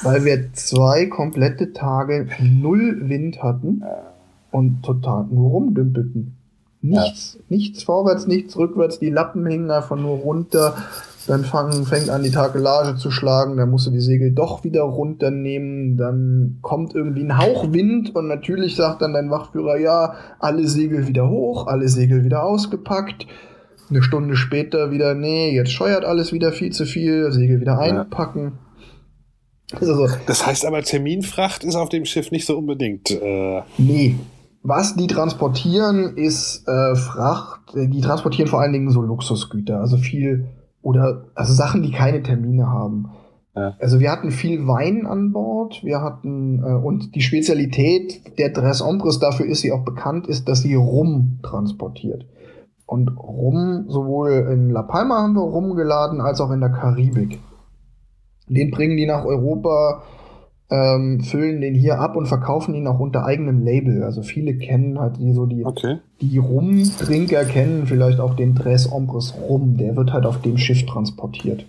weil 0.03 0.25
wir 0.25 0.53
zwei 0.53 1.07
komplette 1.07 1.73
Tage 1.73 2.29
null 2.41 3.09
Wind 3.09 3.43
hatten 3.43 3.83
und 4.51 4.83
total 4.83 5.27
nur 5.31 5.51
rumdümpelten. 5.51 6.37
Nichts, 6.83 7.35
ja. 7.39 7.45
nichts 7.49 7.83
vorwärts, 7.83 8.27
nichts 8.27 8.57
rückwärts, 8.59 8.99
die 8.99 9.09
Lappen 9.09 9.47
hingen 9.47 9.71
einfach 9.71 9.97
nur 9.97 10.19
runter 10.19 10.77
dann 11.27 11.45
fang, 11.45 11.87
fängt 11.87 12.11
an 12.11 12.23
die 12.23 12.31
Takelage 12.31 12.97
zu 12.97 13.11
schlagen, 13.11 13.57
dann 13.57 13.71
musst 13.71 13.87
du 13.87 13.91
die 13.91 14.01
Segel 14.01 14.33
doch 14.33 14.65
wieder 14.65 14.83
runternehmen, 14.83 15.97
dann 15.97 16.59
kommt 16.61 16.95
irgendwie 16.95 17.23
ein 17.23 17.39
Hauch 17.39 17.73
Wind 17.73 18.15
und 18.15 18.29
natürlich 18.29 18.77
sagt 18.77 19.03
dann 19.03 19.15
dein 19.15 19.31
Wachführer, 19.31 19.79
ja, 19.79 20.15
alle 20.39 20.67
Segel 20.67 21.09
wieder 21.09 21.29
hoch, 21.29 21.67
alle 21.67 21.89
Segel 21.89 22.25
wieder 22.25 22.45
ausgepackt. 22.45 23.27
Eine 23.91 24.03
Stunde 24.03 24.37
später 24.37 24.91
wieder, 24.91 25.15
nee, 25.15 25.55
jetzt 25.55 25.73
scheuert 25.73 26.05
alles 26.05 26.33
wieder 26.33 26.53
viel 26.53 26.73
zu 26.73 26.87
viel, 26.87 27.31
Segel 27.33 27.61
wieder 27.61 27.79
einpacken. 27.79 28.59
Also, 29.73 30.09
das 30.27 30.47
heißt 30.47 30.67
aber, 30.67 30.83
Terminfracht 30.83 31.65
ist 31.65 31.75
auf 31.75 31.89
dem 31.89 32.05
Schiff 32.05 32.31
nicht 32.31 32.47
so 32.47 32.57
unbedingt. 32.57 33.11
Äh 33.11 33.63
nee. 33.79 34.17
Was 34.63 34.97
die 34.97 35.07
transportieren, 35.07 36.17
ist 36.17 36.67
äh, 36.67 36.95
Fracht. 36.97 37.61
Die 37.75 38.01
transportieren 38.01 38.49
vor 38.49 38.61
allen 38.61 38.73
Dingen 38.73 38.91
so 38.91 39.03
Luxusgüter, 39.03 39.81
also 39.81 39.99
viel 39.99 40.47
oder 40.85 41.25
also 41.35 41.55
Sachen, 41.55 41.83
die 41.83 41.91
keine 41.91 42.23
Termine 42.23 42.69
haben. 42.69 43.11
Ja. 43.57 43.75
Also 43.81 44.01
wir 44.01 44.11
hatten 44.11 44.31
viel 44.31 44.67
Wein 44.67 45.07
an 45.07 45.33
Bord, 45.33 45.83
wir 45.83 46.03
hatten 46.03 46.63
äh, 46.63 46.75
und 46.75 47.15
die 47.15 47.23
Spezialität 47.23 48.39
der 48.39 48.51
Dress 48.51 48.83
Ombres, 48.83 49.19
dafür 49.19 49.47
ist 49.47 49.61
sie 49.61 49.73
auch 49.73 49.85
bekannt, 49.85 50.27
ist, 50.27 50.49
dass 50.49 50.61
sie 50.61 50.75
Rum 50.75 51.39
transportiert. 51.43 52.27
Und 52.87 53.09
Rum, 53.17 53.87
sowohl 53.89 54.49
in 54.53 54.71
La 54.71 54.83
Palma 54.83 55.23
haben 55.23 55.35
wir 55.35 55.41
Rum 55.41 55.75
geladen, 55.75 56.21
als 56.21 56.41
auch 56.41 56.51
in 56.51 56.61
der 56.61 56.71
Karibik. 56.71 57.41
Den 58.47 58.71
bringen 58.71 58.99
die 58.99 59.07
nach 59.07 59.25
Europa 59.25 60.03
ähm, 60.71 61.21
füllen 61.21 61.61
den 61.61 61.75
hier 61.75 62.01
ab 62.01 62.17
und 62.17 62.27
verkaufen 62.27 62.75
ihn 62.75 62.87
auch 62.87 62.99
unter 62.99 63.25
eigenem 63.25 63.63
Label. 63.63 64.03
Also 64.03 64.23
viele 64.23 64.57
kennen 64.57 64.99
halt 64.99 65.19
die 65.19 65.33
so 65.33 65.47
die, 65.47 65.65
okay. 65.65 65.99
die 66.21 66.39
Rumtrinker 66.39 67.45
kennen 67.45 67.87
vielleicht 67.87 68.21
auch 68.21 68.35
den 68.35 68.55
Tres 68.55 68.91
Ombres 68.91 69.35
Rum. 69.49 69.77
Der 69.77 69.97
wird 69.97 70.13
halt 70.13 70.27
auf 70.27 70.41
dem 70.41 70.57
Schiff 70.57 70.87
transportiert. 70.87 71.67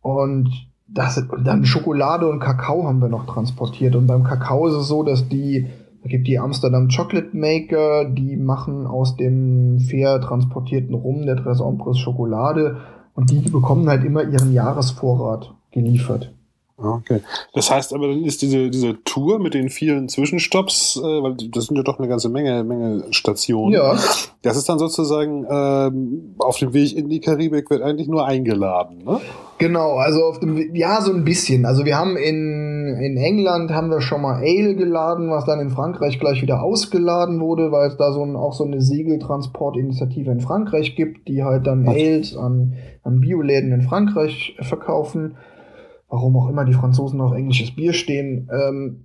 Und 0.00 0.50
das, 0.86 1.22
dann 1.44 1.66
Schokolade 1.66 2.28
und 2.28 2.38
Kakao 2.38 2.84
haben 2.84 3.00
wir 3.00 3.08
noch 3.08 3.26
transportiert. 3.26 3.94
Und 3.96 4.06
beim 4.06 4.24
Kakao 4.24 4.68
ist 4.68 4.74
es 4.74 4.88
so, 4.88 5.02
dass 5.02 5.28
die, 5.28 5.66
da 6.02 6.08
gibt 6.08 6.28
die 6.28 6.38
Amsterdam 6.38 6.88
Chocolate 6.88 7.36
Maker, 7.36 8.06
die 8.06 8.36
machen 8.36 8.86
aus 8.86 9.16
dem 9.16 9.80
fair 9.80 10.20
transportierten 10.20 10.94
Rum 10.94 11.26
der 11.26 11.36
Tres 11.36 11.60
Ombres 11.60 11.98
Schokolade 11.98 12.78
und 13.14 13.30
die 13.30 13.40
bekommen 13.50 13.88
halt 13.88 14.04
immer 14.04 14.22
ihren 14.22 14.52
Jahresvorrat 14.52 15.52
geliefert. 15.72 16.32
Okay. 16.80 17.22
Das 17.54 17.72
heißt 17.72 17.92
aber, 17.92 18.06
dann 18.06 18.24
ist 18.24 18.40
diese, 18.40 18.70
diese 18.70 19.02
Tour 19.02 19.40
mit 19.40 19.54
den 19.54 19.68
vielen 19.68 20.08
Zwischenstopps, 20.08 20.96
äh, 20.96 21.02
weil 21.02 21.34
das 21.50 21.66
sind 21.66 21.76
ja 21.76 21.82
doch 21.82 21.98
eine 21.98 22.06
ganze 22.06 22.28
Menge, 22.28 22.62
Menge 22.62 23.04
Stationen. 23.10 23.74
Ja. 23.74 23.98
Das 24.42 24.56
ist 24.56 24.68
dann 24.68 24.78
sozusagen 24.78 25.44
ähm, 25.50 26.36
auf 26.38 26.58
dem 26.58 26.72
Weg 26.72 26.96
in 26.96 27.08
die 27.08 27.20
Karibik 27.20 27.68
wird 27.70 27.82
eigentlich 27.82 28.06
nur 28.06 28.24
eingeladen, 28.26 29.02
ne? 29.04 29.20
Genau, 29.58 29.96
also 29.96 30.22
auf 30.22 30.38
dem 30.38 30.72
ja 30.76 31.00
so 31.00 31.12
ein 31.12 31.24
bisschen. 31.24 31.66
Also 31.66 31.84
wir 31.84 31.98
haben 31.98 32.16
in, 32.16 32.96
in 33.00 33.16
England 33.16 33.72
haben 33.72 33.90
wir 33.90 34.00
schon 34.00 34.22
mal 34.22 34.36
Ale 34.36 34.76
geladen, 34.76 35.30
was 35.30 35.46
dann 35.46 35.58
in 35.58 35.70
Frankreich 35.70 36.20
gleich 36.20 36.42
wieder 36.42 36.62
ausgeladen 36.62 37.40
wurde, 37.40 37.72
weil 37.72 37.88
es 37.88 37.96
da 37.96 38.12
so 38.12 38.22
ein, 38.22 38.36
auch 38.36 38.52
so 38.52 38.62
eine 38.62 38.80
Segeltransportinitiative 38.80 40.30
in 40.30 40.38
Frankreich 40.40 40.94
gibt, 40.94 41.26
die 41.26 41.42
halt 41.42 41.66
dann 41.66 41.88
Ales 41.88 42.36
an, 42.36 42.74
an 43.02 43.18
Bioläden 43.18 43.72
in 43.72 43.82
Frankreich 43.82 44.56
verkaufen 44.60 45.34
warum 46.08 46.36
auch 46.36 46.48
immer 46.48 46.64
die 46.64 46.74
Franzosen 46.74 47.20
auf 47.20 47.32
englisches 47.32 47.74
Bier 47.74 47.92
stehen. 47.92 48.48
Ähm, 48.52 49.04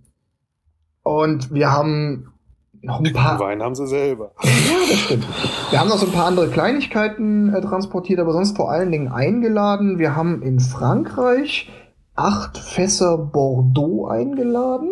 und 1.04 1.54
wir 1.54 1.72
haben 1.72 2.34
noch 2.82 3.00
ein 3.00 3.13
paar. 3.13 3.39
Wein 3.39 3.62
haben 3.62 3.76
sie 3.76 3.88
selber. 3.88 4.32
Ja, 4.44 4.89
das 4.89 5.00
stimmt. 5.00 5.28
Wir 5.70 5.80
haben 5.80 5.89
noch 5.89 5.98
so 5.98 6.06
ein 6.06 6.12
paar 6.12 6.26
andere 6.26 6.50
Kleinigkeiten 6.50 7.54
äh, 7.54 7.62
transportiert, 7.62 8.20
aber 8.20 8.34
sonst 8.34 8.56
vor 8.56 8.72
allen 8.72 8.92
Dingen 8.92 9.08
eingeladen. 9.08 10.00
Wir 10.00 10.16
haben 10.16 10.42
in 10.42 10.60
Frankreich 10.60 11.70
acht 12.16 12.58
Fässer 12.58 13.18
Bordeaux 13.18 14.08
eingeladen, 14.08 14.92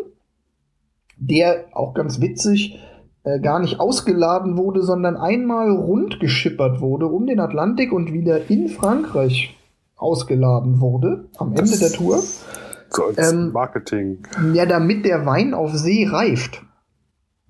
der 1.18 1.66
auch 1.74 1.94
ganz 1.94 2.20
witzig 2.20 2.80
äh, 3.24 3.40
gar 3.40 3.60
nicht 3.60 3.80
ausgeladen 3.80 4.58
wurde, 4.58 4.82
sondern 4.82 5.18
einmal 5.18 5.70
rund 5.72 6.20
geschippert 6.20 6.82
wurde 6.82 7.08
um 7.08 7.28
den 7.28 7.40
Atlantik 7.40 7.92
und 7.92 8.12
wieder 8.14 8.50
in 8.50 8.68
Frankreich 8.68 9.56
ausgeladen 10.02 10.82
wurde 10.82 11.30
am 11.38 11.54
Ende 11.54 11.78
der 11.78 11.92
Tour. 11.92 12.22
So 12.90 13.06
als 13.06 13.32
ähm, 13.32 13.52
Marketing. 13.52 14.24
Ja, 14.54 14.66
damit 14.66 15.06
der 15.06 15.26
Wein 15.26 15.54
auf 15.54 15.74
See 15.74 16.08
reift. 16.10 16.62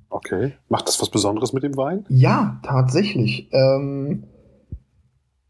Okay. 0.09 0.53
Macht 0.67 0.87
das 0.87 1.01
was 1.01 1.09
Besonderes 1.09 1.53
mit 1.53 1.63
dem 1.63 1.75
Wein? 1.77 2.05
Ja, 2.09 2.59
tatsächlich. 2.63 3.49
Ähm, 3.51 4.25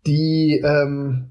die, 0.06 0.62
ähm, 0.64 1.30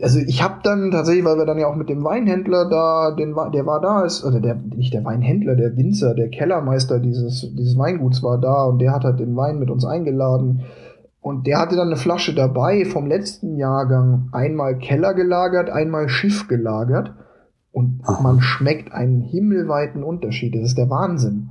also 0.00 0.18
ich 0.18 0.42
habe 0.42 0.60
dann 0.62 0.90
tatsächlich, 0.90 1.24
weil 1.24 1.38
wir 1.38 1.46
dann 1.46 1.58
ja 1.58 1.68
auch 1.68 1.76
mit 1.76 1.88
dem 1.88 2.04
Weinhändler 2.04 2.68
da, 2.68 3.12
den, 3.12 3.34
der 3.52 3.66
war 3.66 3.80
da, 3.80 4.04
ist, 4.04 4.24
oder 4.24 4.40
der, 4.40 4.56
nicht 4.56 4.92
der 4.92 5.04
Weinhändler, 5.04 5.54
der 5.54 5.76
Winzer, 5.76 6.14
der 6.14 6.28
Kellermeister 6.28 6.98
dieses, 6.98 7.48
dieses 7.54 7.78
Weinguts 7.78 8.22
war 8.22 8.38
da 8.38 8.64
und 8.64 8.80
der 8.80 8.92
hat 8.92 9.04
halt 9.04 9.20
den 9.20 9.36
Wein 9.36 9.58
mit 9.58 9.70
uns 9.70 9.84
eingeladen. 9.84 10.62
Und 11.22 11.46
der 11.46 11.60
hatte 11.60 11.76
dann 11.76 11.86
eine 11.86 11.96
Flasche 11.96 12.34
dabei 12.34 12.84
vom 12.84 13.06
letzten 13.06 13.56
Jahrgang, 13.56 14.28
einmal 14.32 14.76
Keller 14.78 15.14
gelagert, 15.14 15.70
einmal 15.70 16.08
Schiff 16.08 16.48
gelagert. 16.48 17.14
Und 17.70 18.02
man 18.20 18.42
schmeckt 18.42 18.92
einen 18.92 19.22
himmelweiten 19.22 20.02
Unterschied. 20.02 20.54
Das 20.54 20.62
ist 20.62 20.78
der 20.78 20.90
Wahnsinn. 20.90 21.50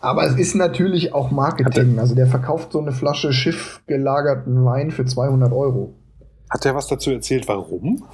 Aber 0.00 0.24
es 0.24 0.36
ist 0.36 0.54
natürlich 0.54 1.12
auch 1.12 1.32
Marketing. 1.32 1.98
Also 1.98 2.14
der 2.14 2.28
verkauft 2.28 2.72
so 2.72 2.80
eine 2.80 2.92
Flasche 2.92 3.32
Schiff 3.32 3.82
gelagerten 3.86 4.64
Wein 4.64 4.92
für 4.92 5.04
200 5.04 5.52
Euro. 5.52 5.94
Hat 6.48 6.64
der 6.64 6.74
was 6.74 6.86
dazu 6.86 7.10
erzählt, 7.10 7.48
warum? 7.48 8.04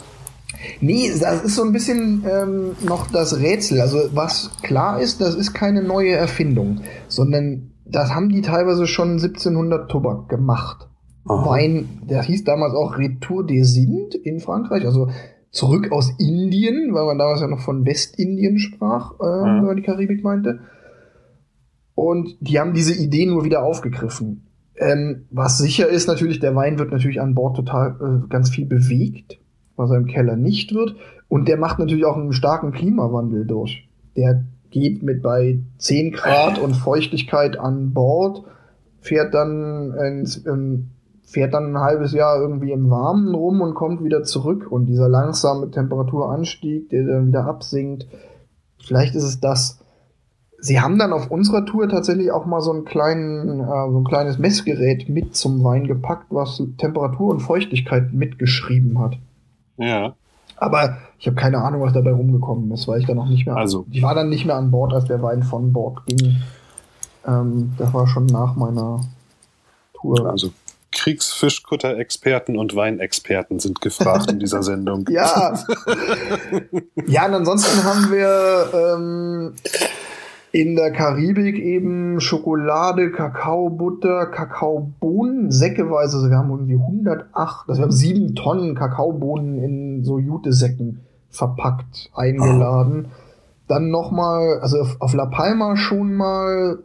Nee, 0.80 1.12
das 1.20 1.42
ist 1.42 1.56
so 1.56 1.62
ein 1.62 1.72
bisschen 1.72 2.24
ähm, 2.28 2.76
noch 2.86 3.06
das 3.10 3.38
Rätsel. 3.38 3.80
Also 3.80 3.98
was 4.12 4.50
klar 4.62 5.00
ist, 5.00 5.20
das 5.20 5.34
ist 5.34 5.52
keine 5.52 5.82
neue 5.82 6.12
Erfindung, 6.12 6.80
sondern 7.06 7.72
das 7.90 8.14
haben 8.14 8.28
die 8.28 8.42
teilweise 8.42 8.86
schon 8.86 9.12
1700 9.12 9.90
Tobak 9.90 10.28
gemacht. 10.28 10.88
Aha. 11.26 11.46
Wein, 11.46 12.00
der 12.08 12.22
hieß 12.22 12.44
damals 12.44 12.74
auch 12.74 12.96
Retour 12.98 13.46
des 13.46 13.76
Indes 13.76 14.14
in 14.22 14.40
Frankreich, 14.40 14.84
also 14.84 15.10
zurück 15.50 15.92
aus 15.92 16.10
Indien, 16.18 16.94
weil 16.94 17.04
man 17.04 17.18
damals 17.18 17.40
ja 17.40 17.48
noch 17.48 17.60
von 17.60 17.84
Westindien 17.84 18.58
sprach, 18.58 19.14
äh, 19.20 19.24
ja. 19.24 19.56
wenn 19.56 19.64
man 19.64 19.76
die 19.76 19.82
Karibik 19.82 20.22
meinte. 20.22 20.60
Und 21.94 22.36
die 22.40 22.58
haben 22.58 22.72
diese 22.72 22.94
Idee 22.94 23.26
nur 23.26 23.44
wieder 23.44 23.62
aufgegriffen. 23.62 24.46
Ähm, 24.76 25.26
was 25.30 25.58
sicher 25.58 25.88
ist 25.88 26.08
natürlich, 26.08 26.40
der 26.40 26.56
Wein 26.56 26.78
wird 26.78 26.90
natürlich 26.90 27.20
an 27.20 27.34
Bord 27.34 27.56
total 27.56 27.96
äh, 28.24 28.28
ganz 28.28 28.48
viel 28.48 28.64
bewegt, 28.64 29.38
was 29.76 29.90
er 29.90 29.98
im 29.98 30.06
Keller 30.06 30.36
nicht 30.36 30.72
wird. 30.72 30.96
Und 31.28 31.48
der 31.48 31.58
macht 31.58 31.78
natürlich 31.78 32.06
auch 32.06 32.16
einen 32.16 32.32
starken 32.32 32.72
Klimawandel 32.72 33.46
durch. 33.46 33.88
Der 34.16 34.44
geht 34.70 35.02
mit 35.02 35.22
bei 35.22 35.58
10 35.78 36.12
Grad 36.12 36.58
und 36.58 36.74
Feuchtigkeit 36.74 37.58
an 37.58 37.92
Bord, 37.92 38.44
fährt 39.00 39.34
dann 39.34 39.94
ins, 39.94 40.44
ähm, 40.46 40.90
fährt 41.22 41.54
dann 41.54 41.74
ein 41.74 41.80
halbes 41.80 42.12
Jahr 42.12 42.40
irgendwie 42.40 42.72
im 42.72 42.90
Warmen 42.90 43.34
rum 43.34 43.60
und 43.60 43.74
kommt 43.74 44.02
wieder 44.02 44.22
zurück. 44.24 44.70
Und 44.70 44.86
dieser 44.86 45.08
langsame 45.08 45.70
Temperaturanstieg, 45.70 46.88
der 46.90 47.04
dann 47.04 47.28
wieder 47.28 47.46
absinkt, 47.46 48.06
vielleicht 48.84 49.14
ist 49.14 49.24
es 49.24 49.40
das. 49.40 49.78
Sie 50.58 50.80
haben 50.80 50.98
dann 50.98 51.12
auf 51.12 51.30
unserer 51.30 51.64
Tour 51.64 51.88
tatsächlich 51.88 52.32
auch 52.32 52.44
mal 52.46 52.60
so, 52.60 52.72
einen 52.72 52.84
kleinen, 52.84 53.60
äh, 53.60 53.90
so 53.90 53.98
ein 53.98 54.04
kleines 54.04 54.38
Messgerät 54.38 55.08
mit 55.08 55.34
zum 55.34 55.64
Wein 55.64 55.86
gepackt, 55.86 56.26
was 56.30 56.62
Temperatur 56.76 57.30
und 57.30 57.40
Feuchtigkeit 57.40 58.12
mitgeschrieben 58.12 58.98
hat. 58.98 59.16
Ja. 59.78 60.14
Aber 60.60 60.98
ich 61.18 61.26
habe 61.26 61.36
keine 61.36 61.58
Ahnung, 61.58 61.80
was 61.80 61.94
dabei 61.94 62.12
rumgekommen 62.12 62.70
ist, 62.70 62.86
weil 62.86 63.00
ich 63.00 63.06
dann 63.06 63.16
noch 63.16 63.28
nicht 63.28 63.46
mehr. 63.46 63.56
Also. 63.56 63.86
Ich 63.90 64.02
war 64.02 64.14
dann 64.14 64.28
nicht 64.28 64.44
mehr 64.44 64.56
an 64.56 64.70
Bord, 64.70 64.92
als 64.92 65.06
der 65.06 65.22
Wein 65.22 65.42
von 65.42 65.72
Bord 65.72 66.04
ging. 66.06 66.36
Ähm, 67.26 67.72
das 67.78 67.92
war 67.92 68.06
schon 68.06 68.26
nach 68.26 68.56
meiner 68.56 69.00
Tour. 69.94 70.30
Also 70.30 70.52
Kriegsfischkutter-Experten 70.92 72.58
und 72.58 72.76
Weinexperten 72.76 73.58
sind 73.58 73.80
gefragt 73.80 74.30
in 74.30 74.38
dieser 74.38 74.62
Sendung. 74.62 75.06
Ja. 75.10 75.58
ja, 77.06 77.26
und 77.26 77.34
ansonsten 77.34 77.82
haben 77.84 78.10
wir 78.12 78.70
ähm, 78.74 79.54
in 80.52 80.74
der 80.74 80.90
Karibik 80.90 81.58
eben 81.58 82.20
Schokolade, 82.20 83.12
Kakaobutter, 83.12 84.26
Kakaobohnen, 84.26 85.50
säckeweise. 85.50 86.16
Also 86.16 86.30
wir 86.30 86.38
haben 86.38 86.50
irgendwie 86.50 86.74
108, 86.74 87.68
also 87.68 87.80
wir 87.80 87.84
haben 87.84 87.92
sieben 87.92 88.34
Tonnen 88.34 88.74
Kakaobohnen 88.74 89.58
in 89.58 90.04
so 90.04 90.18
Jutesäcken 90.18 91.00
verpackt, 91.30 92.10
eingeladen. 92.14 93.06
Oh. 93.06 93.14
Dann 93.68 93.90
nochmal, 93.90 94.58
also 94.60 94.80
auf, 94.80 94.96
auf 95.00 95.14
La 95.14 95.26
Palma 95.26 95.76
schon 95.76 96.14
mal 96.14 96.80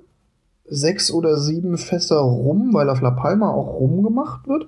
sechs 0.68 1.12
oder 1.12 1.38
sieben 1.38 1.78
Fässer 1.78 2.20
Rum, 2.20 2.70
weil 2.74 2.90
auf 2.90 3.02
La 3.02 3.12
Palma 3.12 3.50
auch 3.50 3.80
Rum 3.80 4.04
gemacht 4.04 4.48
wird. 4.48 4.68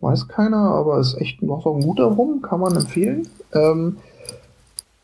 Weiß 0.00 0.28
keiner, 0.28 0.56
aber 0.56 0.98
ist 0.98 1.18
echt 1.20 1.42
noch 1.42 1.62
so 1.62 1.74
ein 1.74 1.80
guter 1.80 2.04
Rum, 2.04 2.40
kann 2.42 2.60
man 2.60 2.74
empfehlen. 2.74 3.28
Ähm, 3.52 3.96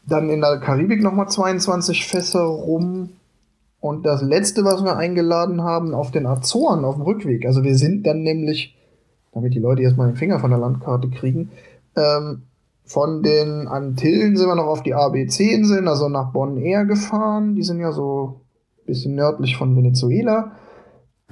dann 0.07 0.29
in 0.31 0.41
der 0.41 0.59
Karibik 0.59 1.03
nochmal 1.03 1.29
22 1.29 2.07
Fässer 2.07 2.43
rum. 2.43 3.11
Und 3.81 4.05
das 4.05 4.23
letzte, 4.23 4.65
was 4.65 4.85
wir 4.85 4.97
eingeladen 4.97 5.63
haben, 5.63 5.95
auf 5.95 6.11
den 6.11 6.27
Azoren 6.27 6.85
auf 6.85 6.97
dem 6.97 7.05
Rückweg. 7.05 7.47
Also 7.47 7.65
wir 7.65 7.77
sind 7.77 8.07
dann 8.07 8.23
nämlich, 8.23 8.77
damit 9.33 9.55
die 9.55 9.59
Leute 9.59 9.83
erstmal 9.83 10.09
den 10.09 10.17
Finger 10.17 10.39
von 10.39 10.51
der 10.51 10.59
Landkarte 10.59 11.09
kriegen, 11.09 11.51
ähm, 11.97 12.43
von 12.85 13.23
den 13.23 13.69
Antillen 13.69 14.37
sind 14.37 14.49
wir 14.49 14.57
noch 14.57 14.67
auf 14.67 14.83
die 14.83 14.95
ABC-Inseln, 14.95 15.87
also 15.87 16.09
nach 16.09 16.33
Bonn 16.33 16.57
Air 16.57 16.87
gefahren. 16.87 17.55
Die 17.55 17.63
sind 17.63 17.79
ja 17.79 17.93
so 17.93 18.41
ein 18.81 18.87
bisschen 18.87 19.15
nördlich 19.15 19.57
von 19.57 19.77
Venezuela. 19.77 20.53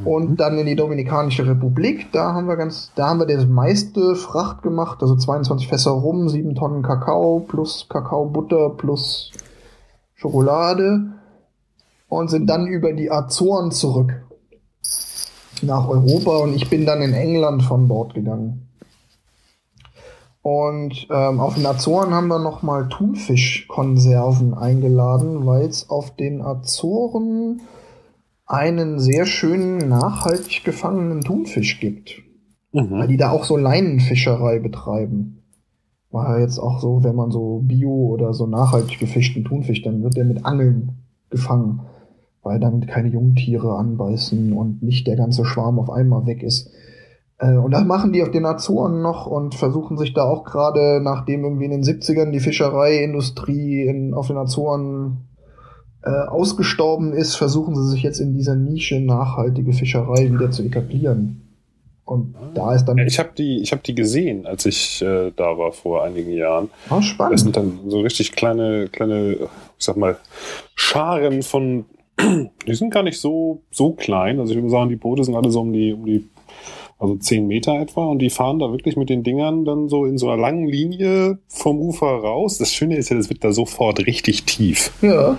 Und 0.04 0.30
mhm. 0.30 0.36
dann 0.36 0.58
in 0.58 0.66
die 0.66 0.76
Dominikanische 0.76 1.46
Republik, 1.46 2.12
da 2.12 2.32
haben 2.32 2.46
wir 2.46 2.56
ganz, 2.56 2.92
da 2.94 3.08
haben 3.08 3.18
wir 3.18 3.26
das 3.26 3.46
meiste 3.46 4.14
Fracht 4.14 4.62
gemacht, 4.62 4.98
also 5.02 5.16
22 5.16 5.66
Fässer 5.66 5.90
rum, 5.90 6.28
7 6.28 6.54
Tonnen 6.54 6.82
Kakao 6.82 7.40
plus 7.40 7.86
Kakaobutter 7.88 8.70
plus 8.70 9.32
Schokolade 10.14 11.14
und 12.08 12.28
sind 12.28 12.48
dann 12.48 12.66
über 12.66 12.92
die 12.92 13.10
Azoren 13.10 13.72
zurück 13.72 14.22
nach 15.62 15.88
Europa 15.88 16.38
und 16.38 16.54
ich 16.54 16.70
bin 16.70 16.86
dann 16.86 17.02
in 17.02 17.12
England 17.12 17.64
von 17.64 17.88
Bord 17.88 18.14
gegangen. 18.14 18.68
Und 20.42 21.08
ähm, 21.10 21.40
auf 21.40 21.54
den 21.54 21.66
Azoren 21.66 22.14
haben 22.14 22.28
wir 22.28 22.38
nochmal 22.38 22.88
Thunfischkonserven 22.88 24.54
eingeladen, 24.54 25.44
weil 25.44 25.66
es 25.66 25.90
auf 25.90 26.14
den 26.14 26.40
Azoren 26.40 27.60
einen 28.48 28.98
sehr 28.98 29.26
schönen, 29.26 29.88
nachhaltig 29.88 30.64
gefangenen 30.64 31.20
Thunfisch 31.20 31.78
gibt. 31.80 32.22
Mhm. 32.72 32.90
Weil 32.90 33.08
die 33.08 33.18
da 33.18 33.30
auch 33.30 33.44
so 33.44 33.56
Leinenfischerei 33.56 34.58
betreiben. 34.58 35.42
War 36.10 36.36
ja 36.36 36.42
jetzt 36.42 36.58
auch 36.58 36.80
so, 36.80 37.04
wenn 37.04 37.14
man 37.14 37.30
so 37.30 37.60
Bio 37.64 37.90
oder 37.90 38.32
so 38.32 38.46
nachhaltig 38.46 38.98
gefischten 38.98 39.44
Thunfisch, 39.44 39.82
dann 39.82 40.02
wird 40.02 40.16
der 40.16 40.24
mit 40.24 40.46
Angeln 40.46 41.04
gefangen. 41.28 41.82
Weil 42.42 42.58
damit 42.58 42.88
keine 42.88 43.08
Jungtiere 43.08 43.76
anbeißen 43.76 44.54
und 44.54 44.82
nicht 44.82 45.06
der 45.06 45.16
ganze 45.16 45.44
Schwarm 45.44 45.78
auf 45.78 45.90
einmal 45.90 46.24
weg 46.24 46.42
ist. 46.42 46.70
Äh, 47.36 47.56
und 47.56 47.72
das 47.72 47.84
machen 47.84 48.14
die 48.14 48.22
auf 48.22 48.30
den 48.30 48.46
Azoren 48.46 49.02
noch 49.02 49.26
und 49.26 49.54
versuchen 49.54 49.98
sich 49.98 50.14
da 50.14 50.24
auch 50.24 50.44
gerade, 50.44 51.00
nachdem 51.02 51.44
irgendwie 51.44 51.66
in 51.66 51.70
den 51.70 51.82
70ern 51.82 52.30
die 52.30 52.40
Fischereiindustrie 52.40 53.82
in, 53.82 54.14
auf 54.14 54.28
den 54.28 54.38
Azoren 54.38 55.27
äh, 56.08 56.28
ausgestorben 56.28 57.12
ist, 57.12 57.36
versuchen 57.36 57.76
sie 57.76 57.90
sich 57.90 58.02
jetzt 58.02 58.18
in 58.18 58.34
dieser 58.34 58.54
Nische 58.54 59.00
nachhaltige 59.00 59.72
Fischerei 59.72 60.32
wieder 60.32 60.50
zu 60.50 60.62
etablieren. 60.62 61.42
Und 62.04 62.34
da 62.54 62.74
ist 62.74 62.86
dann. 62.86 62.96
Ich 62.98 63.18
habe 63.18 63.30
die, 63.36 63.60
ich 63.60 63.72
hab 63.72 63.82
die 63.82 63.94
gesehen, 63.94 64.46
als 64.46 64.64
ich 64.64 65.02
äh, 65.02 65.30
da 65.36 65.58
war 65.58 65.72
vor 65.72 66.04
einigen 66.04 66.32
Jahren. 66.32 66.70
Oh, 66.88 67.02
spannend. 67.02 67.34
Das 67.34 67.42
sind 67.42 67.56
dann 67.56 67.80
so 67.88 68.00
richtig 68.00 68.32
kleine, 68.32 68.88
kleine, 68.88 69.32
ich 69.32 69.84
sag 69.84 69.98
mal, 69.98 70.16
Scharen 70.74 71.42
von. 71.42 71.84
Die 72.66 72.74
sind 72.74 72.90
gar 72.90 73.02
nicht 73.02 73.20
so, 73.20 73.60
so 73.70 73.92
klein. 73.92 74.40
Also 74.40 74.52
ich 74.52 74.58
würde 74.58 74.70
sagen, 74.70 74.88
die 74.88 74.96
Boote 74.96 75.22
sind 75.22 75.36
alle 75.36 75.50
so 75.50 75.60
um 75.60 75.72
die, 75.72 75.92
um 75.92 76.04
die 76.04 76.28
also 76.98 77.14
zehn 77.16 77.46
Meter 77.46 77.78
etwa, 77.80 78.06
und 78.06 78.18
die 78.18 78.30
fahren 78.30 78.58
da 78.58 78.72
wirklich 78.72 78.96
mit 78.96 79.08
den 79.08 79.22
Dingern 79.22 79.64
dann 79.64 79.88
so 79.88 80.04
in 80.04 80.18
so 80.18 80.28
einer 80.28 80.40
langen 80.40 80.66
Linie 80.66 81.38
vom 81.46 81.78
Ufer 81.78 82.06
raus. 82.06 82.58
Das 82.58 82.74
Schöne 82.74 82.96
ist 82.96 83.10
ja, 83.10 83.16
das 83.16 83.28
wird 83.28 83.44
da 83.44 83.52
sofort 83.52 84.04
richtig 84.06 84.44
tief. 84.44 84.90
Ja. 85.00 85.38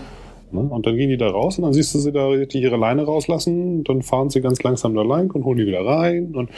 Ne? 0.52 0.62
Und 0.62 0.86
dann 0.86 0.96
gehen 0.96 1.10
die 1.10 1.18
da 1.18 1.30
raus 1.30 1.58
und 1.58 1.64
dann 1.64 1.74
siehst 1.74 1.94
du 1.94 2.00
sie 2.00 2.12
da 2.12 2.36
die 2.36 2.62
ihre 2.62 2.78
Leine 2.78 3.04
rauslassen. 3.04 3.80
Und 3.80 3.90
dann 3.90 4.02
fahren 4.02 4.30
sie 4.30 4.42
ganz 4.42 4.62
langsam 4.64 4.96
da 4.96 5.02
lang 5.02 5.34
und 5.34 5.44
holen 5.46 5.58
die 5.58 5.66
wieder 5.66 5.86
rein. 5.86 6.36
Und 6.36 6.50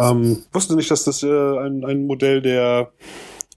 ähm, 0.00 0.38
wusste 0.52 0.76
nicht, 0.76 0.90
dass 0.90 1.04
das 1.04 1.22
äh, 1.22 1.58
ein, 1.58 1.84
ein 1.84 2.06
Modell 2.06 2.42
der 2.42 2.90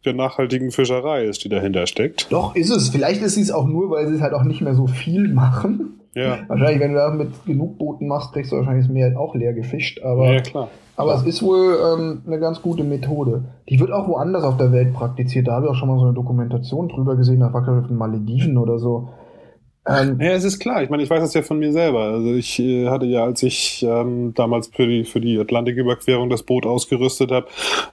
der 0.06 0.14
nachhaltigen 0.14 0.72
Fischerei 0.72 1.26
ist, 1.26 1.44
die 1.44 1.50
dahinter 1.50 1.86
steckt. 1.86 2.32
Doch, 2.32 2.56
ist 2.56 2.72
es. 2.72 2.90
Vielleicht 2.90 3.22
ist 3.22 3.38
es 3.38 3.52
auch 3.52 3.68
nur, 3.68 3.92
weil 3.92 4.08
sie 4.08 4.16
es 4.16 4.22
halt 4.22 4.34
auch 4.34 4.44
nicht 4.44 4.62
mehr 4.62 4.74
so 4.74 4.88
viel 4.88 5.28
machen. 5.32 6.00
Ja. 6.14 6.40
Wahrscheinlich, 6.48 6.80
wenn 6.80 6.94
du 6.94 6.98
das 6.98 7.14
mit 7.14 7.46
genug 7.46 7.78
Booten 7.78 8.08
machst, 8.08 8.34
kriegst 8.34 8.52
du 8.52 8.58
wahrscheinlich 8.58 8.86
das 8.86 8.94
Meer 8.94 9.18
auch 9.18 9.34
leer 9.36 9.54
gefischt. 9.54 10.02
Aber, 10.04 10.34
ja, 10.34 10.42
klar. 10.42 10.68
aber 10.98 11.16
es 11.16 11.24
ist 11.24 11.42
wohl 11.42 11.78
ähm, 11.94 12.22
eine 12.28 12.40
ganz 12.40 12.62
gute 12.62 12.84
Methode. 12.84 13.44
Die 13.70 13.80
wird 13.80 13.92
auch 13.92 14.08
woanders 14.08 14.44
auf 14.44 14.58
der 14.58 14.72
Welt 14.72 14.94
praktiziert. 14.94 15.48
Da 15.48 15.54
habe 15.54 15.68
ich 15.68 15.72
auch 15.72 15.76
schon 15.76 15.88
mal 15.88 16.00
so 16.00 16.06
eine 16.06 16.14
Dokumentation 16.14 16.90
drüber 16.90 17.16
gesehen, 17.16 17.40
da 17.40 17.54
war 17.54 17.64
glaube 17.64 17.84
ich 17.86 17.90
in 17.90 17.98
Malediven 17.98 18.58
oder 18.58 18.78
so. 18.78 19.10
Ähm, 19.88 20.20
ja, 20.22 20.34
es 20.34 20.44
ist 20.44 20.60
klar. 20.60 20.84
Ich 20.84 20.92
meine, 20.92 21.02
ich 21.02 21.10
weiß 21.10 21.22
das 21.22 21.34
ja 21.34 21.42
von 21.42 21.58
mir 21.58 21.72
selber. 21.72 22.02
Also 22.02 22.36
ich 22.36 22.60
äh, 22.60 22.88
hatte 22.88 23.08
ja, 23.08 23.24
als 23.24 23.42
ich 23.42 23.82
ähm, 23.82 24.32
damals 24.36 24.68
für 24.68 24.86
die, 24.86 25.06
für 25.06 25.20
die 25.20 25.40
Atlantiküberquerung 25.40 26.30
das 26.30 26.44
Boot 26.44 26.68
ausgerüstet 26.68 27.32
habe, 27.32 27.48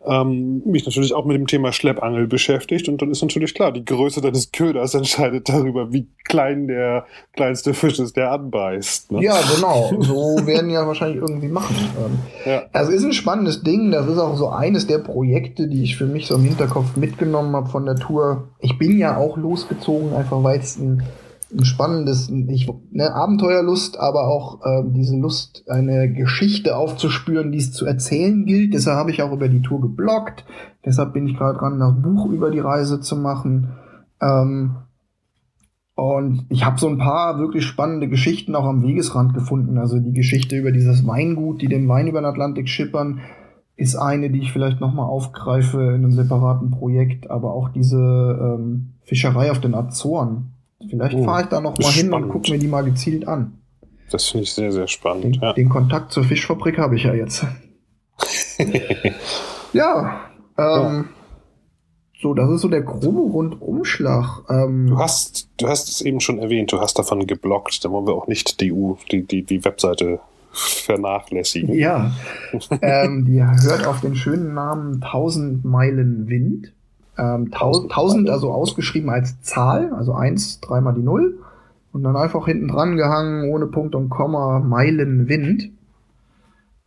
ähm, 0.04 0.62
mich 0.66 0.84
natürlich 0.84 1.14
auch 1.14 1.24
mit 1.24 1.36
dem 1.36 1.46
Thema 1.46 1.72
Schleppangel 1.72 2.26
beschäftigt. 2.26 2.90
Und 2.90 3.00
dann 3.00 3.10
ist 3.10 3.22
natürlich 3.22 3.54
klar, 3.54 3.72
die 3.72 3.86
Größe 3.86 4.20
deines 4.20 4.52
Köders 4.52 4.92
entscheidet 4.94 5.48
darüber, 5.48 5.90
wie 5.90 6.06
klein 6.24 6.68
der 6.68 7.06
kleinste 7.32 7.72
Fisch 7.72 7.98
ist, 7.98 8.18
der 8.18 8.32
anbeißt. 8.32 9.12
Ne? 9.12 9.22
Ja, 9.22 9.38
genau. 9.54 9.90
So 10.00 10.46
werden 10.46 10.68
ja 10.68 10.86
wahrscheinlich 10.86 11.22
irgendwie 11.22 11.48
machen. 11.48 11.74
Ähm, 11.98 12.18
ja. 12.44 12.62
Also 12.74 12.92
ist 12.92 13.04
ein 13.04 13.14
spannendes 13.14 13.62
Ding. 13.62 13.92
Das 13.92 14.06
ist 14.06 14.18
auch 14.18 14.36
so 14.36 14.50
eines 14.50 14.86
der 14.86 14.98
Projekte, 14.98 15.68
die 15.68 15.84
ich 15.84 15.96
für 15.96 16.06
mich 16.06 16.26
so 16.26 16.34
im 16.34 16.42
Hinterkopf 16.42 16.96
mitgenommen 16.96 17.56
habe 17.56 17.70
von 17.70 17.86
der 17.86 17.96
Tour. 17.96 18.48
Ich 18.60 18.76
bin 18.76 18.98
ja 18.98 19.16
auch 19.16 19.38
losgezogen, 19.38 20.12
einfach 20.12 20.42
weil 20.42 20.58
es 20.58 20.76
ein 20.76 21.02
ein 21.50 21.64
spannendes, 21.64 22.28
nicht, 22.28 22.70
ne, 22.90 23.14
Abenteuerlust, 23.14 23.98
aber 23.98 24.28
auch 24.28 24.64
äh, 24.64 24.82
diese 24.86 25.16
Lust, 25.16 25.64
eine 25.68 26.12
Geschichte 26.12 26.76
aufzuspüren, 26.76 27.52
die 27.52 27.58
es 27.58 27.72
zu 27.72 27.86
erzählen 27.86 28.44
gilt. 28.44 28.74
Deshalb 28.74 28.98
habe 28.98 29.10
ich 29.10 29.22
auch 29.22 29.32
über 29.32 29.48
die 29.48 29.62
Tour 29.62 29.80
geblockt. 29.80 30.44
Deshalb 30.84 31.14
bin 31.14 31.26
ich 31.26 31.36
gerade 31.36 31.58
dran, 31.58 31.78
das 31.78 31.94
Buch 32.02 32.26
über 32.30 32.50
die 32.50 32.60
Reise 32.60 33.00
zu 33.00 33.16
machen. 33.16 33.70
Ähm, 34.20 34.76
und 35.94 36.46
ich 36.50 36.64
habe 36.64 36.78
so 36.78 36.86
ein 36.86 36.98
paar 36.98 37.38
wirklich 37.38 37.64
spannende 37.64 38.08
Geschichten 38.08 38.54
auch 38.54 38.66
am 38.66 38.82
Wegesrand 38.82 39.34
gefunden. 39.34 39.78
Also 39.78 39.98
die 39.98 40.12
Geschichte 40.12 40.56
über 40.56 40.70
dieses 40.70 41.06
Weingut, 41.06 41.62
die 41.62 41.66
den 41.66 41.88
Wein 41.88 42.06
über 42.06 42.20
den 42.20 42.26
Atlantik 42.26 42.68
schippern, 42.68 43.20
ist 43.74 43.96
eine, 43.96 44.30
die 44.30 44.40
ich 44.40 44.52
vielleicht 44.52 44.80
nochmal 44.80 45.06
aufgreife 45.06 45.80
in 45.80 46.04
einem 46.04 46.12
separaten 46.12 46.70
Projekt. 46.70 47.30
Aber 47.30 47.54
auch 47.54 47.70
diese 47.70 47.98
ähm, 47.98 48.94
Fischerei 49.02 49.50
auf 49.50 49.60
den 49.60 49.74
Azoren, 49.74 50.52
Vielleicht 50.86 51.16
oh, 51.16 51.24
fahre 51.24 51.42
ich 51.42 51.48
da 51.48 51.60
noch 51.60 51.76
mal 51.78 51.90
hin 51.90 52.12
und 52.12 52.28
gucke 52.28 52.50
mir 52.50 52.58
die 52.58 52.68
mal 52.68 52.84
gezielt 52.84 53.26
an. 53.26 53.58
Das 54.10 54.28
finde 54.28 54.44
ich 54.44 54.52
sehr, 54.52 54.72
sehr 54.72 54.88
spannend. 54.88 55.24
Den, 55.24 55.42
ja. 55.42 55.52
den 55.52 55.68
Kontakt 55.68 56.12
zur 56.12 56.24
Fischfabrik 56.24 56.78
habe 56.78 56.96
ich 56.96 57.04
ja 57.04 57.14
jetzt. 57.14 57.44
ja, 59.72 60.20
ähm, 60.56 60.56
ja. 60.56 61.04
So, 62.20 62.34
das 62.34 62.50
ist 62.50 62.62
so 62.62 62.68
der 62.68 62.82
grobe 62.82 63.20
Rundumschlag. 63.20 64.44
Ähm, 64.48 64.88
du 64.88 64.98
hast, 64.98 65.48
du 65.56 65.68
hast 65.68 65.88
es 65.88 66.00
eben 66.00 66.20
schon 66.20 66.40
erwähnt, 66.40 66.72
du 66.72 66.80
hast 66.80 66.98
davon 66.98 67.26
geblockt. 67.26 67.84
Da 67.84 67.90
wollen 67.90 68.06
wir 68.06 68.14
auch 68.14 68.26
nicht 68.26 68.60
die, 68.60 68.72
U, 68.72 68.96
die, 69.12 69.22
die, 69.22 69.44
die 69.44 69.64
Webseite 69.64 70.18
vernachlässigen. 70.52 71.74
Ja, 71.74 72.10
ähm, 72.82 73.24
die 73.24 73.42
hört 73.42 73.86
auf 73.86 74.00
den 74.00 74.16
schönen 74.16 74.54
Namen 74.54 74.94
1000 75.02 75.64
Meilen 75.64 76.28
Wind. 76.28 76.72
Ähm, 77.18 77.50
1000, 77.52 78.30
also 78.30 78.52
ausgeschrieben 78.52 79.10
als 79.10 79.40
Zahl, 79.42 79.92
also 79.92 80.14
1, 80.14 80.60
dreimal 80.60 80.94
die 80.94 81.02
0. 81.02 81.38
Und 81.92 82.02
dann 82.04 82.16
einfach 82.16 82.46
hinten 82.46 82.68
dran 82.68 82.96
gehangen, 82.96 83.50
ohne 83.50 83.66
Punkt 83.66 83.94
und 83.94 84.08
Komma, 84.08 84.60
Meilenwind. 84.60 85.70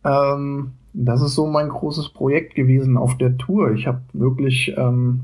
Ähm, 0.04 0.72
das 0.94 1.22
ist 1.22 1.34
so 1.34 1.46
mein 1.46 1.68
großes 1.68 2.10
Projekt 2.10 2.54
gewesen 2.54 2.96
auf 2.96 3.16
der 3.16 3.36
Tour. 3.36 3.72
Ich 3.72 3.86
habe 3.86 4.02
wirklich 4.12 4.74
ähm, 4.76 5.22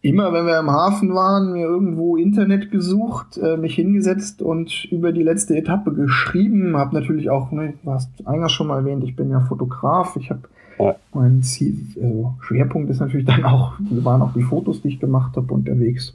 immer, 0.00 0.32
wenn 0.32 0.46
wir 0.46 0.58
im 0.58 0.70
Hafen 0.70 1.14
waren, 1.14 1.52
mir 1.52 1.66
irgendwo 1.66 2.16
Internet 2.16 2.70
gesucht, 2.70 3.36
äh, 3.38 3.56
mich 3.56 3.74
hingesetzt 3.74 4.42
und 4.42 4.84
über 4.90 5.12
die 5.12 5.22
letzte 5.22 5.56
Etappe 5.56 5.92
geschrieben. 5.92 6.76
Habe 6.76 6.94
natürlich 6.94 7.30
auch, 7.30 7.50
ne, 7.50 7.74
du 7.82 7.90
hast 7.90 8.10
eingangs 8.26 8.52
schon 8.52 8.68
mal 8.68 8.78
erwähnt, 8.78 9.04
ich 9.04 9.16
bin 9.16 9.30
ja 9.30 9.40
Fotograf. 9.40 10.16
Ich 10.16 10.30
habe 10.30 10.42
ja. 10.78 10.96
mein 11.12 11.42
Ziel, 11.42 11.76
also 12.00 12.34
Schwerpunkt 12.40 12.90
ist 12.90 13.00
natürlich 13.00 13.26
dann 13.26 13.44
auch, 13.44 13.74
waren 13.78 14.22
auch 14.22 14.32
die 14.34 14.42
Fotos, 14.42 14.82
die 14.82 14.88
ich 14.88 15.00
gemacht 15.00 15.36
habe 15.36 15.52
unterwegs. 15.52 16.14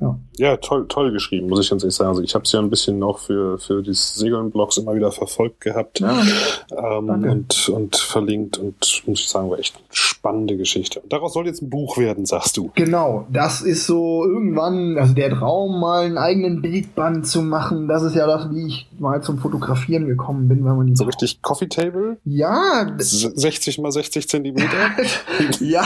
Ja. 0.00 0.16
ja, 0.36 0.56
toll, 0.58 0.86
toll 0.86 1.10
geschrieben, 1.10 1.48
muss 1.48 1.58
ich 1.58 1.70
ganz 1.70 1.82
ehrlich 1.82 1.96
sagen. 1.96 2.10
Also 2.10 2.22
ich 2.22 2.32
habe 2.36 2.44
es 2.44 2.52
ja 2.52 2.60
ein 2.60 2.70
bisschen 2.70 3.02
auch 3.02 3.18
für, 3.18 3.58
für 3.58 3.82
die 3.82 3.94
Segeln-Blogs 3.94 4.76
immer 4.76 4.94
wieder 4.94 5.10
verfolgt 5.10 5.60
gehabt 5.60 5.98
ja, 5.98 6.22
ähm, 6.70 7.08
und, 7.08 7.68
und 7.68 7.96
verlinkt 7.96 8.58
und 8.58 9.02
muss 9.06 9.20
ich 9.20 9.28
sagen, 9.28 9.50
war 9.50 9.58
echt 9.58 9.74
eine 9.74 9.84
spannende 9.90 10.56
Geschichte. 10.56 11.00
Und 11.00 11.12
daraus 11.12 11.32
soll 11.32 11.46
jetzt 11.46 11.62
ein 11.62 11.70
Buch 11.70 11.98
werden, 11.98 12.26
sagst 12.26 12.56
du. 12.56 12.70
Genau, 12.76 13.26
das 13.32 13.60
ist 13.60 13.86
so 13.86 14.24
irgendwann, 14.24 14.96
also 14.98 15.14
der 15.14 15.30
Traum, 15.30 15.80
mal 15.80 16.04
einen 16.04 16.18
eigenen 16.18 16.62
Bildband 16.62 17.26
zu 17.26 17.42
machen, 17.42 17.88
das 17.88 18.04
ist 18.04 18.14
ja 18.14 18.28
das, 18.28 18.50
wie 18.52 18.68
ich 18.68 18.87
mal 19.00 19.22
zum 19.22 19.38
Fotografieren 19.38 20.06
gekommen 20.06 20.48
bin, 20.48 20.64
wenn 20.64 20.76
man 20.76 20.86
die. 20.86 20.96
So 20.96 21.04
richtig 21.04 21.42
Coffee 21.42 21.68
Table? 21.68 22.18
Ja. 22.24 22.86
60 22.98 23.78
mal 23.78 23.92
60 23.92 24.28
Zentimeter? 24.28 24.68
ja, 25.60 25.84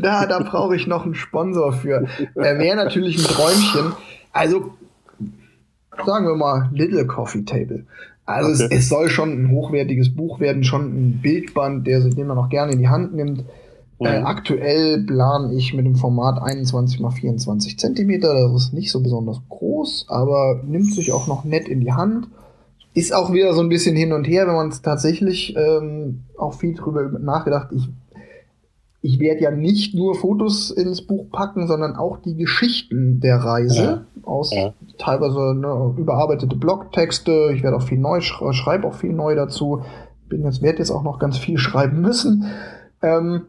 da, 0.00 0.26
da 0.26 0.38
brauche 0.40 0.76
ich 0.76 0.86
noch 0.86 1.04
einen 1.04 1.14
Sponsor 1.14 1.72
für. 1.72 2.06
Er 2.34 2.58
wäre 2.58 2.76
natürlich 2.76 3.18
ein 3.18 3.24
Träumchen 3.24 3.54
Träumchen. 3.54 3.92
Also, 4.32 4.74
sagen 6.04 6.26
wir 6.26 6.36
mal, 6.36 6.70
Little 6.72 7.06
Coffee 7.06 7.44
Table. 7.44 7.84
Also 8.26 8.64
okay. 8.64 8.74
es, 8.74 8.84
es, 8.84 8.88
soll 8.88 9.10
schon 9.10 9.32
ein 9.32 9.50
hochwertiges 9.50 10.14
Buch 10.14 10.40
werden, 10.40 10.64
schon 10.64 10.86
ein 10.86 11.20
Bildband, 11.20 11.86
der, 11.86 12.00
den 12.00 12.26
man 12.26 12.38
auch 12.38 12.48
gerne 12.48 12.72
in 12.72 12.78
die 12.78 12.88
Hand 12.88 13.14
nimmt. 13.14 13.44
Mhm. 14.00 14.06
Äh, 14.06 14.22
aktuell 14.22 15.04
plane 15.04 15.54
ich 15.54 15.74
mit 15.74 15.84
dem 15.84 15.96
Format 15.96 16.40
21 16.42 17.00
x 17.00 17.14
24 17.14 17.78
Zentimeter. 17.78 18.32
Das 18.32 18.62
ist 18.62 18.72
nicht 18.72 18.90
so 18.90 19.02
besonders 19.02 19.40
groß, 19.50 20.06
aber 20.08 20.62
nimmt 20.64 20.92
sich 20.92 21.12
auch 21.12 21.26
noch 21.26 21.44
nett 21.44 21.68
in 21.68 21.80
die 21.80 21.92
Hand. 21.92 22.28
Ist 22.94 23.12
auch 23.12 23.32
wieder 23.32 23.52
so 23.52 23.60
ein 23.60 23.68
bisschen 23.68 23.96
hin 23.96 24.12
und 24.12 24.24
her, 24.24 24.46
wenn 24.46 24.54
man 24.54 24.68
es 24.68 24.80
tatsächlich 24.80 25.54
ähm, 25.56 26.20
auch 26.38 26.54
viel 26.54 26.74
drüber 26.74 27.10
nachgedacht. 27.18 27.68
Ich 27.72 27.88
ich 29.04 29.20
werde 29.20 29.42
ja 29.42 29.50
nicht 29.50 29.94
nur 29.94 30.14
Fotos 30.14 30.70
ins 30.70 31.06
Buch 31.06 31.30
packen, 31.30 31.66
sondern 31.66 31.94
auch 31.94 32.16
die 32.16 32.36
Geschichten 32.36 33.20
der 33.20 33.36
Reise 33.36 33.82
ja. 33.82 34.06
aus 34.22 34.50
ja. 34.50 34.72
teilweise 34.96 35.54
ne, 35.54 35.94
überarbeitete 35.98 36.56
Blogtexte. 36.56 37.50
Ich 37.54 37.62
werde 37.62 37.76
auch 37.76 37.82
viel 37.82 37.98
neu 37.98 38.22
sch 38.22 38.42
schreibe 38.52 38.86
auch 38.86 38.94
viel 38.94 39.12
neu 39.12 39.34
dazu. 39.34 39.82
Bin 40.30 40.44
jetzt 40.44 40.62
werde 40.62 40.78
jetzt 40.78 40.90
auch 40.90 41.02
noch 41.02 41.18
ganz 41.18 41.36
viel 41.36 41.58
schreiben 41.58 42.00
müssen. 42.00 42.46
Ähm, 43.02 43.42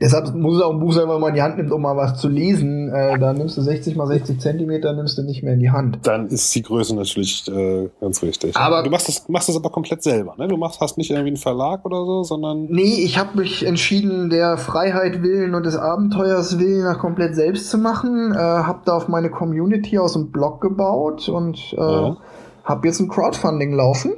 Deshalb 0.00 0.32
muss 0.32 0.56
es 0.56 0.62
auch 0.62 0.72
ein 0.72 0.78
Buch 0.78 0.92
sein, 0.92 1.08
wenn 1.08 1.20
man 1.20 1.30
in 1.30 1.34
die 1.34 1.42
Hand 1.42 1.56
nimmt, 1.56 1.72
um 1.72 1.82
mal 1.82 1.96
was 1.96 2.20
zu 2.20 2.28
lesen. 2.28 2.88
Äh, 2.88 3.18
da 3.18 3.32
nimmst 3.32 3.56
du 3.56 3.62
60 3.62 3.96
mal 3.96 4.06
60 4.06 4.40
Zentimeter, 4.40 4.92
nimmst 4.92 5.18
du 5.18 5.22
nicht 5.22 5.42
mehr 5.42 5.54
in 5.54 5.58
die 5.58 5.72
Hand. 5.72 5.98
Dann 6.04 6.28
ist 6.28 6.54
die 6.54 6.62
Größe 6.62 6.94
natürlich 6.94 7.48
äh, 7.48 7.88
ganz 8.00 8.22
richtig. 8.22 8.56
Aber 8.56 8.84
du 8.84 8.90
machst 8.90 9.08
das, 9.08 9.28
machst 9.28 9.48
das 9.48 9.56
aber 9.56 9.70
komplett 9.70 10.04
selber, 10.04 10.36
ne? 10.38 10.46
Du 10.46 10.56
machst, 10.56 10.80
hast 10.80 10.98
nicht 10.98 11.10
irgendwie 11.10 11.30
einen 11.30 11.36
Verlag 11.36 11.84
oder 11.84 12.04
so, 12.04 12.22
sondern. 12.22 12.66
Nee, 12.66 13.02
ich 13.02 13.18
habe 13.18 13.38
mich 13.38 13.66
entschieden, 13.66 14.30
der 14.30 14.56
Freiheit 14.56 15.24
willen 15.24 15.56
und 15.56 15.66
des 15.66 15.76
Abenteuers 15.76 16.60
willen 16.60 16.84
nach 16.84 16.98
komplett 16.98 17.34
selbst 17.34 17.68
zu 17.68 17.78
machen. 17.78 18.32
Äh, 18.32 18.38
hab 18.38 18.84
da 18.84 18.94
auf 18.94 19.08
meine 19.08 19.30
Community 19.30 19.98
aus 19.98 20.12
dem 20.12 20.30
Blog 20.30 20.60
gebaut 20.60 21.28
und 21.28 21.74
äh, 21.76 21.80
ja. 21.80 22.16
habe 22.62 22.86
jetzt 22.86 23.00
ein 23.00 23.08
Crowdfunding 23.08 23.72
laufen. 23.72 24.12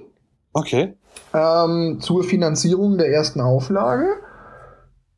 Okay. 0.52 0.94
Ähm, 1.32 2.00
zur 2.00 2.22
Finanzierung 2.22 2.98
der 2.98 3.10
ersten 3.10 3.40
Auflage. 3.40 4.08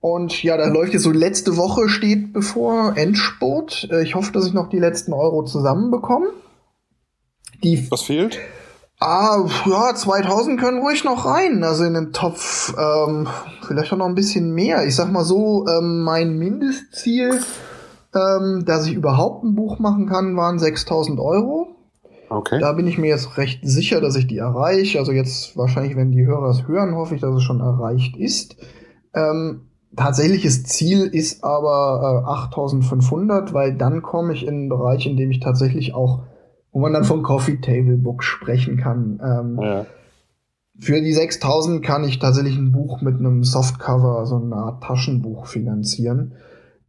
Und 0.03 0.42
ja, 0.42 0.57
da 0.57 0.66
läuft 0.66 0.92
jetzt 0.94 1.05
so 1.05 1.12
letzte 1.12 1.57
Woche 1.57 1.88
steht 1.88 2.32
bevor 2.32 2.96
Endspurt. 2.96 3.88
Äh, 3.88 4.03
ich 4.03 4.16
hoffe, 4.16 4.32
dass 4.32 4.44
ich 4.44 4.53
noch 4.53 4.68
die 4.68 4.80
letzten 4.80 5.12
Euro 5.12 5.44
zusammenbekomme. 5.44 6.26
Die 7.62 7.88
Was 7.88 8.03
fehlt? 8.03 8.40
Ah, 8.98 9.46
ja, 9.64 9.94
2000 9.94 10.59
können 10.59 10.80
ruhig 10.80 11.05
noch 11.05 11.24
rein. 11.24 11.62
Also 11.62 11.84
in 11.84 11.94
den 11.94 12.12
Topf 12.12 12.74
ähm, 12.76 13.28
vielleicht 13.64 13.92
auch 13.92 13.96
noch 13.96 14.07
ein 14.07 14.16
bisschen 14.16 14.53
mehr. 14.53 14.84
Ich 14.84 14.96
sag 14.96 15.12
mal 15.12 15.24
so, 15.24 15.68
ähm, 15.68 16.03
mein 16.03 16.36
Mindestziel, 16.36 17.38
ähm, 18.12 18.64
dass 18.66 18.88
ich 18.88 18.94
überhaupt 18.94 19.44
ein 19.44 19.55
Buch 19.55 19.78
machen 19.78 20.09
kann, 20.09 20.36
waren 20.36 20.59
6000 20.59 21.20
Euro. 21.20 21.76
Okay. 22.28 22.59
Da 22.59 22.72
bin 22.72 22.88
ich 22.88 22.98
mir 22.98 23.07
jetzt 23.07 23.36
recht 23.38 23.61
sicher, 23.62 24.00
dass 24.00 24.16
ich 24.16 24.26
die 24.26 24.38
erreiche. 24.38 24.98
Also 24.98 25.12
jetzt 25.12 25.57
wahrscheinlich, 25.57 25.94
wenn 25.94 26.11
die 26.11 26.26
Hörer 26.26 26.50
es 26.50 26.66
hören, 26.66 26.96
hoffe 26.96 27.14
ich, 27.14 27.20
dass 27.20 27.36
es 27.36 27.44
schon 27.44 27.61
erreicht 27.61 28.16
ist. 28.16 28.57
Ähm, 29.14 29.68
Tatsächliches 29.97 30.64
Ziel 30.64 31.03
ist 31.03 31.45
aber 31.45 32.24
äh, 32.26 32.30
8500, 32.30 33.53
weil 33.53 33.74
dann 33.76 34.01
komme 34.03 34.32
ich 34.32 34.47
in 34.47 34.55
einen 34.55 34.68
Bereich, 34.68 35.07
in 35.07 35.16
dem 35.16 35.30
ich 35.30 35.40
tatsächlich 35.40 35.95
auch, 35.95 36.22
wo 36.72 36.80
man 36.80 36.93
dann 36.93 37.05
von 37.05 37.22
Coffee 37.22 37.61
Table 37.61 37.99
Book 37.99 38.22
sprechen 38.22 38.78
kann. 38.78 39.20
Ähm, 39.22 39.59
ja. 39.61 39.86
Für 40.78 41.01
die 41.01 41.12
6000 41.12 41.84
kann 41.84 42.05
ich 42.05 42.18
tatsächlich 42.18 42.57
ein 42.57 42.72
Buch 42.72 43.03
mit 43.03 43.18
einem 43.18 43.45
Softcover, 43.45 44.24
so 44.24 44.36
eine 44.36 44.57
Art 44.57 44.82
Taschenbuch 44.82 45.47
finanzieren. 45.47 46.34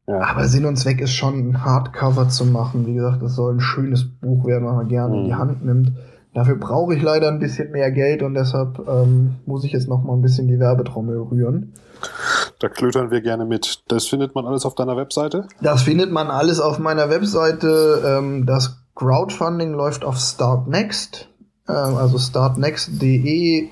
Ja. 0.08 0.22
Aber 0.22 0.46
Sinn 0.48 0.66
und 0.66 0.78
Zweck 0.78 1.02
ist 1.02 1.14
schon, 1.14 1.50
ein 1.50 1.64
Hardcover 1.66 2.30
zu 2.30 2.46
machen. 2.46 2.86
Wie 2.86 2.94
gesagt, 2.94 3.22
das 3.22 3.36
soll 3.36 3.56
ein 3.56 3.60
schönes 3.60 4.06
Buch 4.06 4.46
werden, 4.46 4.66
was 4.66 4.76
man 4.76 4.88
gerne 4.88 5.16
mhm. 5.16 5.20
in 5.20 5.26
die 5.26 5.34
mhm. 5.34 5.38
Hand 5.38 5.66
nimmt. 5.66 5.92
Dafür 6.34 6.56
brauche 6.56 6.96
ich 6.96 7.02
leider 7.02 7.28
ein 7.28 7.40
bisschen 7.40 7.72
mehr 7.72 7.92
Geld 7.92 8.24
und 8.24 8.34
deshalb 8.34 8.80
ähm, 8.88 9.36
muss 9.46 9.64
ich 9.64 9.72
jetzt 9.72 9.88
noch 9.88 10.04
mal 10.04 10.14
ein 10.14 10.22
bisschen 10.22 10.48
die 10.48 10.60
Werbetrommel 10.60 11.18
rühren. 11.20 11.74
Da 12.64 12.70
klötern 12.70 13.12
wir 13.12 13.20
gerne 13.20 13.44
mit. 13.44 13.84
Das 13.90 14.08
findet 14.08 14.36
man 14.36 14.46
alles 14.46 14.66
auf 14.66 14.74
deiner 14.74 14.96
Webseite? 14.96 15.50
Das 15.62 15.82
findet 15.82 16.14
man 16.14 16.32
alles 16.32 16.62
auf 16.62 16.80
meiner 16.80 17.10
Webseite. 17.10 18.02
Ähm, 18.06 18.46
das 18.46 18.82
Crowdfunding 18.96 19.74
läuft 19.74 20.06
auf 20.06 20.16
Startnext, 20.16 21.28
ähm, 21.68 21.98
also 21.98 22.18
startnext.de 22.18 23.68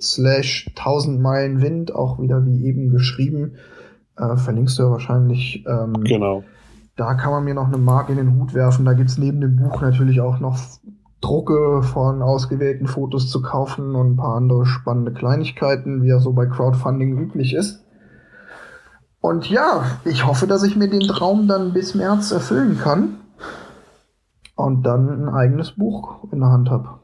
slash 0.00 0.70
1000 0.78 1.20
Meilen 1.20 1.62
Wind, 1.62 1.92
auch 1.96 2.20
wieder 2.20 2.46
wie 2.46 2.64
eben 2.64 2.90
geschrieben. 2.90 3.56
Äh, 4.16 4.36
verlinkst 4.36 4.78
du 4.78 4.84
ja 4.84 4.90
wahrscheinlich. 4.92 5.64
Ähm, 5.66 6.04
genau. 6.04 6.44
Da 6.94 7.14
kann 7.14 7.32
man 7.32 7.42
mir 7.42 7.54
noch 7.54 7.66
eine 7.66 7.78
Marke 7.78 8.12
in 8.12 8.18
den 8.18 8.38
Hut 8.38 8.54
werfen. 8.54 8.84
Da 8.84 8.92
gibt 8.92 9.10
es 9.10 9.18
neben 9.18 9.40
dem 9.40 9.56
Buch 9.56 9.80
natürlich 9.80 10.20
auch 10.20 10.38
noch 10.38 10.60
Drucke 11.20 11.82
von 11.82 12.22
ausgewählten 12.22 12.86
Fotos 12.86 13.28
zu 13.28 13.42
kaufen 13.42 13.96
und 13.96 14.12
ein 14.12 14.16
paar 14.16 14.36
andere 14.36 14.64
spannende 14.64 15.12
Kleinigkeiten, 15.12 16.04
wie 16.04 16.08
ja 16.10 16.20
so 16.20 16.32
bei 16.32 16.46
Crowdfunding 16.46 17.18
üblich 17.18 17.54
ist. 17.54 17.81
Und 19.22 19.48
ja, 19.48 20.00
ich 20.04 20.26
hoffe, 20.26 20.48
dass 20.48 20.64
ich 20.64 20.74
mir 20.74 20.88
den 20.88 21.06
Traum 21.06 21.46
dann 21.46 21.72
bis 21.72 21.94
März 21.94 22.32
erfüllen 22.32 22.78
kann 22.82 23.20
und 24.56 24.82
dann 24.82 25.08
ein 25.08 25.28
eigenes 25.32 25.70
Buch 25.70 26.24
in 26.32 26.40
der 26.40 26.50
Hand 26.50 26.70
habe. 26.70 26.98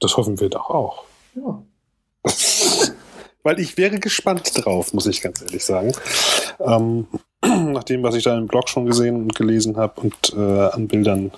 Das 0.00 0.16
hoffen 0.16 0.40
wir 0.40 0.50
doch 0.50 0.70
auch. 0.70 1.04
Ja. 1.36 1.62
Weil 3.44 3.60
ich 3.60 3.76
wäre 3.76 4.00
gespannt 4.00 4.50
drauf, 4.56 4.92
muss 4.92 5.06
ich 5.06 5.22
ganz 5.22 5.40
ehrlich 5.40 5.64
sagen. 5.64 5.92
Ähm, 6.58 7.06
nach 7.72 7.84
dem, 7.84 8.02
was 8.02 8.16
ich 8.16 8.24
da 8.24 8.36
im 8.36 8.48
Blog 8.48 8.68
schon 8.68 8.86
gesehen 8.86 9.14
und 9.22 9.36
gelesen 9.36 9.76
habe 9.76 10.00
und 10.00 10.34
äh, 10.36 10.68
an 10.68 10.88
Bildern 10.88 11.30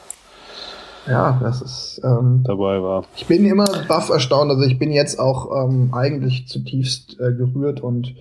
ja, 1.06 1.38
das 1.40 1.62
ist 1.62 2.00
ähm, 2.02 2.42
dabei 2.44 2.82
war. 2.82 3.04
Ich 3.14 3.26
bin 3.26 3.44
immer 3.44 3.66
baff 3.86 4.08
erstaunt. 4.08 4.50
Also 4.50 4.64
ich 4.64 4.76
bin 4.76 4.90
jetzt 4.90 5.20
auch 5.20 5.64
ähm, 5.64 5.94
eigentlich 5.94 6.48
zutiefst 6.48 7.20
äh, 7.20 7.32
gerührt 7.32 7.80
und 7.80 8.16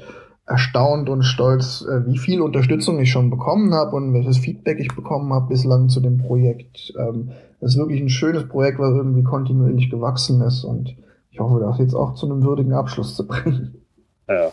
erstaunt 0.48 1.10
und 1.10 1.24
stolz, 1.24 1.86
äh, 1.90 2.06
wie 2.06 2.18
viel 2.18 2.42
Unterstützung 2.42 3.00
ich 3.00 3.12
schon 3.12 3.30
bekommen 3.30 3.74
habe 3.74 3.96
und 3.96 4.14
welches 4.14 4.38
Feedback 4.38 4.80
ich 4.80 4.96
bekommen 4.96 5.34
habe 5.34 5.48
bislang 5.48 5.90
zu 5.90 6.00
dem 6.00 6.20
Projekt. 6.20 6.94
Ähm, 6.98 7.32
das 7.60 7.72
ist 7.72 7.78
wirklich 7.78 8.02
ein 8.02 8.10
schönes 8.10 8.48
Projekt, 8.48 8.78
was 8.78 8.94
irgendwie 8.94 9.24
kontinuierlich 9.24 9.90
gewachsen 9.90 10.42
ist 10.42 10.64
und 10.64 10.96
ich 11.32 11.40
hoffe, 11.40 11.60
das 11.60 11.80
jetzt 11.80 11.96
auch 11.96 12.14
zu 12.14 12.28
einem 12.28 12.44
würdigen 12.44 12.74
Abschluss 12.74 13.16
zu 13.16 13.28
bringen. 13.28 13.82
Ja. 14.30 14.52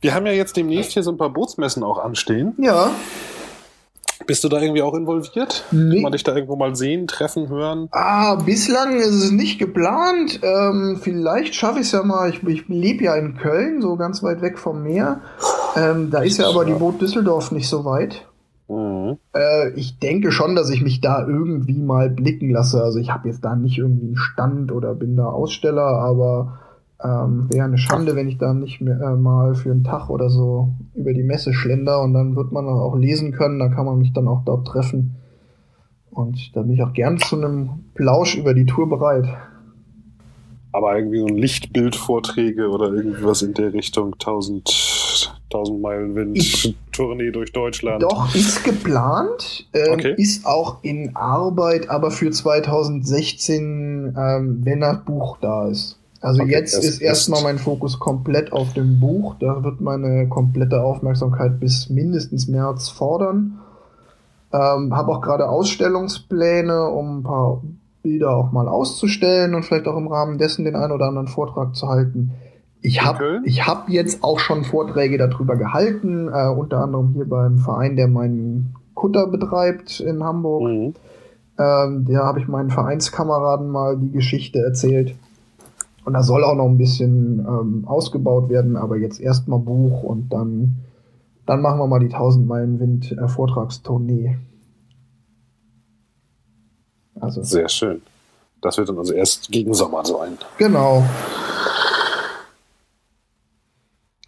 Wir 0.00 0.14
haben 0.14 0.26
ja 0.26 0.32
jetzt 0.32 0.56
demnächst 0.56 0.92
hier 0.92 1.02
so 1.02 1.10
ein 1.10 1.16
paar 1.16 1.30
Bootsmessen 1.30 1.82
auch 1.82 1.98
anstehen. 1.98 2.54
Ja. 2.58 2.90
Bist 4.26 4.44
du 4.44 4.48
da 4.48 4.60
irgendwie 4.60 4.82
auch 4.82 4.94
involviert? 4.94 5.64
Nee. 5.70 5.96
Kann 5.96 6.02
man 6.02 6.12
dich 6.12 6.24
da 6.24 6.34
irgendwo 6.34 6.56
mal 6.56 6.74
sehen, 6.74 7.06
treffen, 7.06 7.48
hören? 7.48 7.88
Ah, 7.90 8.36
bislang 8.36 8.96
ist 8.96 9.14
es 9.14 9.30
nicht 9.30 9.58
geplant. 9.58 10.40
Ähm, 10.42 10.98
vielleicht 11.00 11.54
schaffe 11.54 11.80
ich 11.80 11.86
es 11.86 11.92
ja 11.92 12.02
mal. 12.02 12.30
Ich, 12.30 12.42
ich 12.42 12.68
lebe 12.68 13.04
ja 13.04 13.14
in 13.16 13.36
Köln, 13.36 13.82
so 13.82 13.96
ganz 13.96 14.22
weit 14.22 14.42
weg 14.42 14.58
vom 14.58 14.82
Meer. 14.82 15.20
Ähm, 15.76 16.10
da 16.10 16.22
ist 16.22 16.38
ja 16.38 16.48
aber 16.48 16.64
die 16.64 16.72
Boot 16.72 17.00
Düsseldorf 17.00 17.52
nicht 17.52 17.68
so 17.68 17.84
weit. 17.84 18.26
Mhm. 18.68 19.18
Äh, 19.34 19.70
ich 19.70 19.98
denke 19.98 20.32
schon, 20.32 20.54
dass 20.54 20.70
ich 20.70 20.82
mich 20.82 21.00
da 21.00 21.26
irgendwie 21.26 21.78
mal 21.78 22.08
blicken 22.08 22.50
lasse. 22.50 22.82
Also 22.82 22.98
ich 22.98 23.10
habe 23.10 23.28
jetzt 23.28 23.44
da 23.44 23.56
nicht 23.56 23.78
irgendwie 23.78 24.06
einen 24.06 24.16
Stand 24.16 24.72
oder 24.72 24.94
bin 24.94 25.16
da 25.16 25.26
Aussteller, 25.26 25.82
aber 25.82 26.60
ähm, 27.02 27.46
Wäre 27.50 27.64
eine 27.66 27.78
Schande, 27.78 28.14
wenn 28.16 28.28
ich 28.28 28.38
da 28.38 28.54
nicht 28.54 28.80
mehr, 28.80 29.00
äh, 29.00 29.16
mal 29.16 29.54
für 29.54 29.70
einen 29.72 29.84
Tag 29.84 30.10
oder 30.10 30.30
so 30.30 30.74
über 30.94 31.12
die 31.12 31.22
Messe 31.24 31.52
schlender 31.52 32.00
und 32.02 32.14
dann 32.14 32.36
wird 32.36 32.52
man 32.52 32.66
auch 32.66 32.96
lesen 32.96 33.32
können, 33.32 33.58
da 33.58 33.68
kann 33.68 33.84
man 33.86 33.98
mich 33.98 34.12
dann 34.12 34.28
auch 34.28 34.42
dort 34.44 34.66
treffen. 34.66 35.16
Und 36.10 36.54
da 36.54 36.62
bin 36.62 36.72
ich 36.74 36.82
auch 36.82 36.92
gern 36.92 37.18
zu 37.18 37.36
einem 37.36 37.70
Plausch 37.94 38.36
über 38.36 38.54
die 38.54 38.66
Tour 38.66 38.88
bereit. 38.88 39.26
Aber 40.72 40.96
irgendwie 40.96 41.18
so 41.20 41.26
ein 41.26 41.36
Lichtbildvorträge 41.36 42.68
oder 42.68 42.92
irgendwas 42.92 43.42
in 43.42 43.54
der 43.54 43.72
Richtung 43.72 44.14
1000, 44.14 45.32
1000 45.52 45.80
Meilen 45.80 46.14
Wind, 46.14 46.36
Ich- 46.38 46.76
Tournee 46.92 47.32
durch 47.32 47.52
Deutschland. 47.52 48.02
Doch, 48.04 48.32
ist 48.36 48.62
geplant, 48.64 49.68
ähm, 49.74 49.94
Okay. 49.94 50.14
ist 50.16 50.46
auch 50.46 50.78
in 50.82 51.16
Arbeit, 51.16 51.90
aber 51.90 52.12
für 52.12 52.30
2016, 52.30 54.14
ähm, 54.16 54.60
wenn 54.64 54.80
das 54.80 55.04
Buch 55.04 55.38
da 55.40 55.66
ist. 55.68 55.98
Also 56.24 56.42
Okay, 56.42 56.52
jetzt 56.52 56.74
ist 56.82 57.02
erstmal 57.02 57.38
erst- 57.40 57.44
mein 57.44 57.58
Fokus 57.58 57.98
komplett 57.98 58.50
auf 58.52 58.72
dem 58.72 58.98
Buch. 58.98 59.36
Da 59.40 59.62
wird 59.62 59.82
meine 59.82 60.26
komplette 60.28 60.82
Aufmerksamkeit 60.82 61.60
bis 61.60 61.90
mindestens 61.90 62.48
März 62.48 62.88
fordern. 62.88 63.58
Ähm, 64.52 64.96
habe 64.96 65.12
auch 65.12 65.20
gerade 65.20 65.48
Ausstellungspläne, 65.48 66.88
um 66.88 67.18
ein 67.18 67.22
paar 67.24 67.60
Bilder 68.02 68.36
auch 68.36 68.52
mal 68.52 68.68
auszustellen 68.68 69.54
und 69.54 69.64
vielleicht 69.64 69.86
auch 69.86 69.96
im 69.96 70.06
Rahmen 70.08 70.38
dessen 70.38 70.64
den 70.64 70.76
einen 70.76 70.92
oder 70.92 71.06
anderen 71.06 71.28
Vortrag 71.28 71.74
zu 71.74 71.88
halten. 71.88 72.32
Ich 72.80 73.02
habe 73.04 73.40
ich 73.44 73.66
hab 73.66 73.88
jetzt 73.88 74.22
auch 74.24 74.38
schon 74.38 74.64
Vorträge 74.64 75.18
darüber 75.18 75.56
gehalten, 75.56 76.28
äh, 76.32 76.48
unter 76.48 76.78
anderem 76.78 77.12
hier 77.14 77.28
beim 77.28 77.58
Verein, 77.58 77.96
der 77.96 78.08
meinen 78.08 78.74
Kutter 78.94 79.26
betreibt 79.26 80.00
in 80.00 80.22
Hamburg. 80.22 80.62
Mhm. 80.70 80.94
Ähm, 81.58 82.06
da 82.08 82.24
habe 82.24 82.40
ich 82.40 82.48
meinen 82.48 82.70
Vereinskameraden 82.70 83.68
mal 83.68 83.96
die 83.98 84.10
Geschichte 84.10 84.58
erzählt. 84.60 85.14
Und 86.04 86.12
da 86.12 86.22
soll 86.22 86.44
auch 86.44 86.54
noch 86.54 86.66
ein 86.66 86.76
bisschen 86.76 87.38
ähm, 87.40 87.84
ausgebaut 87.86 88.48
werden, 88.50 88.76
aber 88.76 88.96
jetzt 88.98 89.20
erstmal 89.20 89.58
Buch 89.58 90.02
und 90.02 90.28
dann, 90.30 90.76
dann 91.46 91.62
machen 91.62 91.78
wir 91.78 91.86
mal 91.86 92.00
die 92.00 92.12
1000 92.12 92.46
Meilen 92.46 92.78
Wind 92.78 93.12
äh, 93.12 93.26
Vortragstournee. 93.26 94.36
Also, 97.18 97.42
Sehr 97.42 97.68
schön. 97.68 98.02
Das 98.60 98.76
wird 98.76 98.88
dann 98.88 98.98
also 98.98 99.12
erst 99.12 99.50
gegen 99.50 99.72
Sommer 99.74 100.04
sein. 100.04 100.38
genau. 100.58 101.04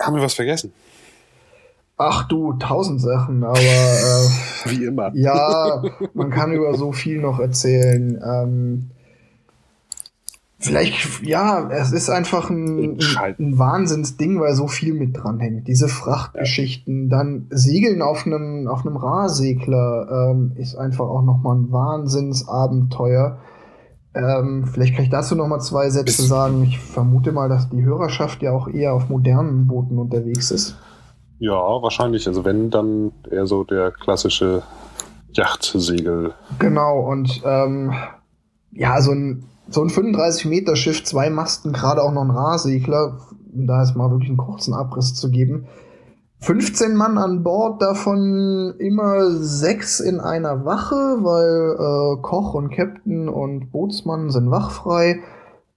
Haben 0.00 0.16
wir 0.16 0.22
was 0.22 0.34
vergessen? 0.34 0.72
Ach 1.96 2.28
du, 2.28 2.52
tausend 2.54 3.00
Sachen, 3.00 3.42
aber 3.42 3.58
äh, 3.58 4.28
Wie 4.66 4.84
immer. 4.84 5.10
Ja, 5.14 5.82
man 6.12 6.30
kann 6.30 6.52
über 6.52 6.74
so 6.74 6.92
viel 6.92 7.20
noch 7.20 7.40
erzählen. 7.40 8.20
Ähm, 8.22 8.90
vielleicht, 10.58 11.22
ja, 11.22 11.68
es 11.70 11.92
ist 11.92 12.08
einfach 12.08 12.50
ein, 12.50 12.98
ein, 13.18 13.58
Wahnsinnsding, 13.58 14.40
weil 14.40 14.54
so 14.54 14.68
viel 14.68 14.94
mit 14.94 15.16
dran 15.16 15.38
hängt. 15.38 15.68
Diese 15.68 15.88
Frachtgeschichten, 15.88 17.08
dann 17.08 17.46
Segeln 17.50 18.02
auf 18.02 18.26
einem, 18.26 18.66
auf 18.68 18.86
einem 18.86 18.96
Rahsegler 18.96 20.30
ähm, 20.30 20.52
ist 20.56 20.76
einfach 20.76 21.06
auch 21.06 21.22
nochmal 21.22 21.56
ein 21.56 21.72
Wahnsinnsabenteuer. 21.72 23.38
Ähm, 24.14 24.64
vielleicht 24.66 24.94
kann 24.94 25.04
ich 25.04 25.10
dazu 25.10 25.34
nochmal 25.34 25.60
zwei 25.60 25.90
Sätze 25.90 26.22
sagen. 26.22 26.62
Ich 26.62 26.78
vermute 26.78 27.32
mal, 27.32 27.50
dass 27.50 27.68
die 27.68 27.84
Hörerschaft 27.84 28.40
ja 28.40 28.52
auch 28.52 28.68
eher 28.68 28.94
auf 28.94 29.10
modernen 29.10 29.66
Booten 29.66 29.98
unterwegs 29.98 30.50
ist. 30.50 30.76
Ja, 31.38 31.52
wahrscheinlich. 31.52 32.26
Also 32.26 32.44
wenn, 32.46 32.70
dann 32.70 33.12
eher 33.30 33.46
so 33.46 33.62
der 33.62 33.90
klassische 33.90 34.62
Yachtsegel. 35.34 36.32
Genau, 36.58 37.00
und 37.00 37.42
ähm, 37.44 37.92
ja, 38.72 39.02
so 39.02 39.12
ein, 39.12 39.44
so 39.68 39.82
ein 39.82 39.88
35-Meter-Schiff, 39.88 41.04
zwei 41.04 41.30
Masten, 41.30 41.72
gerade 41.72 42.02
auch 42.02 42.12
noch 42.12 42.24
ein 42.24 42.30
Rahsegler, 42.30 43.18
um 43.52 43.66
da 43.66 43.82
jetzt 43.82 43.96
mal 43.96 44.10
wirklich 44.10 44.30
einen 44.30 44.38
kurzen 44.38 44.74
Abriss 44.74 45.14
zu 45.14 45.30
geben. 45.30 45.66
15 46.40 46.94
Mann 46.94 47.18
an 47.18 47.42
Bord, 47.42 47.80
davon 47.82 48.74
immer 48.78 49.30
sechs 49.30 50.00
in 50.00 50.20
einer 50.20 50.64
Wache, 50.64 50.94
weil 50.94 51.74
äh, 52.18 52.22
Koch 52.22 52.54
und 52.54 52.70
Captain 52.70 53.28
und 53.28 53.72
Bootsmann 53.72 54.30
sind 54.30 54.50
wachfrei. 54.50 55.20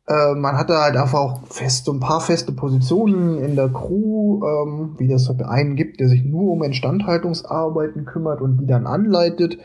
Äh, 0.06 0.36
man 0.36 0.58
hat 0.58 0.70
da 0.70 0.84
halt 0.84 0.98
einfach 0.98 1.20
auch 1.20 1.42
fest, 1.48 1.86
so 1.86 1.94
ein 1.94 2.02
paar 2.02 2.20
feste 2.20 2.52
Positionen 2.52 3.38
in 3.40 3.56
der 3.56 3.70
Crew, 3.70 4.44
ähm, 4.44 4.96
wie 4.98 5.08
das 5.08 5.30
halt 5.30 5.42
einen 5.44 5.76
gibt, 5.76 6.00
der 6.00 6.10
sich 6.10 6.26
nur 6.26 6.52
um 6.52 6.64
Instandhaltungsarbeiten 6.64 8.06
kümmert 8.06 8.42
und 8.42 8.58
die 8.58 8.68
dann 8.68 8.86
anleitet, 8.86 9.58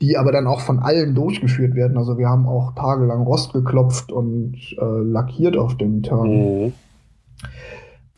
die 0.00 0.16
aber 0.16 0.32
dann 0.32 0.46
auch 0.46 0.60
von 0.60 0.78
allen 0.78 1.14
durchgeführt 1.14 1.74
werden. 1.74 1.98
Also 1.98 2.16
wir 2.16 2.28
haben 2.28 2.46
auch 2.46 2.74
tagelang 2.74 3.22
Rost 3.22 3.52
geklopft 3.52 4.12
und 4.12 4.56
äh, 4.78 4.84
lackiert 4.84 5.56
auf 5.56 5.76
dem 5.76 6.02
Turn. 6.02 6.30
Mhm. 6.30 6.72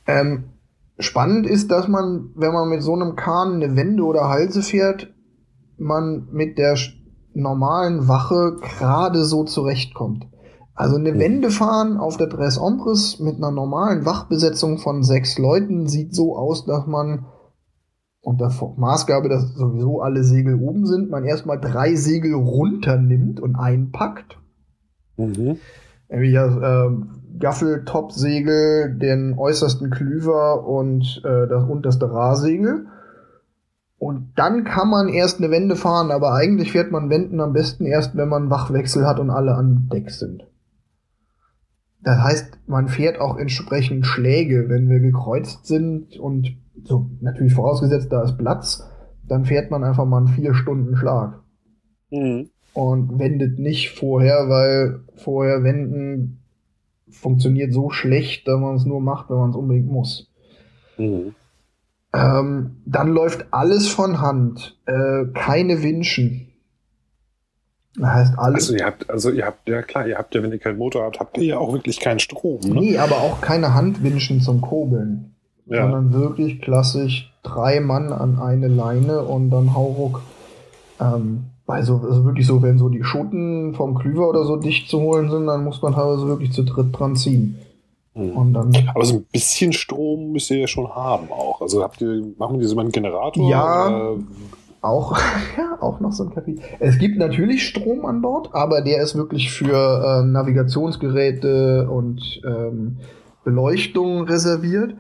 Ähm, 0.06 0.44
spannend 0.98 1.46
ist, 1.46 1.70
dass 1.70 1.88
man, 1.88 2.30
wenn 2.34 2.52
man 2.52 2.68
mit 2.68 2.82
so 2.82 2.94
einem 2.94 3.16
Kahn 3.16 3.54
eine 3.54 3.76
Wende 3.76 4.04
oder 4.04 4.28
Halse 4.28 4.62
fährt, 4.62 5.12
man 5.76 6.28
mit 6.30 6.58
der 6.58 6.76
normalen 7.34 8.06
Wache 8.08 8.56
gerade 8.60 9.24
so 9.24 9.44
zurechtkommt. 9.44 10.26
Also 10.74 10.96
eine 10.96 11.12
Mhm. 11.12 11.18
Wende 11.18 11.50
fahren 11.50 11.96
auf 11.98 12.16
der 12.16 12.28
Tres 12.28 12.58
Ombres 12.58 13.18
mit 13.18 13.36
einer 13.36 13.50
normalen 13.50 14.06
Wachbesetzung 14.06 14.78
von 14.78 15.02
sechs 15.02 15.38
Leuten 15.38 15.86
sieht 15.86 16.14
so 16.14 16.36
aus, 16.36 16.64
dass 16.64 16.86
man 16.86 17.26
unter 18.22 18.50
Vor- 18.50 18.78
Maßgabe, 18.78 19.28
dass 19.28 19.54
sowieso 19.54 20.00
alle 20.00 20.24
Segel 20.24 20.54
oben 20.54 20.86
sind, 20.86 21.10
man 21.10 21.24
erstmal 21.24 21.60
drei 21.60 21.94
Segel 21.96 22.34
runternimmt 22.34 23.40
und 23.40 23.56
einpackt. 23.56 24.38
Mhm. 25.16 25.58
Nämlich 26.08 26.34
das 26.34 26.56
äh, 26.56 26.90
Gaffel-Top-Segel, 27.38 28.96
den 28.98 29.34
äußersten 29.36 29.90
Klüver 29.90 30.66
und 30.66 31.20
äh, 31.24 31.48
das 31.48 31.68
unterste 31.68 32.10
Rahsegel. 32.10 32.86
Und 33.98 34.32
dann 34.36 34.64
kann 34.64 34.88
man 34.88 35.08
erst 35.08 35.38
eine 35.38 35.50
Wende 35.50 35.76
fahren, 35.76 36.10
aber 36.10 36.32
eigentlich 36.34 36.72
fährt 36.72 36.92
man 36.92 37.10
Wenden 37.10 37.40
am 37.40 37.52
besten 37.52 37.84
erst, 37.86 38.16
wenn 38.16 38.28
man 38.28 38.50
Wachwechsel 38.50 39.06
hat 39.06 39.20
und 39.20 39.30
alle 39.30 39.54
an 39.54 39.88
Deck 39.92 40.10
sind. 40.10 40.44
Das 42.02 42.18
heißt, 42.18 42.58
man 42.66 42.88
fährt 42.88 43.20
auch 43.20 43.36
entsprechend 43.36 44.06
Schläge, 44.06 44.68
wenn 44.68 44.88
wir 44.88 44.98
gekreuzt 44.98 45.66
sind 45.66 46.18
und 46.18 46.56
so, 46.84 47.10
natürlich 47.20 47.54
vorausgesetzt, 47.54 48.12
da 48.12 48.22
ist 48.22 48.38
Platz, 48.38 48.88
dann 49.26 49.44
fährt 49.44 49.70
man 49.70 49.84
einfach 49.84 50.04
mal 50.04 50.18
einen 50.18 50.28
vier 50.28 50.54
Stunden 50.54 50.96
Schlag 50.96 51.40
Mhm. 52.10 52.50
und 52.74 53.18
wendet 53.18 53.58
nicht 53.58 53.90
vorher, 53.98 54.48
weil 54.48 55.00
vorher 55.16 55.62
wenden 55.62 56.42
funktioniert 57.10 57.72
so 57.72 57.90
schlecht, 57.90 58.48
dass 58.48 58.58
man 58.58 58.76
es 58.76 58.84
nur 58.84 59.00
macht, 59.00 59.30
wenn 59.30 59.36
man 59.36 59.50
es 59.50 59.56
unbedingt 59.56 59.90
muss. 59.90 60.30
Mhm. 60.98 61.34
Ähm, 62.14 62.76
dann 62.84 63.08
läuft 63.08 63.46
alles 63.52 63.88
von 63.88 64.20
Hand, 64.20 64.78
äh, 64.86 65.24
keine 65.32 65.82
Winschen. 65.82 66.48
Das 67.96 68.10
heißt 68.10 68.38
alles. 68.38 68.64
Also 68.64 68.74
ihr 68.76 68.86
habt, 68.86 69.10
also 69.10 69.30
ihr 69.30 69.46
habt, 69.46 69.68
ja 69.68 69.82
klar, 69.82 70.06
ihr 70.06 70.16
habt 70.18 70.34
ja, 70.34 70.42
wenn 70.42 70.52
ihr 70.52 70.58
keinen 70.58 70.78
Motor 70.78 71.04
habt, 71.04 71.20
habt 71.20 71.36
ihr 71.38 71.44
ja 71.44 71.58
auch 71.58 71.72
wirklich 71.72 72.00
keinen 72.00 72.18
Strom. 72.20 72.60
Ne? 72.60 72.74
nee, 72.80 72.98
aber 72.98 73.16
auch 73.16 73.40
keine 73.40 73.74
Handwinschen 73.74 74.40
zum 74.40 74.60
Kurbeln, 74.62 75.31
Ja. 75.66 75.82
sondern 75.82 76.12
wirklich 76.12 76.60
klassisch 76.60 77.32
drei 77.42 77.80
Mann 77.80 78.12
an 78.12 78.38
eine 78.38 78.68
Leine 78.68 79.22
und 79.22 79.50
dann 79.50 79.74
Hauruck. 79.74 80.22
Ähm, 81.00 81.44
weil 81.66 81.84
so, 81.84 81.96
also 81.96 82.24
wirklich 82.24 82.46
so, 82.46 82.60
wenn 82.62 82.78
so 82.78 82.88
die 82.88 83.04
Schoten 83.04 83.74
vom 83.74 83.94
Klüver 83.94 84.28
oder 84.28 84.44
so 84.44 84.56
dicht 84.56 84.88
zu 84.88 85.00
holen 85.00 85.30
sind, 85.30 85.46
dann 85.46 85.64
muss 85.64 85.80
man 85.80 85.94
teilweise 85.94 86.26
wirklich 86.26 86.52
zu 86.52 86.64
dritt 86.64 86.88
dran 86.98 87.16
ziehen. 87.16 87.56
Dann 88.14 88.76
Aber 88.94 89.04
so 89.06 89.16
ein 89.16 89.26
bisschen 89.32 89.72
Strom 89.72 90.32
müsst 90.32 90.50
ihr 90.50 90.58
ja 90.58 90.66
schon 90.66 90.88
haben 90.94 91.30
auch. 91.30 91.62
Also 91.62 91.82
habt 91.82 92.00
ihr, 92.02 92.22
machen 92.36 92.60
wir 92.60 92.68
so 92.68 92.78
einen 92.78 92.92
Generator? 92.92 93.48
Ja. 93.48 93.86
Oder? 93.88 94.22
Auch, 94.82 95.16
ja, 95.56 95.78
auch 95.80 96.00
noch 96.00 96.12
so 96.12 96.24
ein 96.24 96.30
Kapitel. 96.30 96.62
Es 96.78 96.98
gibt 96.98 97.16
natürlich 97.16 97.66
Strom 97.66 98.04
an 98.04 98.20
Bord, 98.20 98.50
aber 98.52 98.82
der 98.82 99.02
ist 99.02 99.14
wirklich 99.14 99.50
für 99.50 100.20
ähm, 100.20 100.32
Navigationsgeräte 100.32 101.88
und 101.88 102.42
ähm, 102.44 102.98
Beleuchtung 103.44 104.24
reserviert. 104.24 104.94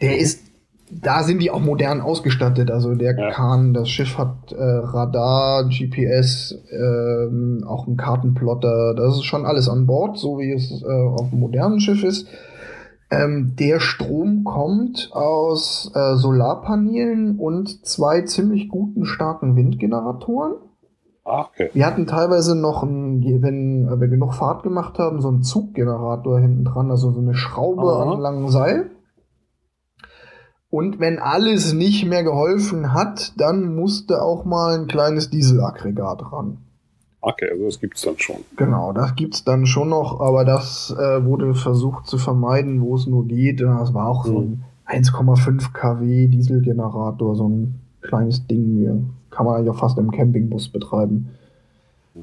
Der 0.00 0.18
ist, 0.18 0.42
da 0.90 1.22
sind 1.22 1.40
die 1.40 1.50
auch 1.50 1.60
modern 1.60 2.00
ausgestattet. 2.00 2.70
Also 2.70 2.94
der 2.94 3.16
Ja. 3.18 3.30
Kahn, 3.30 3.74
das 3.74 3.88
Schiff 3.88 4.18
hat 4.18 4.52
äh, 4.52 4.56
Radar, 4.62 5.68
GPS, 5.68 6.58
ähm, 6.70 7.64
auch 7.66 7.86
einen 7.86 7.96
Kartenplotter. 7.96 8.94
Das 8.94 9.16
ist 9.16 9.24
schon 9.24 9.46
alles 9.46 9.68
an 9.68 9.86
Bord, 9.86 10.18
so 10.18 10.38
wie 10.38 10.52
es 10.52 10.82
äh, 10.82 10.86
auf 10.86 11.30
einem 11.30 11.40
modernen 11.40 11.80
Schiff 11.80 12.02
ist. 12.02 12.26
Ähm, 13.12 13.56
der 13.58 13.80
Strom 13.80 14.44
kommt 14.44 15.10
aus 15.12 15.90
äh, 15.94 16.14
Solarpanelen 16.14 17.38
und 17.38 17.84
zwei 17.84 18.22
ziemlich 18.22 18.68
guten, 18.68 19.04
starken 19.04 19.56
Windgeneratoren. 19.56 20.54
Ah, 21.24 21.42
okay. 21.42 21.70
Wir 21.72 21.86
hatten 21.86 22.06
teilweise 22.06 22.56
noch, 22.56 22.82
ein, 22.82 23.22
wenn 23.42 24.00
wir 24.00 24.08
genug 24.08 24.34
Fahrt 24.34 24.62
gemacht 24.62 24.98
haben, 24.98 25.20
so 25.20 25.28
einen 25.28 25.42
Zuggenerator 25.42 26.38
hinten 26.38 26.64
dran, 26.64 26.90
also 26.90 27.10
so 27.10 27.20
eine 27.20 27.34
Schraube 27.34 27.82
Aha. 27.82 28.02
an 28.02 28.08
einem 28.10 28.20
langen 28.20 28.48
Seil. 28.48 28.90
Und 30.70 31.00
wenn 31.00 31.18
alles 31.18 31.72
nicht 31.72 32.06
mehr 32.06 32.22
geholfen 32.22 32.92
hat, 32.92 33.32
dann 33.36 33.74
musste 33.74 34.22
auch 34.22 34.44
mal 34.44 34.78
ein 34.78 34.86
kleines 34.86 35.28
Dieselaggregat 35.28 36.32
ran. 36.32 36.58
Okay, 37.22 37.48
also 37.50 37.64
das 37.64 37.80
gibt's 37.80 38.02
dann 38.02 38.18
schon. 38.18 38.36
Genau, 38.56 38.92
das 38.92 39.14
gibt's 39.14 39.44
dann 39.44 39.66
schon 39.66 39.90
noch, 39.90 40.20
aber 40.20 40.44
das 40.44 40.94
äh, 40.96 41.24
wurde 41.24 41.54
versucht 41.54 42.06
zu 42.06 42.16
vermeiden, 42.18 42.80
wo 42.80 42.94
es 42.94 43.06
nur 43.06 43.26
geht. 43.26 43.60
Das 43.60 43.92
war 43.92 44.08
auch 44.08 44.24
so 44.24 44.40
ein 44.40 44.64
1,5 44.86 45.72
kW 45.72 46.28
Dieselgenerator, 46.28 47.36
so 47.36 47.48
ein 47.48 47.80
kleines 48.00 48.46
Ding. 48.46 48.76
Hier. 48.76 49.02
Kann 49.30 49.46
man 49.46 49.56
eigentlich 49.56 49.70
auch 49.70 49.78
fast 49.78 49.98
im 49.98 50.10
Campingbus 50.10 50.68
betreiben. 50.68 51.30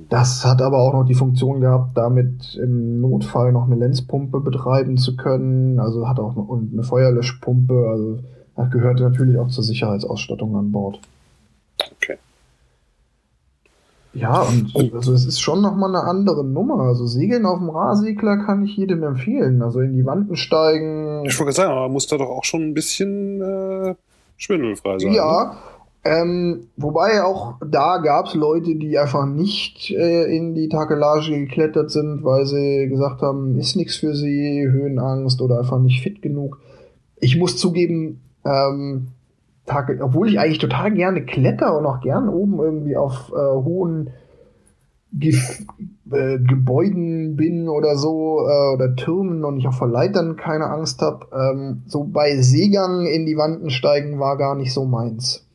Das 0.09 0.45
hat 0.45 0.61
aber 0.61 0.79
auch 0.79 0.93
noch 0.93 1.05
die 1.05 1.15
Funktion 1.15 1.61
gehabt, 1.61 1.97
damit 1.97 2.55
im 2.61 2.99
Notfall 2.99 3.51
noch 3.51 3.65
eine 3.65 3.75
Lenzpumpe 3.75 4.39
betreiben 4.39 4.97
zu 4.97 5.15
können. 5.15 5.79
Also 5.79 6.07
hat 6.07 6.19
auch 6.19 6.35
noch 6.35 6.49
eine 6.49 6.83
Feuerlöschpumpe. 6.83 7.87
Also 7.89 8.19
das 8.58 8.72
gehört 8.72 8.99
natürlich 8.99 9.38
auch 9.38 9.49
zur 9.49 9.64
Sicherheitsausstattung 9.64 10.55
an 10.55 10.72
Bord. 10.72 10.99
Okay. 11.95 12.18
Ja, 14.14 14.41
und, 14.41 14.95
also 14.95 15.14
es 15.14 15.26
ist 15.26 15.39
schon 15.39 15.62
nochmal 15.62 15.95
eine 15.95 16.03
andere 16.03 16.43
Nummer. 16.43 16.80
Also 16.80 17.05
Segeln 17.05 17.45
auf 17.45 17.60
dem 17.60 17.70
Rahsegler 17.70 18.38
kann 18.38 18.66
ich 18.66 18.76
jedem 18.76 19.03
empfehlen. 19.03 19.62
Also 19.62 19.80
in 19.82 19.93
die 19.93 20.05
Wanden 20.05 20.36
steigen. 20.36 21.24
Ich 21.26 21.39
wollte 21.39 21.53
sagen, 21.53 21.72
aber 21.72 21.82
man 21.82 21.91
muss 21.91 22.08
da 22.08 22.18
doch 22.18 22.30
auch 22.30 22.43
schon 22.43 22.64
ein 22.64 22.74
bisschen 22.74 23.41
äh, 23.41 23.95
schwindelfrei 24.38 24.97
sein. 24.97 25.14
Ja, 25.14 25.43
ne? 25.43 25.51
ähm, 26.03 26.68
wobei 26.78 27.22
auch 27.24 27.55
da 27.64 27.97
gab 27.99 28.26
es 28.26 28.34
Leute, 28.34 28.76
die 28.76 28.97
einfach 28.97 29.28
nicht 29.28 29.91
äh, 29.91 30.36
in 30.36 30.55
die 30.55 30.68
Takelage 30.68 31.30
geklettert 31.32 31.91
sind, 31.91 32.24
weil 32.24 32.47
sie 32.47 32.88
gesagt 32.89 33.22
haben, 33.22 33.60
ist 33.60 33.76
nichts 33.76 33.97
für 33.97 34.16
sie, 34.16 34.68
Höhenangst 34.68 35.41
oder 35.41 35.60
einfach 35.60 35.80
nicht 35.80 36.01
fit 36.01 36.24
genug. 36.24 36.60
Ich 37.20 37.38
muss 37.38 37.58
zugeben, 37.58 38.22
ähm, 38.47 39.07
Tage, 39.65 39.99
obwohl 40.01 40.29
ich 40.29 40.39
eigentlich 40.39 40.59
total 40.59 40.91
gerne 40.91 41.25
kletter 41.25 41.77
und 41.77 41.85
auch 41.85 41.99
gern 41.99 42.29
oben 42.29 42.59
irgendwie 42.59 42.95
auf 42.95 43.31
äh, 43.33 43.35
hohen 43.35 44.11
Ge 45.13 45.37
äh, 46.11 46.39
Gebäuden 46.39 47.35
bin 47.35 47.69
oder 47.69 47.97
so 47.97 48.45
äh, 48.47 48.73
oder 48.73 48.95
Türmen 48.95 49.43
und 49.43 49.57
ich 49.57 49.67
auch 49.67 49.73
vor 49.73 49.87
Leitern 49.87 50.35
keine 50.37 50.69
Angst 50.69 51.01
habe. 51.01 51.27
Ähm, 51.33 51.83
so 51.85 52.03
bei 52.03 52.37
Seegang 52.37 53.05
in 53.05 53.25
die 53.25 53.37
Wanden 53.37 53.69
steigen 53.69 54.19
war 54.19 54.37
gar 54.37 54.55
nicht 54.55 54.73
so 54.73 54.85
meins. 54.85 55.45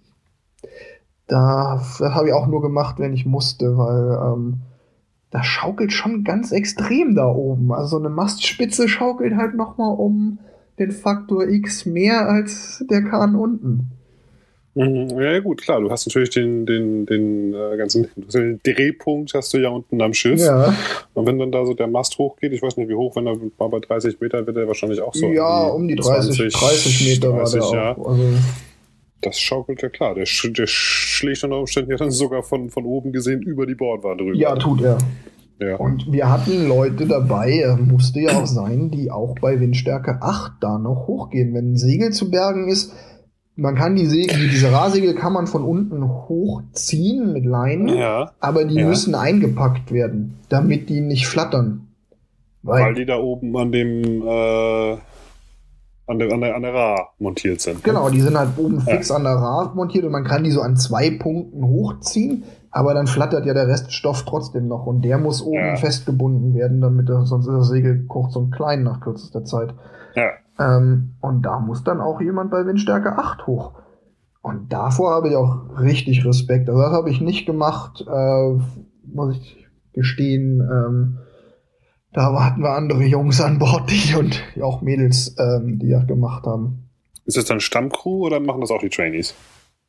Da, 1.26 1.80
das 1.99 2.14
habe 2.14 2.28
ich 2.28 2.34
auch 2.34 2.47
nur 2.47 2.62
gemacht, 2.62 2.99
wenn 2.99 3.14
ich 3.14 3.24
musste, 3.24 3.76
weil 3.78 4.32
ähm, 4.32 4.61
das 5.30 5.47
schaukelt 5.47 5.93
schon 5.93 6.24
ganz 6.24 6.53
extrem 6.53 7.14
da 7.14 7.26
oben. 7.26 7.72
Also 7.72 7.99
eine 7.99 8.11
Mastspitze 8.11 8.88
schaukelt 8.88 9.36
halt 9.36 9.55
noch 9.55 9.78
mal 9.78 9.88
um 9.88 10.38
den 10.87 10.93
Faktor 10.93 11.49
X 11.49 11.87
mehr 11.87 12.28
als 12.28 12.85
der 12.91 13.03
Kahn 13.03 13.35
unten. 13.35 13.91
Mhm. 14.74 15.20
Ja, 15.20 15.39
gut, 15.41 15.61
klar. 15.61 15.80
Du 15.80 15.91
hast 15.91 16.07
natürlich 16.07 16.30
den, 16.30 16.64
den, 16.64 17.05
den 17.05 17.53
äh, 17.53 17.76
ganzen 17.76 18.09
den 18.16 18.61
Drehpunkt 18.62 19.35
hast 19.35 19.53
du 19.53 19.59
ja 19.59 19.68
unten 19.68 20.01
am 20.01 20.14
Schiff. 20.14 20.41
Ja. 20.41 20.74
Und 21.12 21.26
wenn 21.26 21.39
dann 21.39 21.53
da 21.53 21.66
so 21.66 21.74
der 21.74 21.89
Mast 21.89 22.16
hochgeht, 22.18 22.53
ich 22.53 22.62
weiß 22.62 22.78
nicht 22.78 22.89
wie 22.89 22.95
hoch, 22.95 23.14
wenn 23.16 23.26
er 23.26 23.37
mal 23.59 23.68
bei 23.68 23.80
30 23.80 24.20
Meter 24.20 24.47
wird 24.47 24.57
er 24.57 24.66
wahrscheinlich 24.66 25.01
auch 25.01 25.14
so. 25.14 25.30
Ja, 25.30 25.66
um 25.66 25.89
die 25.89 25.97
30, 25.97 26.37
20, 26.37 26.55
30 26.55 27.09
Meter 27.09 27.37
30, 27.37 27.61
war 27.61 27.70
der 27.70 27.80
ja. 27.80 27.97
auch. 27.97 28.09
Also 28.09 28.24
das 29.20 29.39
schaukelt 29.39 29.83
ja 29.83 29.89
klar. 29.89 30.14
Der, 30.14 30.24
der 30.24 30.66
schlägt 30.66 31.45
unter 31.45 31.59
Umständen 31.59 31.91
ja 31.91 31.97
dann 31.97 32.11
sogar 32.11 32.43
von, 32.43 32.70
von 32.70 32.85
oben 32.85 33.12
gesehen 33.12 33.43
über 33.43 33.66
die 33.66 33.74
Bordwand 33.74 34.20
drüber. 34.20 34.35
Ja, 34.35 34.57
tut 34.57 34.83
er. 34.83 34.99
Ja. 35.63 35.77
Und 35.77 36.13
wir 36.13 36.31
hatten 36.31 36.67
Leute 36.69 37.07
dabei, 37.07 37.77
musste 37.79 38.21
ja 38.21 38.33
auch 38.39 38.47
sein, 38.47 38.91
die 38.91 39.11
auch 39.11 39.37
bei 39.41 39.61
Windstärke 39.61 40.19
8 40.21 40.53
da 40.61 40.79
noch 40.79 41.07
hochgehen. 41.07 41.55
Wenn 41.55 41.73
ein 41.73 41.77
Segel 41.77 42.11
zu 42.11 42.31
bergen 42.31 42.69
ist, 42.69 42.93
man 43.55 43.75
kann 43.75 43.97
die 43.97 44.07
Segel, 44.07 44.49
diese 44.49 44.73
Rahsegel 44.73 45.15
kann 45.15 45.33
man 45.33 45.47
von 45.47 45.63
unten 45.63 46.03
hochziehen 46.09 47.33
mit 47.33 47.45
Leinen, 47.45 47.89
ja, 47.89 48.33
aber 48.41 48.65
die 48.65 48.77
ja. 48.77 48.89
müssen 48.89 49.15
eingepackt 49.15 49.93
werden, 49.93 50.39
damit 50.49 50.89
die 50.89 51.01
nicht 51.01 51.27
flattern. 51.27 51.89
Weil, 52.63 52.85
Weil 52.85 52.95
die 52.95 53.07
da 53.07 53.19
oben 53.19 53.57
an 53.57 53.73
dem 53.73 54.23
äh, 54.23 54.97
an 56.07 56.19
der, 56.19 56.33
an, 56.33 56.41
der, 56.41 56.57
an 56.57 56.63
der 56.63 56.75
Ra 56.75 57.09
montiert 57.19 57.61
sind. 57.61 57.85
Genau, 57.85 58.09
die 58.11 58.21
sind 58.21 58.37
halt 58.37 58.51
oben 58.57 58.81
fix 58.81 59.09
ja. 59.09 59.17
an 59.17 59.25
der 59.25 59.35
Ra 59.35 59.73
montiert 59.75 60.05
und 60.05 60.13
man 60.13 60.25
kann 60.25 60.45
die 60.45 60.51
so 60.51 60.61
an 60.61 60.77
zwei 60.77 61.11
Punkten 61.11 61.65
hochziehen, 61.65 62.45
aber 62.71 62.95
dann 62.95 63.07
flattert 63.07 63.47
ja 63.47 63.55
der 63.55 63.69
Reststoff 63.69 64.25
trotzdem 64.25 64.67
noch 64.67 64.87
und 64.87 65.03
der 65.03 65.19
muss 65.19 65.43
oben 65.43 65.77
festgebunden 65.77 66.55
werden, 66.55 66.81
damit 66.81 67.09
das, 67.09 67.29
sonst 67.29 67.47
ist 67.47 67.55
das 67.55 67.69
Segel 67.69 68.07
kurz 68.07 68.35
und 68.37 68.51
klein 68.51 68.83
nach 68.83 69.01
kürzester 69.01 69.45
Zeit. 69.45 69.75
Ja. 70.15 70.31
Ähm, 70.59 71.15
und 71.21 71.43
da 71.43 71.61
muss 71.61 71.85
dann 71.85 72.01
auch 72.01 72.21
jemand 72.21 72.51
bei 72.51 72.67
Windstärke 72.67 73.17
8 73.19 73.47
hoch. 73.47 73.73
Und 74.43 74.73
davor 74.73 75.13
habe 75.13 75.29
ich 75.29 75.37
auch 75.37 75.79
richtig 75.81 76.25
Respekt. 76.25 76.69
Also 76.69 76.83
das 76.83 76.93
habe 76.93 77.11
ich 77.11 77.21
nicht 77.21 77.47
gemacht, 77.47 78.05
äh, 78.07 78.59
muss 79.05 79.37
ich 79.37 79.69
gestehen. 79.93 80.61
Ähm, 80.61 81.19
da 82.13 82.45
hatten 82.45 82.63
wir 82.63 82.71
andere 82.71 83.05
Jungs 83.05 83.41
an 83.41 83.59
Bord, 83.59 83.91
die 83.91 84.15
und 84.19 84.43
auch 84.63 84.83
Mädels, 84.83 85.35
ähm, 85.39 85.79
die 85.79 85.91
das 85.91 86.07
gemacht 86.07 86.45
haben. 86.47 86.89
Ist 87.25 87.37
das 87.37 87.45
dann 87.45 87.61
Stammcrew 87.61 88.27
oder 88.27 88.41
machen 88.41 88.61
das 88.61 88.71
auch 88.71 88.81
die 88.81 88.89
Trainees? 88.89 89.35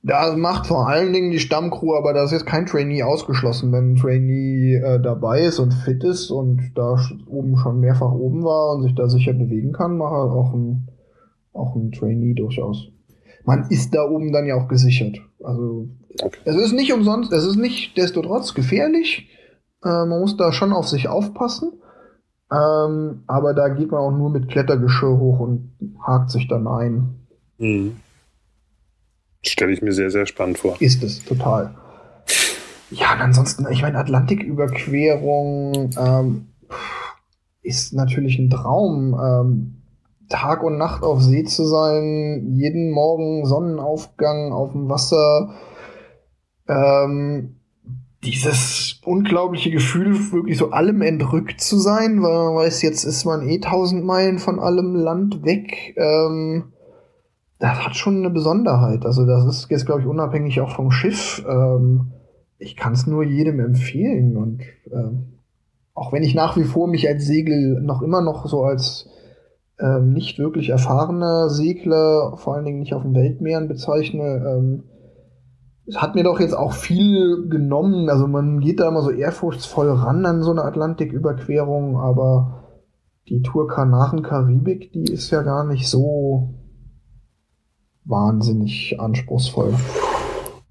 Da 0.06 0.36
macht 0.36 0.68
vor 0.68 0.90
allen 0.90 1.14
Dingen 1.14 1.32
die 1.32 1.40
Stammcrew, 1.40 1.96
aber 1.96 2.14
da 2.14 2.26
ist 2.26 2.32
jetzt 2.32 2.46
kein 2.46 2.66
Trainee 2.66 3.04
ausgeschlossen. 3.04 3.72
Wenn 3.72 3.94
ein 3.94 3.96
Trainee 3.96 4.76
äh, 4.76 5.02
dabei 5.02 5.42
ist 5.44 5.60
und 5.60 5.74
fit 5.74 6.04
ist 6.04 6.30
und 6.30 6.74
da 6.76 6.98
oben 7.28 7.56
schon 7.56 7.80
mehrfach 7.80 8.12
oben 8.12 8.44
war 8.44 8.76
und 8.76 8.84
sich 8.84 8.96
da 8.96 9.08
sicher 9.08 9.32
bewegen 9.32 9.72
kann, 9.72 9.98
macht 9.98 10.12
er 10.12 10.34
auch 10.34 10.54
ein, 10.54 10.90
auch 11.54 11.76
ein 11.76 11.94
Trainee 11.94 12.34
durchaus. 12.34 12.90
Man 13.46 13.68
ist 13.70 13.96
da 13.96 14.04
oben 14.04 14.34
dann 14.34 14.46
ja 14.46 14.56
auch 14.56 14.68
gesichert. 14.68 15.20
Also 15.42 15.88
okay. 16.22 16.40
es 16.44 16.56
ist 16.58 16.74
nicht 16.74 16.92
umsonst, 16.92 17.32
es 17.32 17.46
ist 17.46 17.58
nicht 17.58 17.98
desto 17.98 18.22
trotz 18.22 18.54
gefährlich. 18.54 19.30
Äh, 19.86 20.06
man 20.06 20.20
muss 20.20 20.36
da 20.36 20.52
schon 20.52 20.74
auf 20.74 20.88
sich 20.88 21.08
aufpassen. 21.08 21.72
Ähm, 22.54 23.24
aber 23.26 23.54
da 23.54 23.70
geht 23.70 23.92
man 23.92 24.02
auch 24.02 24.12
nur 24.12 24.30
mit 24.30 24.50
Klettergeschirr 24.50 25.18
hoch 25.18 25.40
und 25.40 25.74
hakt 26.06 26.30
sich 26.30 26.48
dann 26.48 26.68
ein. 26.68 27.16
Mhm. 27.58 27.98
Stelle 29.46 29.74
ich 29.74 29.82
mir 29.82 29.92
sehr, 29.92 30.12
sehr 30.12 30.26
spannend 30.26 30.60
vor. 30.60 30.76
Ist 30.80 31.04
es, 31.04 31.24
total. 31.26 31.74
Ja, 32.92 33.14
und 33.14 33.22
ansonsten, 33.22 33.66
ich 33.72 33.82
meine, 33.82 33.98
Atlantiküberquerung 33.98 35.90
ähm, 35.98 36.48
ist 37.64 37.94
natürlich 37.94 38.38
ein 38.38 38.50
Traum. 38.52 39.20
Ähm, 39.20 39.84
Tag 40.30 40.64
und 40.64 40.78
Nacht 40.78 41.04
auf 41.04 41.22
See 41.22 41.44
zu 41.44 41.66
sein, 41.66 42.54
jeden 42.56 42.92
Morgen 42.92 43.46
Sonnenaufgang 43.46 44.52
auf 44.52 44.72
dem 44.72 44.90
Wasser. 44.90 45.54
Ähm, 46.68 47.58
dieses 48.24 49.02
unglaubliche 49.06 49.72
Gefühl, 49.72 50.16
wirklich 50.32 50.58
so 50.58 50.72
allem 50.72 51.02
entrückt 51.02 51.62
zu 51.62 51.78
sein, 51.78 52.22
weil 52.22 52.32
man 52.32 52.56
weiß, 52.56 52.82
jetzt 52.82 53.04
ist 53.04 53.26
man 53.26 53.48
eh 53.48 53.60
tausend 53.60 54.06
Meilen 54.06 54.40
von 54.40 54.60
allem 54.60 54.96
Land 54.96 55.44
weg. 55.44 55.96
Ähm, 55.98 56.74
das 57.60 57.86
hat 57.86 57.96
schon 57.96 58.18
eine 58.18 58.30
Besonderheit. 58.30 59.06
Also 59.06 59.26
das 59.26 59.46
ist 59.46 59.70
jetzt, 59.70 59.86
glaube 59.86 60.02
ich, 60.02 60.08
unabhängig 60.08 60.60
auch 60.62 60.76
vom 60.76 60.92
Schiff. 60.92 61.44
Ähm, 61.48 62.12
ich 62.58 62.76
kann 62.76 62.94
es 62.94 63.08
nur 63.08 63.24
jedem 63.24 63.60
empfehlen. 63.60 64.38
Und 64.38 64.62
ähm, 64.92 65.40
auch 65.94 66.12
wenn 66.12 66.24
ich 66.24 66.36
nach 66.36 66.58
wie 66.58 66.64
vor 66.64 66.88
mich 66.88 67.08
als 67.08 67.26
Segel 67.26 67.82
noch 67.82 68.02
immer 68.02 68.22
noch 68.22 68.48
so 68.48 68.64
als 68.64 69.10
ähm, 69.80 70.14
nicht 70.14 70.40
wirklich 70.40 70.70
erfahrener 70.70 71.50
Segler, 71.50 72.38
vor 72.38 72.56
allen 72.56 72.66
Dingen 72.66 72.80
nicht 72.80 72.94
auf 72.94 73.04
den 73.04 73.16
Weltmeeren 73.16 73.68
bezeichne, 73.68 74.44
ähm, 74.46 74.84
hat 75.96 76.16
mir 76.16 76.24
doch 76.24 76.40
jetzt 76.40 76.54
auch 76.56 76.74
viel 76.74 77.48
genommen. 77.50 78.10
Also 78.10 78.28
man 78.28 78.60
geht 78.60 78.80
da 78.80 78.88
immer 78.88 79.02
so 79.02 79.12
ehrfurchtsvoll 79.12 79.92
ran 79.92 80.26
an 80.26 80.44
so 80.44 80.52
eine 80.52 80.64
Atlantiküberquerung, 80.64 81.98
aber 81.98 82.64
die 83.28 83.42
Tour 83.42 83.68
Kanaren-Karibik, 83.68 84.92
die 84.94 85.12
ist 85.12 85.30
ja 85.32 85.42
gar 85.44 85.66
nicht 85.66 85.88
so 85.88 86.54
wahnsinnig 88.06 88.98
anspruchsvoll. 89.00 89.74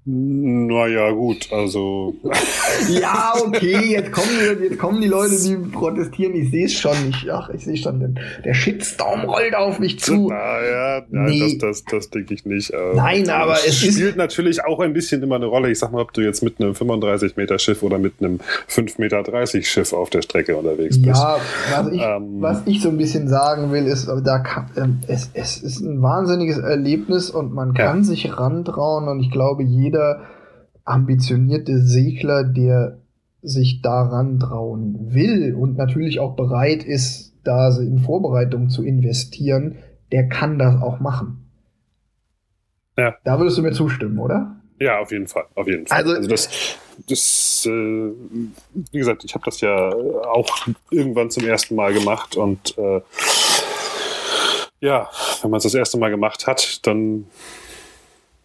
Naja, 0.05 1.11
gut, 1.11 1.47
also. 1.53 2.13
ja, 2.89 3.33
okay, 3.41 3.91
jetzt 3.91 4.11
kommen, 4.11 4.27
jetzt 4.61 4.77
kommen 4.77 4.99
die 4.99 5.07
Leute, 5.07 5.33
die 5.41 5.55
protestieren. 5.69 6.35
Ich 6.35 6.51
sehe 6.51 6.65
es 6.65 6.73
schon 6.73 7.07
nicht. 7.07 7.29
Ach, 7.29 7.49
ich 7.49 7.63
sehe 7.63 7.77
schon, 7.77 8.01
den, 8.01 8.19
der 8.43 8.53
Shitstorm 8.53 9.21
rollt 9.21 9.55
auf 9.55 9.79
mich 9.79 9.99
zu. 9.99 10.27
Naja, 10.27 11.03
nein, 11.09 11.25
nee. 11.25 11.39
das, 11.39 11.57
das, 11.57 11.85
das 11.85 12.09
denke 12.09 12.33
ich 12.33 12.45
nicht. 12.45 12.73
Ähm, 12.73 12.95
nein, 12.95 13.29
aber 13.29 13.53
es 13.65 13.77
spielt 13.77 13.97
ist 13.97 14.17
natürlich 14.17 14.65
auch 14.65 14.81
ein 14.81 14.91
bisschen 14.91 15.23
immer 15.23 15.37
eine 15.37 15.45
Rolle. 15.45 15.71
Ich 15.71 15.79
sag 15.79 15.93
mal, 15.93 16.01
ob 16.01 16.11
du 16.11 16.19
jetzt 16.19 16.43
mit 16.43 16.59
einem 16.59 16.75
35 16.75 17.37
Meter 17.37 17.57
Schiff 17.57 17.81
oder 17.81 17.97
mit 17.97 18.15
einem 18.19 18.41
5 18.67 18.97
Meter 18.97 19.23
30 19.23 19.69
Schiff 19.69 19.93
auf 19.93 20.09
der 20.09 20.21
Strecke 20.21 20.57
unterwegs 20.57 21.01
bist. 21.01 21.15
Ja, 21.15 21.37
was 21.71 21.91
ich, 21.93 22.01
ähm, 22.01 22.41
was 22.41 22.61
ich 22.65 22.81
so 22.81 22.89
ein 22.89 22.97
bisschen 22.97 23.29
sagen 23.29 23.71
will, 23.71 23.87
ist, 23.87 24.09
da 24.25 24.39
kann, 24.39 24.69
ähm, 24.75 24.99
es, 25.07 25.29
es 25.33 25.63
ist 25.63 25.79
ein 25.79 26.01
wahnsinniges 26.01 26.57
Erlebnis 26.57 27.29
und 27.29 27.53
man 27.53 27.73
kann 27.73 27.99
ja. 27.99 28.03
sich 28.03 28.37
rantrauen 28.37 29.07
und 29.07 29.21
ich 29.21 29.31
glaube, 29.31 29.63
jeder 29.63 29.92
jeder 29.93 30.21
ambitionierte 30.85 31.79
Segler, 31.79 32.43
der 32.43 32.99
sich 33.41 33.81
daran 33.81 34.39
trauen 34.39 35.13
will 35.13 35.53
und 35.53 35.77
natürlich 35.77 36.19
auch 36.19 36.35
bereit 36.35 36.83
ist, 36.83 37.33
da 37.43 37.69
in 37.77 37.99
Vorbereitung 37.99 38.69
zu 38.69 38.83
investieren, 38.83 39.77
der 40.11 40.29
kann 40.29 40.57
das 40.57 40.81
auch 40.81 40.99
machen. 40.99 41.49
Ja. 42.97 43.15
Da 43.23 43.39
würdest 43.39 43.57
du 43.57 43.63
mir 43.63 43.71
zustimmen, 43.71 44.17
oder? 44.19 44.55
Ja, 44.79 44.99
auf 44.99 45.11
jeden 45.11 45.27
Fall, 45.27 45.45
auf 45.55 45.67
jeden 45.67 45.87
Fall. 45.87 45.97
Also, 45.97 46.15
also 46.15 46.29
das, 46.29 46.77
das 47.07 47.65
äh, 47.65 48.11
wie 48.91 48.97
gesagt, 48.97 49.23
ich 49.23 49.33
habe 49.33 49.45
das 49.45 49.61
ja 49.61 49.89
auch 49.89 50.67
irgendwann 50.89 51.29
zum 51.29 51.45
ersten 51.45 51.75
Mal 51.75 51.93
gemacht 51.93 52.35
und 52.35 52.77
äh, 52.77 53.01
ja, 54.79 55.09
wenn 55.41 55.51
man 55.51 55.57
es 55.57 55.63
das 55.63 55.75
erste 55.75 55.97
Mal 55.97 56.09
gemacht 56.09 56.45
hat, 56.45 56.85
dann 56.85 57.25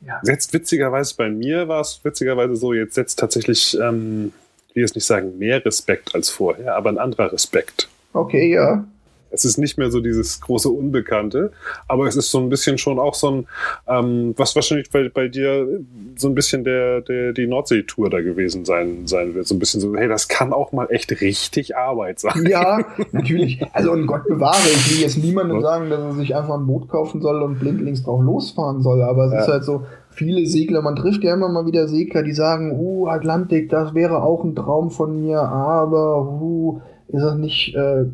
ja. 0.01 0.21
Jetzt 0.25 0.53
witzigerweise 0.53 1.15
bei 1.17 1.29
mir 1.29 1.69
war 1.69 1.81
es 1.81 2.01
witzigerweise 2.03 2.57
so, 2.57 2.73
jetzt 2.73 2.95
setzt 2.95 3.19
tatsächlich 3.19 3.77
ähm, 3.81 4.33
ich 4.69 4.77
will 4.77 4.83
jetzt 4.83 4.95
nicht 4.95 5.07
sagen 5.07 5.39
mehr 5.39 5.65
Respekt 5.65 6.15
als 6.15 6.31
vorher, 6.31 6.77
aber 6.77 6.91
ein 6.91 6.99
anderer 6.99 7.33
Respekt. 7.33 7.89
Okay, 8.13 8.53
ja. 8.53 8.85
Es 9.31 9.45
ist 9.45 9.59
nicht 9.59 9.79
mehr 9.79 9.91
so 9.91 10.01
dieses 10.01 10.41
große 10.41 10.69
Unbekannte, 10.69 11.53
aber 11.87 12.07
es 12.07 12.17
ist 12.17 12.31
so 12.31 12.39
ein 12.39 12.49
bisschen 12.49 12.79
schon 12.79 12.99
auch 12.99 13.15
so 13.15 13.31
ein, 13.31 13.47
ähm, 13.87 14.35
was 14.37 14.55
wahrscheinlich 14.55 14.91
bei, 14.91 15.09
bei 15.09 15.29
dir 15.29 15.81
so 16.17 16.29
ein 16.29 16.35
bisschen 16.35 16.65
der, 16.65 17.01
der 17.03 17.33
die 17.33 17.47
Nordsee-Tour 17.47 18.11
da 18.11 18.21
gewesen 18.21 18.65
sein, 18.65 19.07
sein 19.07 19.35
wird. 19.35 19.47
So 19.47 19.55
ein 19.55 19.59
bisschen 19.59 19.81
so, 19.81 19.95
hey, 19.95 20.09
das 20.09 20.29
kann 20.29 20.53
auch 20.53 20.73
mal 20.73 20.87
echt 20.91 21.21
richtig 21.21 21.77
Arbeit 21.77 22.21
sein. 22.21 22.47
Ja, 22.49 22.85
natürlich. 23.13 23.61
Also 23.73 23.93
und 23.93 24.07
Gott 24.07 24.27
bewahre, 24.27 24.57
ich 24.65 24.93
will 24.93 25.03
jetzt 25.03 25.19
niemandem 25.19 25.61
sagen, 25.61 25.91
dass 25.91 26.01
er 26.01 26.13
sich 26.15 26.35
einfach 26.35 26.55
ein 26.55 26.67
Boot 26.67 26.89
kaufen 26.89 27.21
soll 27.21 27.43
und 27.43 27.59
blindlings 27.59 28.03
drauf 28.03 28.23
losfahren 28.23 28.83
soll, 28.83 29.03
aber 29.03 29.27
es 29.27 29.33
ja. 29.33 29.41
ist 29.41 29.49
halt 29.49 29.65
so, 29.65 29.85
viele 30.19 30.47
Segler, 30.47 30.83
man 30.83 30.97
trifft 30.97 31.23
ja 31.23 31.33
immer 31.33 31.49
mal 31.49 31.65
wieder 31.65 31.87
Segler, 31.87 32.23
die 32.23 32.33
sagen, 32.33 32.73
uh, 32.79 33.07
Atlantik, 33.07 33.71
das 33.71 33.95
wäre 33.95 34.23
auch 34.23 34.45
ein 34.45 34.57
Traum 34.57 34.91
von 34.91 35.23
mir, 35.23 35.41
aber 35.41 36.41
uh, 36.41 36.81
ist 37.09 37.23
das 37.23 37.37
nicht 37.37 37.75
äh, 37.75 38.07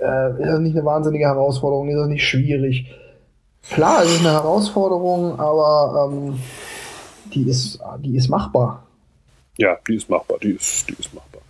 äh, 0.00 0.42
ist 0.42 0.48
das 0.48 0.60
nicht 0.60 0.76
eine 0.76 0.84
wahnsinnige 0.84 1.26
Herausforderung? 1.26 1.88
Ist 1.88 1.98
das 1.98 2.08
nicht 2.08 2.26
schwierig? 2.26 2.94
Klar, 3.70 4.02
es 4.02 4.12
ist 4.12 4.20
eine 4.20 4.32
Herausforderung, 4.32 5.38
aber 5.38 6.10
ähm, 6.10 6.38
die, 7.34 7.48
ist, 7.48 7.80
die 8.00 8.16
ist 8.16 8.28
machbar. 8.28 8.84
Ja, 9.58 9.76
die 9.86 9.96
ist 9.96 10.08
machbar, 10.08 10.38
die 10.42 10.52
ist, 10.52 10.88
die 10.88 10.94
ist 10.94 11.12
machbar. 11.12 11.42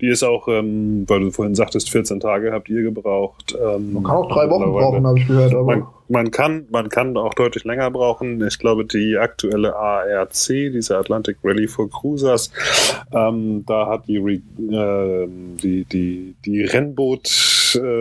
Die 0.00 0.08
ist 0.08 0.22
auch, 0.22 0.48
ähm, 0.48 1.04
weil 1.08 1.20
du 1.20 1.30
vorhin 1.30 1.54
sagtest, 1.54 1.90
14 1.90 2.20
Tage 2.20 2.52
habt 2.52 2.68
ihr 2.68 2.82
gebraucht. 2.82 3.56
Ähm, 3.60 3.92
man 3.92 4.04
kann 4.04 4.16
auch 4.16 4.28
drei 4.28 4.48
Wochen 4.48 4.70
brauchen, 4.70 5.06
habe 5.06 5.18
ich 5.18 5.26
gehört. 5.26 5.52
Man, 5.52 5.86
man, 6.08 6.30
kann, 6.30 6.66
man 6.70 6.88
kann 6.88 7.16
auch 7.16 7.34
deutlich 7.34 7.64
länger 7.64 7.90
brauchen. 7.90 8.46
Ich 8.46 8.58
glaube, 8.58 8.84
die 8.84 9.18
aktuelle 9.18 9.74
ARC, 9.76 10.46
diese 10.46 10.96
Atlantic 10.96 11.38
Rally 11.42 11.66
for 11.66 11.90
Cruisers, 11.90 12.52
ähm, 13.12 13.64
da 13.66 13.88
hat 13.88 14.06
die, 14.06 14.16
äh, 14.16 15.28
die, 15.62 15.84
die, 15.84 16.36
die 16.44 16.62
Rennboot 16.62 17.57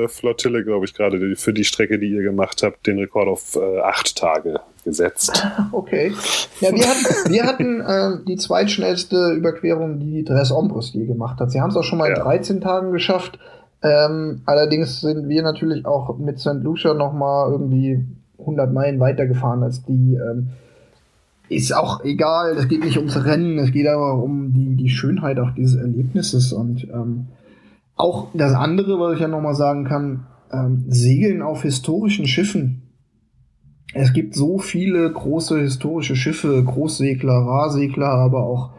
Flottille, 0.07 0.63
glaube 0.63 0.86
ich, 0.86 0.93
gerade 0.93 1.36
für 1.36 1.53
die 1.53 1.63
Strecke, 1.63 1.99
die 1.99 2.09
ihr 2.09 2.22
gemacht 2.22 2.63
habt, 2.63 2.88
den 2.88 2.99
Rekord 2.99 3.28
auf 3.28 3.55
äh, 3.55 3.80
acht 3.80 4.15
Tage 4.15 4.59
gesetzt. 4.84 5.45
Okay. 5.72 6.13
Ja, 6.61 6.72
wir 6.72 6.88
hatten, 6.88 7.32
wir 7.32 7.43
hatten 7.43 7.82
äh, 7.82 8.26
die 8.26 8.38
zweitschnellste 8.38 9.34
Überquerung, 9.34 9.99
die 9.99 10.24
Tres 10.24 10.51
Ombros 10.51 10.93
je 10.93 11.05
gemacht 11.05 11.39
hat. 11.39 11.51
Sie 11.51 11.59
haben 11.61 11.70
es 11.70 11.76
auch 11.76 11.84
schon 11.84 11.97
mal 11.97 12.09
ja. 12.09 12.15
in 12.15 12.22
13 12.22 12.61
Tagen 12.61 12.91
geschafft. 12.91 13.38
Ähm, 13.84 14.41
allerdings 14.45 15.01
sind 15.01 15.28
wir 15.30 15.43
natürlich 15.43 15.86
auch 15.86 16.18
mit 16.18 16.39
St. 16.39 16.61
Lucia 16.61 16.93
noch 16.93 17.13
mal 17.13 17.51
irgendwie 17.51 18.05
100 18.39 18.72
Meilen 18.74 18.99
weitergefahren 18.99 19.63
als 19.63 19.84
die. 19.84 20.15
Ähm, 20.15 20.49
ist 21.49 21.74
auch 21.74 22.03
egal, 22.03 22.57
es 22.57 22.68
geht 22.68 22.84
nicht 22.84 22.97
ums 22.97 23.24
Rennen, 23.24 23.57
es 23.59 23.72
geht 23.72 23.88
aber 23.88 24.15
um 24.22 24.53
die, 24.53 24.76
die 24.76 24.89
Schönheit 24.89 25.39
auch 25.39 25.51
dieses 25.51 25.76
Erlebnisses 25.80 26.51
und 26.51 26.84
ähm, 26.86 27.28
auch 27.97 28.29
das 28.33 28.53
andere, 28.53 28.99
was 28.99 29.15
ich 29.15 29.19
ja 29.19 29.27
nochmal 29.27 29.55
sagen 29.55 29.83
kann, 29.83 30.27
ähm, 30.51 30.85
Segeln 30.87 31.41
auf 31.41 31.63
historischen 31.63 32.27
Schiffen. 32.27 32.83
Es 33.93 34.13
gibt 34.13 34.35
so 34.35 34.59
viele 34.59 35.11
große 35.11 35.59
historische 35.59 36.15
Schiffe, 36.15 36.63
Großsegler, 36.63 37.33
Rahsegler, 37.33 38.09
aber 38.09 38.43
auch 38.43 38.71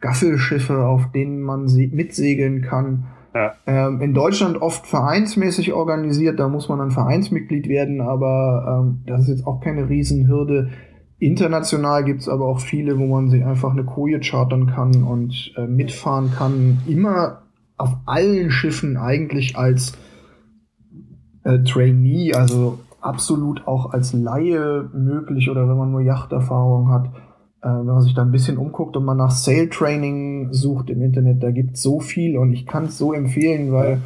Gaffelschiffe, 0.00 0.84
auf 0.84 1.12
denen 1.12 1.40
man 1.40 1.64
mitsegeln 1.92 2.62
kann. 2.62 3.06
Ja. 3.34 3.54
Ähm, 3.66 4.00
in 4.00 4.14
Deutschland 4.14 4.60
oft 4.60 4.86
vereinsmäßig 4.86 5.72
organisiert, 5.72 6.38
da 6.38 6.48
muss 6.48 6.68
man 6.68 6.78
dann 6.78 6.90
Vereinsmitglied 6.90 7.68
werden, 7.68 8.00
aber 8.00 8.84
ähm, 8.84 9.02
das 9.06 9.22
ist 9.22 9.28
jetzt 9.28 9.46
auch 9.46 9.60
keine 9.60 9.88
Riesenhürde. 9.88 10.70
International 11.18 12.04
gibt's 12.04 12.28
aber 12.28 12.46
auch 12.46 12.60
viele, 12.60 12.98
wo 12.98 13.06
man 13.06 13.30
sich 13.30 13.44
einfach 13.44 13.72
eine 13.72 13.84
Koje 13.84 14.20
chartern 14.20 14.66
kann 14.66 15.02
und 15.02 15.52
äh, 15.56 15.66
mitfahren 15.66 16.32
kann. 16.32 16.78
Immer 16.86 17.43
auf 17.76 17.96
allen 18.06 18.50
Schiffen 18.50 18.96
eigentlich 18.96 19.56
als 19.56 19.92
äh, 21.44 21.58
Trainee, 21.60 22.34
also 22.34 22.78
absolut 23.00 23.66
auch 23.66 23.92
als 23.92 24.12
Laie 24.12 24.88
möglich 24.92 25.50
oder 25.50 25.68
wenn 25.68 25.76
man 25.76 25.90
nur 25.90 26.00
Yachterfahrung 26.00 26.90
hat. 26.90 27.06
Äh, 27.62 27.68
wenn 27.68 27.86
man 27.86 28.02
sich 28.02 28.14
da 28.14 28.22
ein 28.22 28.30
bisschen 28.30 28.56
umguckt 28.56 28.96
und 28.96 29.04
man 29.04 29.16
nach 29.16 29.30
Sail 29.30 29.68
Training 29.68 30.52
sucht 30.52 30.90
im 30.90 31.02
Internet, 31.02 31.42
da 31.42 31.50
gibt 31.50 31.76
es 31.76 31.82
so 31.82 32.00
viel 32.00 32.36
und 32.38 32.52
ich 32.52 32.66
kann 32.66 32.84
es 32.84 32.98
so 32.98 33.12
empfehlen, 33.12 33.72
weil 33.72 34.00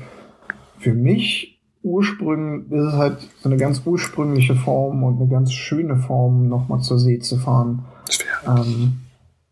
für 0.78 0.94
mich 0.94 1.60
ursprünglich 1.82 2.70
ist 2.72 2.84
es 2.84 2.94
halt 2.94 3.18
so 3.40 3.48
eine 3.48 3.58
ganz 3.58 3.82
ursprüngliche 3.84 4.54
Form 4.54 5.02
und 5.04 5.20
eine 5.20 5.28
ganz 5.28 5.52
schöne 5.52 5.96
Form, 5.96 6.48
nochmal 6.48 6.80
zur 6.80 6.98
See 6.98 7.18
zu 7.18 7.36
fahren. 7.36 7.84
Ähm, 8.46 8.98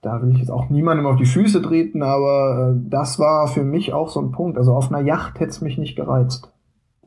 da 0.07 0.23
will 0.23 0.31
ich 0.33 0.39
jetzt 0.39 0.51
auch 0.51 0.71
niemandem 0.71 1.05
auf 1.05 1.17
die 1.17 1.27
Füße 1.27 1.61
treten, 1.63 2.03
aber 2.05 2.75
äh, 2.77 2.81
das 2.89 3.19
war 3.19 3.49
für 3.49 3.65
mich 3.65 3.93
auch 3.93 4.09
so 4.09 4.21
ein 4.21 4.31
Punkt. 4.31 4.57
Also 4.57 4.73
auf 4.73 4.93
einer 4.93 5.05
Yacht 5.05 5.41
hätte 5.41 5.51
es 5.51 5.61
mich 5.61 5.79
nicht 5.79 5.97
gereizt. 5.97 6.49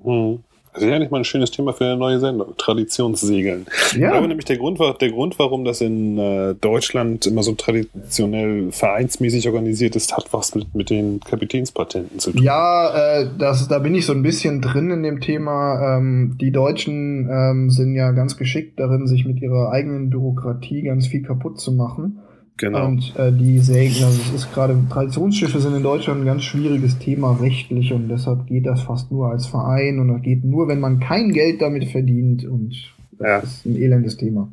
Mhm. 0.03 0.39
Das 0.73 0.83
ist 0.83 0.89
ja 0.89 0.99
nicht 0.99 1.11
mal 1.11 1.17
ein 1.17 1.25
schönes 1.25 1.49
Thema 1.49 1.73
für 1.73 1.85
eine 1.85 1.97
neue 1.97 2.19
Sendung. 2.19 2.55
Traditionssegeln. 2.57 3.65
Ja. 3.93 4.07
Ich 4.07 4.11
glaube 4.11 4.27
nämlich, 4.27 4.45
der 4.45 4.57
Grund, 4.57 4.79
der 4.79 5.11
Grund, 5.11 5.39
warum 5.39 5.65
das 5.65 5.81
in 5.81 6.17
äh, 6.17 6.53
Deutschland 6.55 7.25
immer 7.25 7.41
so 7.41 7.53
traditionell 7.53 8.71
vereinsmäßig 8.71 9.47
organisiert 9.47 9.95
ist, 9.95 10.15
hat 10.15 10.31
was 10.31 10.53
mit, 10.53 10.75
mit 10.75 10.89
den 10.89 11.21
Kapitänspatenten 11.21 12.19
zu 12.19 12.33
tun. 12.33 12.43
Ja, 12.43 13.21
äh, 13.21 13.29
das, 13.37 13.67
da 13.67 13.79
bin 13.79 13.95
ich 13.95 14.05
so 14.05 14.13
ein 14.13 14.21
bisschen 14.21 14.61
drin 14.61 14.91
in 14.91 15.03
dem 15.03 15.21
Thema. 15.21 15.97
Ähm, 15.97 16.37
die 16.39 16.51
Deutschen 16.51 17.27
ähm, 17.31 17.69
sind 17.71 17.95
ja 17.95 18.11
ganz 18.11 18.37
geschickt 18.37 18.79
darin, 18.79 19.07
sich 19.07 19.25
mit 19.25 19.41
ihrer 19.41 19.71
eigenen 19.71 20.09
Bürokratie 20.09 20.83
ganz 20.83 21.07
viel 21.07 21.23
kaputt 21.23 21.59
zu 21.59 21.71
machen. 21.71 22.19
Genau. 22.59 22.87
Und 22.87 23.15
äh, 23.15 23.31
die 23.31 23.59
Sägen, 23.59 24.03
also 24.03 24.19
es 24.21 24.33
ist 24.33 24.53
gerade, 24.53 24.77
Traditionsschiffe 24.89 25.61
sind 25.61 25.75
in 25.75 25.81
Deutschland 25.83 26.21
ein 26.21 26.25
ganz 26.25 26.43
schwieriges 26.43 26.99
Thema 26.99 27.37
rechtlich 27.39 27.93
und 27.93 28.09
deshalb 28.09 28.47
geht 28.47 28.65
das 28.65 28.81
fast 28.81 29.11
nur 29.11 29.29
als 29.29 29.47
Verein 29.47 29.97
und 29.99 30.09
das 30.09 30.21
geht 30.21 30.43
nur, 30.43 30.67
wenn 30.67 30.81
man 30.81 30.99
kein 30.99 31.31
Geld 31.31 31.61
damit 31.61 31.85
verdient 31.85 32.43
und 32.43 32.75
das 33.17 33.27
ja. 33.27 33.37
ist 33.37 33.65
ein 33.65 33.77
elendes 33.77 34.17
Thema. 34.17 34.49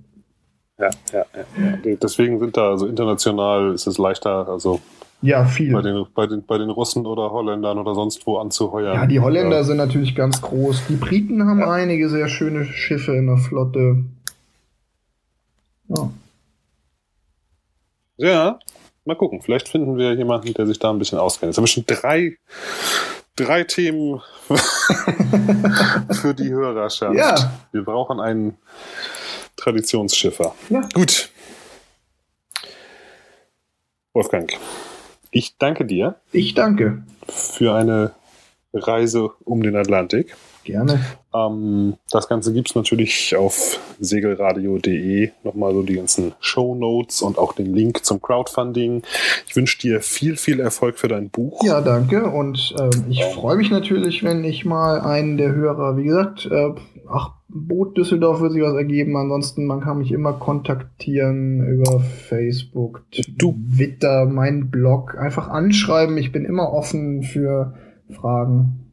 Ja, 0.79 0.91
ja, 1.13 1.25
ja. 1.35 1.97
Deswegen 2.01 2.39
sind 2.39 2.57
da, 2.57 2.71
also 2.71 2.87
international 2.87 3.75
ist 3.75 3.89
es 3.89 3.99
leichter, 3.99 4.49
also 4.49 4.81
ja, 5.21 5.45
viel. 5.45 5.73
Bei 5.73 5.83
den, 5.83 6.07
bei, 6.15 6.29
den, 6.29 6.45
bei 6.45 6.59
den 6.59 6.71
Russen 6.71 7.07
oder 7.07 7.33
Holländern 7.33 7.79
oder 7.79 7.95
sonst 7.95 8.25
wo 8.25 8.37
anzuheuern. 8.37 8.95
Ja, 8.95 9.07
die 9.07 9.19
Holländer 9.19 9.57
ja. 9.57 9.65
sind 9.65 9.79
natürlich 9.79 10.15
ganz 10.15 10.41
groß. 10.43 10.83
Die 10.89 10.95
Briten 10.97 11.45
haben 11.45 11.61
ja. 11.61 11.73
einige 11.73 12.09
sehr 12.09 12.29
schöne 12.29 12.67
Schiffe 12.67 13.17
in 13.17 13.27
der 13.27 13.39
Flotte. 13.39 14.05
Ja. 15.89 16.11
Ja, 18.17 18.59
mal 19.05 19.17
gucken. 19.17 19.43
Vielleicht 19.43 19.69
finden 19.69 19.97
wir 19.97 20.15
jemanden, 20.15 20.53
der 20.55 20.67
sich 20.67 20.79
da 20.79 20.91
ein 20.91 20.99
bisschen 20.99 21.19
auskennt. 21.19 21.51
Jetzt 21.51 21.57
haben 21.57 21.65
wir 21.65 21.69
schon 21.69 21.87
drei, 21.87 22.37
drei 23.37 23.65
Themen 23.65 24.23
für 26.13 26.35
die 26.35 26.51
Hörerschaft. 26.51 27.17
Ja. 27.17 27.53
Wir 27.73 27.85
brauchen 27.85 28.21
einen 28.21 28.57
Traditionsschiffer. 29.57 30.55
Ja. 30.69 30.83
Gut. 30.95 31.31
Wolfgang, 34.13 34.51
ich 35.31 35.59
danke 35.59 35.85
dir. 35.85 36.15
Ich 36.33 36.55
danke. 36.55 37.03
Für 37.29 37.75
eine 37.75 38.15
Reise 38.73 39.31
um 39.45 39.63
den 39.63 39.77
Atlantik. 39.77 40.35
Gerne. 40.67 40.99
Ähm, 41.33 41.95
das 42.11 42.29
Ganze 42.29 42.53
gibt 42.53 42.71
es 42.71 42.75
natürlich 42.75 43.37
auf 43.37 43.79
segelradio.de. 44.01 45.31
Nochmal 45.45 45.73
so 45.73 45.85
die 45.85 45.95
ganzen 45.95 46.35
Show 46.41 46.75
Notes 46.75 47.23
und 47.23 47.39
auch 47.39 47.53
den 47.53 47.73
Link 47.73 48.05
zum 48.05 48.21
Crowdfunding. 48.21 49.03
Ich 49.47 49.55
wünsche 49.55 49.79
dir 49.79 50.01
viel, 50.01 50.37
viel 50.37 50.59
Erfolg 50.59 50.99
für 50.99 51.07
dein 51.07 51.31
Buch. 51.31 51.63
Ja, 51.63 51.81
danke. 51.81 52.25
Und 52.25 52.75
äh, 52.81 52.91
ich 53.09 53.23
freue 53.27 53.57
mich 53.57 53.71
natürlich, 53.71 54.25
wenn 54.25 54.43
ich 54.43 54.65
mal 54.65 55.01
einen 55.01 55.37
der 55.37 55.55
Hörer, 55.55 55.97
wie 55.97 56.05
gesagt, 56.05 56.47
äh, 56.51 56.73
ach, 57.09 57.31
Boot 57.49 57.97
Düsseldorf 57.97 58.41
wird 58.41 58.53
sich 58.53 58.63
was 58.63 58.75
ergeben. 58.75 59.17
Ansonsten, 59.17 59.67
man 59.67 59.81
kann 59.83 59.99
mich 59.99 60.11
immer 60.11 60.33
kontaktieren 60.33 61.65
über 61.65 62.01
Facebook, 62.01 63.05
Twitter, 63.13 64.27
meinen 64.27 64.71
Blog. 64.71 65.17
Einfach 65.17 65.47
anschreiben. 65.47 66.19
Ich 66.19 66.33
bin 66.33 66.45
immer 66.45 66.73
offen 66.73 67.23
für 67.23 67.75
Fragen. 68.11 68.91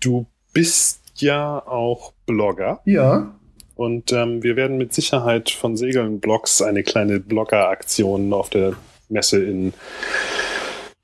Du 0.00 0.26
bist 0.52 1.00
ja 1.16 1.58
auch 1.66 2.12
Blogger. 2.26 2.80
Ja. 2.84 3.34
Und 3.74 4.12
ähm, 4.12 4.42
wir 4.42 4.56
werden 4.56 4.78
mit 4.78 4.92
Sicherheit 4.92 5.50
von 5.50 5.76
Segeln 5.76 6.20
Blogs 6.20 6.62
eine 6.62 6.82
kleine 6.82 7.20
Blogger-Aktion 7.20 8.32
auf 8.32 8.50
der 8.50 8.74
Messe 9.08 9.42
in 9.42 9.72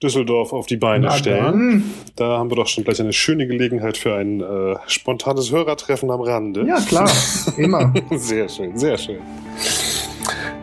Düsseldorf 0.02 0.52
auf 0.52 0.66
die 0.66 0.76
Beine 0.76 1.10
stellen. 1.10 1.92
Da 2.14 2.38
haben 2.38 2.50
wir 2.50 2.56
doch 2.56 2.68
schon 2.68 2.84
gleich 2.84 3.00
eine 3.00 3.12
schöne 3.12 3.48
Gelegenheit 3.48 3.96
für 3.96 4.14
ein 4.14 4.40
äh, 4.40 4.76
spontanes 4.86 5.50
Hörertreffen 5.50 6.10
am 6.10 6.20
Rande. 6.20 6.64
Ja, 6.66 6.80
klar. 6.80 7.10
Immer. 7.56 7.92
sehr 8.12 8.48
schön, 8.48 8.78
sehr 8.78 8.96
schön. 8.96 9.18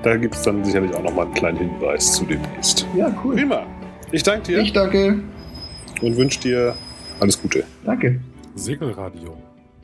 Da 0.03 0.15
gibt 0.15 0.36
es 0.36 0.43
dann 0.43 0.63
sicherlich 0.63 0.93
auch 0.95 1.03
nochmal 1.03 1.25
einen 1.25 1.33
kleinen 1.33 1.57
Hinweis 1.57 2.13
zu 2.13 2.25
demnächst. 2.25 2.88
Ja, 2.95 3.13
cool. 3.23 3.36
Prima. 3.36 3.65
Ich 4.11 4.23
danke 4.23 4.43
dir. 4.43 4.59
Ich 4.59 4.71
danke. 4.71 5.19
Und 6.01 6.15
wünsche 6.15 6.39
dir 6.39 6.75
alles 7.19 7.41
Gute. 7.41 7.65
Danke. 7.83 8.21
Segelradio. 8.58 9.38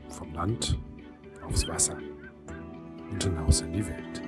Vom 0.07 0.33
Land 0.33 0.77
aufs 1.45 1.67
Wasser 1.67 1.97
und 3.11 3.21
hinaus 3.21 3.59
in 3.61 3.73
die 3.73 3.85
Welt. 3.85 4.21